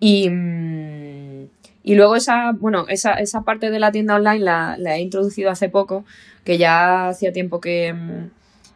Y, 0.00 0.30
mm, 0.30 1.48
y 1.82 1.94
luego 1.96 2.16
esa, 2.16 2.52
bueno, 2.52 2.86
esa, 2.88 3.12
esa, 3.14 3.42
parte 3.42 3.70
de 3.70 3.78
la 3.78 3.92
tienda 3.92 4.14
online 4.14 4.38
la, 4.40 4.76
la, 4.78 4.96
he 4.96 5.02
introducido 5.02 5.50
hace 5.50 5.68
poco, 5.68 6.06
que 6.44 6.56
ya 6.56 7.08
hacía 7.08 7.30
tiempo 7.30 7.60
que, 7.60 7.94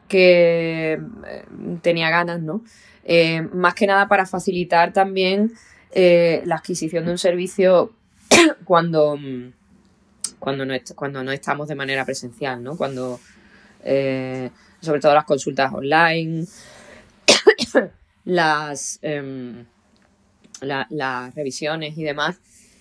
que 0.09 1.01
eh, 1.27 1.45
tenía 1.81 2.11
ganas, 2.11 2.43
¿no? 2.43 2.63
Eh, 3.05 3.43
más 3.53 3.75
que 3.75 3.87
nada 3.87 4.09
para 4.09 4.27
facilitar 4.27 4.93
también 4.93 5.53
eh, 5.93 6.43
la 6.45 6.57
adquisición 6.57 7.07
de 7.07 7.13
un 7.13 7.19
servicio 7.19 7.93
cuando, 8.65 9.19
cuando, 10.39 10.67
no, 10.67 10.75
cuando 10.95 11.25
no 11.25 11.33
estamos 11.33 11.69
de 11.69 11.75
manera 11.75 12.05
presencial, 12.05 12.63
¿no? 12.63 12.77
Cuando, 12.77 13.19
eh, 13.85 14.51
sobre 14.81 15.01
todo 15.01 15.15
las 15.15 15.25
consultas 15.25 15.73
online, 15.73 16.47
las, 18.25 18.99
em, 19.03 19.65
las 20.61 21.35
revisiones 21.35 21.97
y 21.97 22.05
demás 22.05 22.39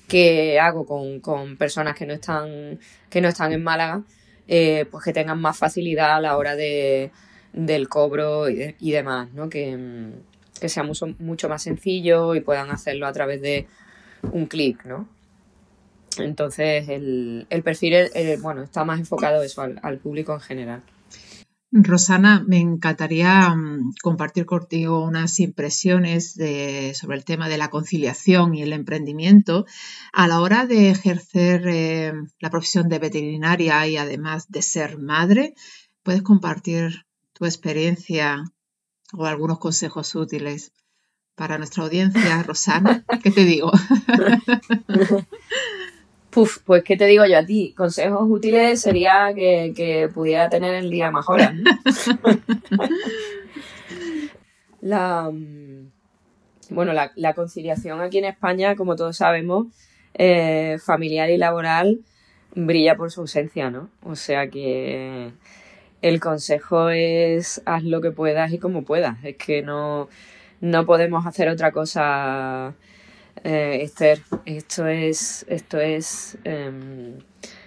que 0.07 0.59
hago 0.59 0.85
con, 1.21 1.55
personas 1.55 1.95
que 1.95 2.05
no 2.05 2.13
están, 2.13 2.79
que 3.09 3.21
no 3.21 3.27
están 3.27 3.53
en 3.53 3.63
Málaga, 3.63 4.01
pues 4.47 5.03
que 5.03 5.13
tengan 5.13 5.39
más 5.39 5.55
facilidad 5.55 6.15
a 6.15 6.19
la 6.19 6.35
hora 6.35 6.55
de, 6.55 7.11
del 7.53 7.89
cobro 7.89 8.49
y, 8.49 8.91
demás, 8.91 9.31
¿no? 9.33 9.49
Que, 9.49 10.11
sea 10.53 10.83
mucho, 10.83 11.49
más 11.49 11.63
sencillo 11.63 12.35
y 12.35 12.41
puedan 12.41 12.69
hacerlo 12.71 13.07
a 13.07 13.13
través 13.13 13.41
de 13.41 13.67
un 14.31 14.45
clic, 14.45 14.85
¿no? 14.85 15.07
Entonces 16.17 16.89
el, 16.89 17.45
perfil, 17.63 17.95
bueno, 18.41 18.63
está 18.63 18.83
más 18.83 18.99
enfocado 18.99 19.41
eso 19.41 19.61
al, 19.61 19.97
público 19.99 20.33
en 20.33 20.41
general. 20.41 20.83
Rosana, 21.71 22.43
me 22.47 22.57
encantaría 22.57 23.49
mm, 23.55 23.93
compartir 24.01 24.45
contigo 24.47 25.03
unas 25.03 25.39
impresiones 25.39 26.33
sobre 26.33 27.17
el 27.17 27.23
tema 27.23 27.47
de 27.47 27.59
la 27.59 27.69
conciliación 27.69 28.55
y 28.55 28.63
el 28.63 28.73
emprendimiento 28.73 29.65
a 30.11 30.27
la 30.27 30.41
hora 30.41 30.65
de 30.65 30.89
ejercer 30.89 31.67
eh, 31.67 32.13
la 32.39 32.49
profesión 32.49 32.89
de 32.89 32.97
veterinaria 32.97 33.87
y 33.87 33.97
además 33.97 34.49
de 34.49 34.63
ser 34.63 34.97
madre. 34.97 35.53
¿Puedes 36.01 36.23
compartir 36.23 37.05
tu 37.39 37.45
experiencia 37.45 38.43
o 39.13 39.25
algunos 39.25 39.57
consejos 39.59 40.13
útiles 40.13 40.73
para 41.35 41.57
nuestra 41.57 41.83
audiencia, 41.83 42.43
Rosana. 42.43 43.05
¿Qué 43.23 43.31
te 43.31 43.45
digo? 43.45 43.71
Puf, 46.29 46.59
pues 46.65 46.83
¿qué 46.83 46.97
te 46.97 47.05
digo 47.05 47.25
yo 47.25 47.39
a 47.39 47.45
ti? 47.45 47.73
Consejos 47.75 48.27
útiles 48.29 48.81
sería 48.81 49.33
que, 49.33 50.11
pudiera 50.13 50.49
tener 50.49 50.75
el 50.75 50.91
día 50.91 51.11
mejor. 51.11 51.39
la, 54.81 55.31
mm, 55.31 55.91
bueno, 56.71 56.91
la, 56.93 57.33
conciliación 57.33 58.01
aquí 58.01 58.19
en 58.19 58.25
España, 58.25 58.75
como 58.75 58.97
todos 58.97 59.17
sabemos, 59.17 59.67
eh, 60.13 60.77
familiar 60.83 61.29
y 61.29 61.37
laboral 61.37 62.01
brilla 62.53 62.95
por 62.95 63.11
su 63.11 63.21
ausencia, 63.21 63.69
¿no? 63.69 63.89
O 64.03 64.15
sea 64.15 64.49
que 64.49 65.31
el 66.01 66.19
consejo 66.19 66.89
es 66.89 67.61
haz 67.65 67.83
lo 67.83 68.01
que 68.01 68.11
puedas 68.11 68.51
y 68.53 68.59
como 68.59 68.83
puedas. 68.83 69.23
Es 69.23 69.35
que 69.37 69.61
no, 69.61 70.09
no 70.61 70.85
podemos 70.85 71.25
hacer 71.25 71.49
otra 71.49 71.71
cosa, 71.71 72.75
eh, 73.43 73.79
Esther. 73.81 74.21
Esto 74.45 74.87
es, 74.87 75.45
esto 75.49 75.79
es, 75.79 76.37
em, 76.43 77.19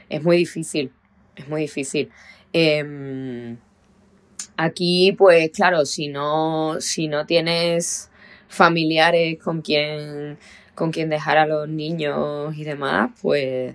es 0.09 0.23
muy 0.23 0.37
difícil, 0.37 0.93
es 1.37 1.49
muy 1.49 1.63
difícil. 1.63 2.11
Em, 2.53 3.57
aquí, 4.57 5.13
pues 5.13 5.51
claro, 5.51 5.85
si 5.87 6.09
no, 6.09 6.77
si 6.81 7.09
no 7.09 7.27
tienes 7.27 8.11
familiares 8.49 9.39
con 9.43 9.63
quien, 9.63 10.39
con 10.75 10.91
quien 10.93 11.09
dejar 11.11 11.39
a 11.39 11.47
los 11.47 11.69
niños 11.69 12.57
y 12.57 12.65
demás, 12.65 13.11
pues, 13.23 13.75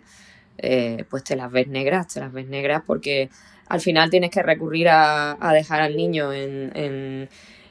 eh, 0.59 1.05
pues 1.09 1.23
te 1.23 1.35
las 1.35 1.51
ves 1.51 1.67
negras, 1.67 2.07
te 2.13 2.19
las 2.19 2.31
ves 2.31 2.47
negras 2.47 2.83
porque 2.85 3.29
al 3.69 3.81
final 3.81 4.09
tienes 4.09 4.31
que 4.31 4.43
recurrir 4.43 4.87
a, 4.89 5.37
dejar 5.53 5.81
al 5.81 5.95
niño 5.95 6.33
en, 6.33 7.29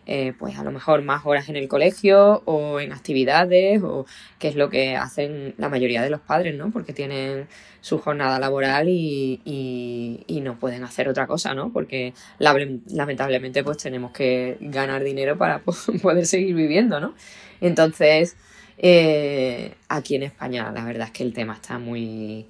eh, 0.09 0.35
pues 0.39 0.57
a 0.57 0.63
lo 0.63 0.71
mejor 0.71 1.03
más 1.03 1.27
horas 1.27 1.49
en 1.49 1.57
el 1.57 1.67
colegio 1.67 2.43
o 2.45 2.79
en 2.79 2.93
actividades 2.93 3.83
o 3.83 4.07
que 4.39 4.49
es 4.49 4.55
lo 4.55 4.71
que 4.71 4.95
hacen 4.95 5.55
la 5.59 5.69
mayoría 5.69 6.01
de 6.01 6.11
los 6.11 6.21
padres, 6.21 6.55
¿no? 6.55 6.71
Porque 6.71 6.93
tienen 6.93 7.49
su 7.81 7.99
jornada 7.99 8.39
laboral 8.39 8.89
y, 8.89 10.23
no 10.43 10.61
pueden 10.61 10.85
hacer 10.85 11.09
otra 11.09 11.27
cosa, 11.27 11.55
¿no? 11.55 11.73
Porque 11.73 12.15
lamentablemente 12.39 13.65
pues 13.65 13.79
tenemos 13.79 14.13
que 14.13 14.59
ganar 14.61 15.03
dinero 15.03 15.37
para 15.37 15.61
poder 16.03 16.27
seguir 16.27 16.55
viviendo, 16.55 17.01
¿no? 17.01 17.15
Entonces, 17.61 18.37
eh, 18.79 19.75
aquí 19.89 20.15
en 20.15 20.23
España 20.25 20.71
la 20.73 20.85
verdad 20.85 21.09
es 21.09 21.13
que 21.13 21.25
el 21.25 21.33
tema 21.33 21.55
está 21.55 21.79
muy, 21.79 22.47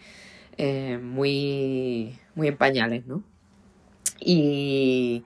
eh, 0.58 0.98
muy, 1.02 2.18
muy 2.34 2.48
en 2.48 2.56
pañales, 2.56 3.06
¿no? 3.06 3.22
Y, 4.20 5.24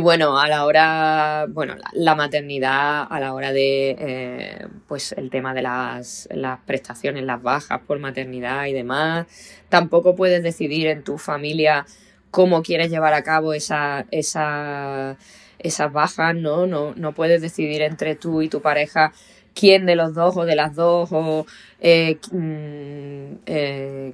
bueno, 0.00 0.38
a 0.38 0.48
la 0.48 0.64
hora, 0.64 1.46
bueno, 1.48 1.76
la, 1.92 2.14
maternidad, 2.14 3.06
a 3.08 3.20
la 3.20 3.32
hora 3.32 3.52
de, 3.52 3.96
eh, 3.98 4.66
pues 4.88 5.12
el 5.12 5.30
tema 5.30 5.54
de 5.54 5.62
las, 5.62 6.28
las, 6.32 6.58
prestaciones, 6.60 7.24
las 7.24 7.42
bajas 7.42 7.80
por 7.86 7.98
maternidad 7.98 8.66
y 8.66 8.72
demás, 8.72 9.26
tampoco 9.68 10.16
puedes 10.16 10.42
decidir 10.42 10.88
en 10.88 11.04
tu 11.04 11.18
familia 11.18 11.86
cómo 12.30 12.62
quieres 12.62 12.90
llevar 12.90 13.14
a 13.14 13.22
cabo 13.22 13.54
esa, 13.54 14.06
esa, 14.10 15.16
esas 15.60 15.92
bajas, 15.92 16.34
¿no? 16.34 16.66
¿no? 16.66 16.92
No 16.96 17.12
puedes 17.12 17.40
decidir 17.40 17.82
entre 17.82 18.16
tú 18.16 18.42
y 18.42 18.48
tu 18.48 18.60
pareja 18.60 19.12
quién 19.54 19.86
de 19.86 19.96
los 19.96 20.14
dos 20.14 20.36
o 20.36 20.44
de 20.44 20.56
las 20.56 20.74
dos 20.74 21.08
o 21.12 21.46
eh, 21.80 22.18
mm, 22.32 23.42
eh, 23.46 24.12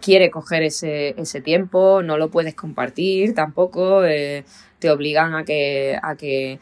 quiere 0.00 0.30
coger 0.30 0.62
ese, 0.62 1.14
ese, 1.20 1.40
tiempo, 1.40 2.02
no 2.02 2.18
lo 2.18 2.30
puedes 2.30 2.54
compartir 2.54 3.34
tampoco, 3.34 4.04
eh, 4.04 4.44
te 4.78 4.90
obligan 4.90 5.34
a 5.34 5.44
que, 5.44 5.98
a 6.02 6.16
que 6.16 6.58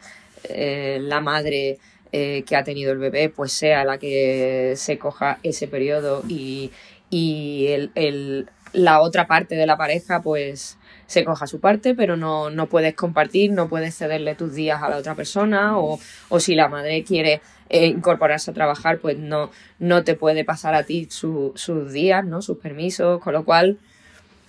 la 0.99 1.21
madre 1.21 1.77
que 2.11 2.55
ha 2.55 2.63
tenido 2.63 2.91
el 2.91 2.97
bebé 2.97 3.29
pues 3.29 3.53
sea 3.53 3.85
la 3.85 3.97
que 3.97 4.73
se 4.75 4.97
coja 4.97 5.39
ese 5.43 5.67
periodo 5.67 6.23
y, 6.27 6.71
y 7.09 7.67
el, 7.67 7.91
el, 7.95 8.49
la 8.73 9.01
otra 9.01 9.27
parte 9.27 9.55
de 9.55 9.65
la 9.65 9.77
pareja 9.77 10.21
pues 10.21 10.77
se 11.07 11.25
coja 11.25 11.45
su 11.45 11.59
parte, 11.59 11.93
pero 11.93 12.15
no, 12.15 12.49
no 12.49 12.67
puedes 12.67 12.95
compartir, 12.95 13.51
no 13.51 13.67
puedes 13.67 13.97
cederle 13.97 14.33
tus 14.35 14.53
días 14.53 14.81
a 14.81 14.89
la 14.89 14.97
otra 14.97 15.13
persona 15.13 15.77
o, 15.77 15.99
o 16.29 16.39
si 16.39 16.55
la 16.55 16.69
madre 16.69 17.03
quiere 17.03 17.41
eh, 17.73 17.87
incorporarse 17.87 18.51
a 18.51 18.53
trabajar, 18.53 18.99
pues 18.99 19.17
no, 19.17 19.49
no 19.79 20.03
te 20.03 20.15
puede 20.15 20.43
pasar 20.43 20.75
a 20.75 20.83
ti 20.83 21.07
sus 21.09 21.93
días, 21.93 22.25
¿no? 22.25 22.41
sus 22.41 22.57
permisos, 22.57 23.21
con 23.21 23.31
lo 23.31 23.45
cual 23.45 23.79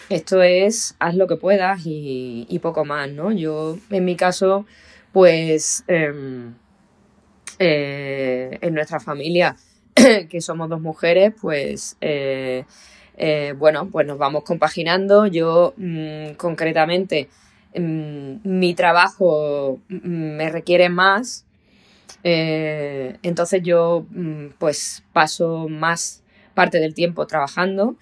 esto 0.09 0.43
es 0.43 0.97
haz 0.99 1.15
lo 1.15 1.29
que 1.29 1.37
puedas 1.37 1.83
y, 1.85 2.59
poco 2.61 2.85
más, 2.85 3.09
¿no? 3.11 3.31
Yo, 3.31 3.79
en 3.91 4.05
mi 4.05 4.17
caso, 4.17 4.67
pues 5.13 5.85
em, 5.87 6.55
eh, 7.61 8.59
en 8.61 8.75
nuestra 8.75 8.99
familia, 8.99 9.55
que 10.29 10.41
somos 10.41 10.69
dos 10.69 10.81
mujeres, 10.81 11.33
pues 11.41 11.97
eh, 12.01 12.65
bueno, 13.57 13.89
pues 13.89 14.05
nos 14.05 14.19
vamos 14.19 14.43
compaginando. 14.43 15.27
Yo 15.29 15.75
mm, 15.77 16.33
concretamente, 16.33 17.29
mm, 17.77 18.39
mi 18.43 18.75
trabajo 18.75 19.79
mm, 19.89 20.37
me 20.37 20.51
requiere 20.51 20.89
más 20.89 21.47
eh, 22.25 23.19
entonces 23.23 23.63
yo 23.63 24.07
mm, 24.11 24.51
pues 24.59 25.03
paso 25.13 25.69
más 25.69 26.23
parte 26.55 26.79
del 26.81 26.95
tiempo 26.95 27.27
trabajando, 27.27 27.97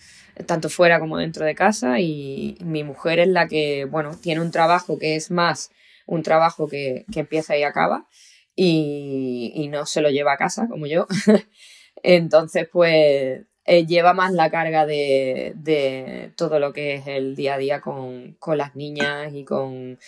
tanto 0.46 0.68
fuera 0.68 1.00
como 1.00 1.18
dentro 1.18 1.44
de 1.44 1.54
casa 1.54 2.00
y 2.00 2.56
mi 2.60 2.84
mujer 2.84 3.20
es 3.20 3.28
la 3.28 3.46
que, 3.46 3.84
bueno, 3.84 4.16
tiene 4.20 4.40
un 4.40 4.50
trabajo 4.50 4.98
que 4.98 5.16
es 5.16 5.30
más 5.30 5.70
un 6.06 6.22
trabajo 6.22 6.66
que, 6.66 7.04
empieza 7.14 7.56
y 7.56 7.62
acaba 7.62 8.06
y, 8.56 9.68
no 9.70 9.86
se 9.86 10.00
lo 10.00 10.10
lleva 10.10 10.32
a 10.32 10.36
casa 10.36 10.66
como 10.68 10.86
yo. 10.86 11.06
Entonces 12.02 12.68
pues 12.70 13.42
eh, 13.64 13.86
lleva 13.86 14.12
más 14.12 14.32
la 14.32 14.50
carga 14.50 14.86
de, 14.86 16.32
todo 16.36 16.58
lo 16.58 16.72
que 16.72 16.94
es 16.94 17.06
el 17.06 17.36
día 17.36 17.54
a 17.54 17.58
día 17.58 17.80
con, 17.80 18.34
con 18.40 18.58
las 18.58 18.74
niñas 18.74 19.32
y 19.34 19.44
con, 19.44 19.98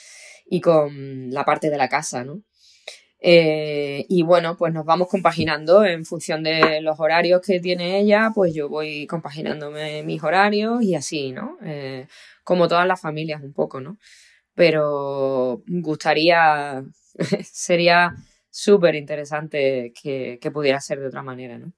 y 0.47 0.61
con 0.61 1.31
la 1.31 1.45
parte 1.45 1.71
de 1.71 1.79
la 1.79 1.89
casa, 1.89 2.25
¿no? 2.25 2.43
Eh, 3.25 4.05
y 4.09 4.23
bueno, 4.25 4.57
pues 4.57 4.75
nos 4.75 4.85
vamos 4.85 5.07
compaginando 5.09 5.85
en 5.85 6.05
función 6.05 6.43
de 6.43 6.81
los 6.81 6.99
horarios 6.99 7.41
que 7.41 7.61
tiene 7.61 8.01
ella, 8.01 8.33
pues 8.35 8.53
yo 8.53 8.69
voy 8.69 9.07
compaginándome 9.07 10.03
mis 10.03 10.25
horarios 10.25 10.83
y 10.83 10.97
así, 10.97 11.31
¿no? 11.31 11.57
Eh, 11.63 12.09
como 12.43 12.67
todas 12.67 12.85
las 12.85 13.01
familias 13.01 13.41
un 13.41 13.53
poco, 13.53 13.81
¿no? 13.81 13.97
Pero 14.55 15.63
gustaría, 15.69 16.85
sería 17.45 18.17
súper 18.51 18.97
interesante 18.97 19.93
que, 20.03 20.51
pudiera 20.53 20.81
ser 20.81 20.99
de 20.99 21.07
otra 21.07 21.23
manera, 21.23 21.59
¿no? 21.59 21.73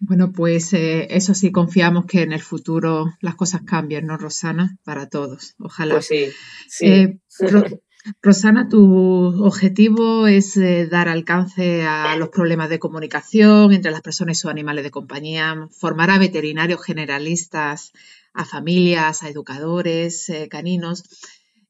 Bueno, 0.00 0.32
pues 0.32 0.72
eh, 0.74 1.06
eso 1.10 1.34
sí, 1.34 1.52
confiamos 1.52 2.06
que 2.06 2.22
en 2.22 2.32
el 2.32 2.42
futuro 2.42 3.06
las 3.20 3.36
cosas 3.36 3.62
cambien, 3.64 4.06
¿no, 4.06 4.16
Rosana? 4.16 4.76
Para 4.82 5.08
todos, 5.08 5.54
ojalá. 5.60 5.94
Pues 5.94 6.06
sí. 6.06 6.26
sí. 6.68 7.20
Rosana, 8.22 8.68
tu 8.68 9.44
objetivo 9.44 10.26
es 10.26 10.56
eh, 10.56 10.86
dar 10.86 11.08
alcance 11.08 11.84
a 11.84 12.16
los 12.16 12.28
problemas 12.28 12.70
de 12.70 12.78
comunicación 12.78 13.72
entre 13.72 13.90
las 13.90 14.02
personas 14.02 14.38
y 14.38 14.40
sus 14.40 14.50
animales 14.50 14.84
de 14.84 14.90
compañía, 14.90 15.68
formar 15.70 16.10
a 16.10 16.18
veterinarios 16.18 16.82
generalistas, 16.82 17.92
a 18.32 18.44
familias, 18.44 19.22
a 19.22 19.28
educadores 19.28 20.28
eh, 20.30 20.48
caninos. 20.48 21.04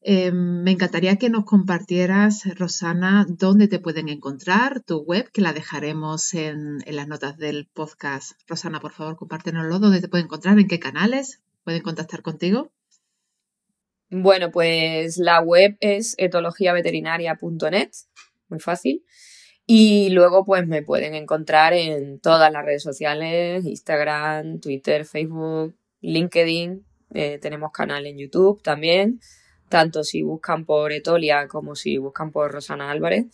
Em, 0.01 0.63
me 0.63 0.71
encantaría 0.71 1.17
que 1.17 1.29
nos 1.29 1.45
compartieras, 1.45 2.45
Rosana, 2.57 3.27
dónde 3.29 3.67
te 3.69 3.81
pueden 3.81 4.09
encontrar, 4.09 4.81
tu 4.81 4.99
web, 4.99 5.31
que 5.33 5.41
la 5.41 5.53
dejaremos 5.53 6.35
en, 6.35 6.79
en 6.87 6.97
las 6.97 7.09
notas 7.09 7.37
del 7.37 7.67
podcast. 7.67 8.33
Rosana, 8.47 8.81
por 8.81 8.93
favor, 8.93 9.17
compártenoslo, 9.17 9.79
dónde 9.79 10.01
te 10.01 10.09
pueden 10.09 10.27
encontrar, 10.27 10.59
en 10.59 10.69
qué 10.69 10.79
canales 10.79 11.41
pueden 11.65 11.83
contactar 11.83 12.23
contigo. 12.23 12.71
Bueno, 14.11 14.51
pues 14.51 15.19
la 15.19 15.41
web 15.41 15.77
es 15.81 16.15
etologiaveterinaria.net, 16.17 17.91
muy 18.49 18.59
fácil. 18.59 19.05
Y 19.67 20.09
luego 20.11 20.47
pues 20.47 20.67
me 20.67 20.83
pueden 20.83 21.15
encontrar 21.15 21.75
en 21.75 22.19
todas 22.21 22.51
las 22.51 22.65
redes 22.65 22.83
sociales, 22.83 23.67
Instagram, 23.67 24.61
Twitter, 24.61 25.05
Facebook, 25.05 25.77
LinkedIn. 26.01 26.87
Eh, 27.13 27.39
tenemos 27.39 27.71
canal 27.71 28.07
en 28.07 28.17
YouTube 28.17 28.63
también, 28.63 29.21
tanto 29.69 30.05
si 30.05 30.23
buscan 30.23 30.65
por 30.65 30.93
Etolia 30.93 31.47
como 31.49 31.75
si 31.75 31.99
buscan 31.99 32.33
por 32.33 32.51
Rosana 32.51 32.91
Álvarez, 32.91 33.27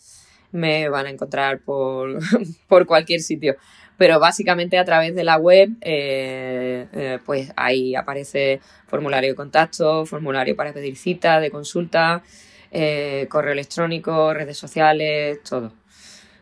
me 0.51 0.89
van 0.89 1.05
a 1.05 1.09
encontrar 1.09 1.61
por, 1.63 2.19
por 2.67 2.85
cualquier 2.85 3.21
sitio 3.21 3.55
pero 3.97 4.19
básicamente 4.19 4.77
a 4.77 4.85
través 4.85 5.15
de 5.15 5.23
la 5.23 5.37
web, 5.37 5.69
eh, 5.81 6.87
eh, 6.91 7.19
pues 7.25 7.51
ahí 7.55 7.95
aparece 7.95 8.59
formulario 8.87 9.29
de 9.29 9.35
contacto, 9.35 10.05
formulario 10.05 10.55
para 10.55 10.73
pedir 10.73 10.95
cita, 10.97 11.39
de 11.39 11.51
consulta, 11.51 12.23
eh, 12.71 13.27
correo 13.29 13.53
electrónico, 13.53 14.33
redes 14.33 14.57
sociales, 14.57 15.41
todo. 15.43 15.73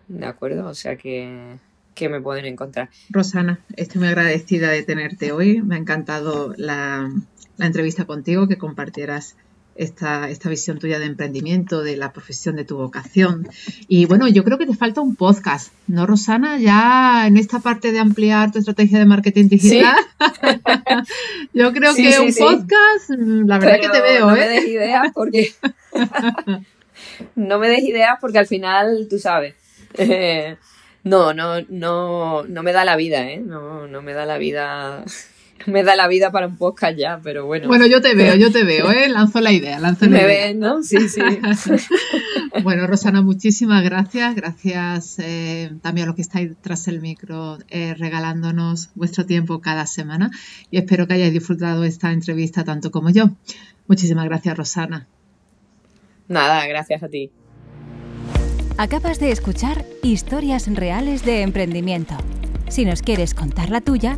¿De 0.08 0.26
acuerdo? 0.26 0.68
O 0.68 0.74
sea 0.74 0.95
que, 0.95 1.58
que 1.95 2.10
me 2.10 2.20
pueden 2.22 2.45
encontrar. 2.45 2.89
Rosana, 3.10 3.60
estoy 3.76 3.99
muy 3.99 4.10
agradecida 4.10 4.70
de 4.70 4.84
tenerte 4.84 5.32
hoy. 5.32 5.62
Me 5.62 5.76
ha 5.76 5.78
encantado 5.78 6.54
la, 6.58 7.10
la 7.58 7.66
entrevista 7.66 8.06
contigo, 8.06 8.47
que 8.47 8.58
compartieras 8.58 9.36
esta, 9.76 10.30
esta 10.30 10.49
visión 10.49 10.80
tuya 10.80 10.99
de 10.99 11.05
emprendimiento, 11.05 11.84
de 11.84 11.97
la 11.97 12.13
profesión, 12.13 12.55
de 12.55 12.65
tu 12.65 12.78
vocación. 12.78 13.47
Y 13.88 14.05
bueno, 14.05 14.28
yo 14.28 14.43
creo 14.43 14.57
que 14.57 14.65
te 14.65 14.76
falta 14.76 15.01
un 15.01 15.15
podcast, 15.15 15.74
¿no, 15.88 16.05
Rosana? 16.05 16.59
Ya 16.59 17.26
en 17.28 17.38
esta 17.38 17.59
parte 17.59 17.91
de 17.91 17.99
ampliar 17.99 18.51
tu 18.51 18.59
estrategia 18.59 18.99
de 18.99 19.05
marketing 19.05 19.49
digital. 19.49 19.95
yo 21.53 21.74
creo 21.74 21.95
que 21.95 22.19
un 22.19 22.34
podcast, 22.34 23.09
mm, 23.09 23.47
la 23.47 23.59
verdad 23.59 23.80
que 23.82 23.89
te 23.89 24.01
veo, 24.01 24.28
no 24.28 24.36
¿eh? 24.36 24.39
Me 24.39 24.47
des 24.47 24.67
ideas 24.67 25.07
porque... 25.13 25.53
no 27.36 27.59
me 27.59 27.69
des 27.69 27.84
ideas 27.84 28.17
porque 28.21 28.39
al 28.39 28.47
final, 28.47 29.07
tú 29.09 29.17
sabes. 29.17 29.55
no, 31.03 31.34
no, 31.34 31.61
no, 31.69 32.43
no 32.43 32.63
me 32.63 32.74
da 32.74 32.86
la 32.86 32.95
vida, 32.95 33.30
¿eh? 33.30 33.39
No, 33.39 33.88
no 33.88 34.01
me 34.01 34.13
da 34.13 34.26
la 34.26 34.38
vida 34.38 35.03
me 35.68 35.84
da 35.84 35.95
la 35.95 36.07
vida 36.07 36.32
para 36.32 36.47
un 36.47 36.57
podcast 36.57 36.97
ya, 36.97 37.20
pero 37.24 37.45
bueno. 37.45 37.68
Bueno, 37.68 37.86
yo 37.88 38.01
te 38.01 38.14
veo, 38.16 38.36
yo 38.36 38.51
te 38.51 38.64
veo, 38.64 38.91
¿eh? 38.91 39.09
Lanzo 39.09 39.41
la 39.41 39.51
idea, 39.51 39.80
lanzo 39.80 40.05
la 40.05 40.11
me 40.11 40.18
idea. 40.20 40.28
ven, 40.28 40.59
¿no? 40.59 40.84
Sí, 40.84 41.09
sí. 41.09 41.22
bueno, 42.64 42.88
Rosana, 42.88 43.22
muchísimas 43.22 43.84
gracias. 43.84 44.36
Gracias 44.36 45.20
eh, 45.20 45.72
también 45.82 46.05
a 46.05 46.07
los 46.07 46.16
que 46.16 46.22
estáis 46.22 46.51
tras 46.61 46.88
el 46.88 47.01
micro 47.01 47.57
eh, 47.70 47.93
regalándonos 47.97 48.89
vuestro 48.95 49.26
tiempo 49.26 49.61
cada 49.61 49.86
semana 49.86 50.32
y 50.72 50.78
espero 50.78 51.07
que 51.07 51.16
hayáis 51.16 51.34
disfrutado 51.34 51.84
esta 51.84 52.11
entrevista 52.11 52.64
tanto 52.64 52.91
como 52.91 53.09
yo. 53.09 53.30
Muchísimas 53.88 54.26
gracias, 54.26 54.57
Rosana. 54.57 55.07
Nada, 56.28 56.66
gracias 56.68 57.03
a 57.03 57.09
ti. 57.09 57.32
Acabas 58.78 59.20
de 59.20 59.32
escuchar 59.32 59.86
Historias 60.01 60.68
Reales 60.74 61.24
de 61.26 61.41
Emprendimiento. 61.41 62.16
Si 62.70 62.86
nos 62.86 63.01
quieres 63.03 63.36
contar 63.36 63.70
la 63.70 63.82
tuya, 63.82 64.18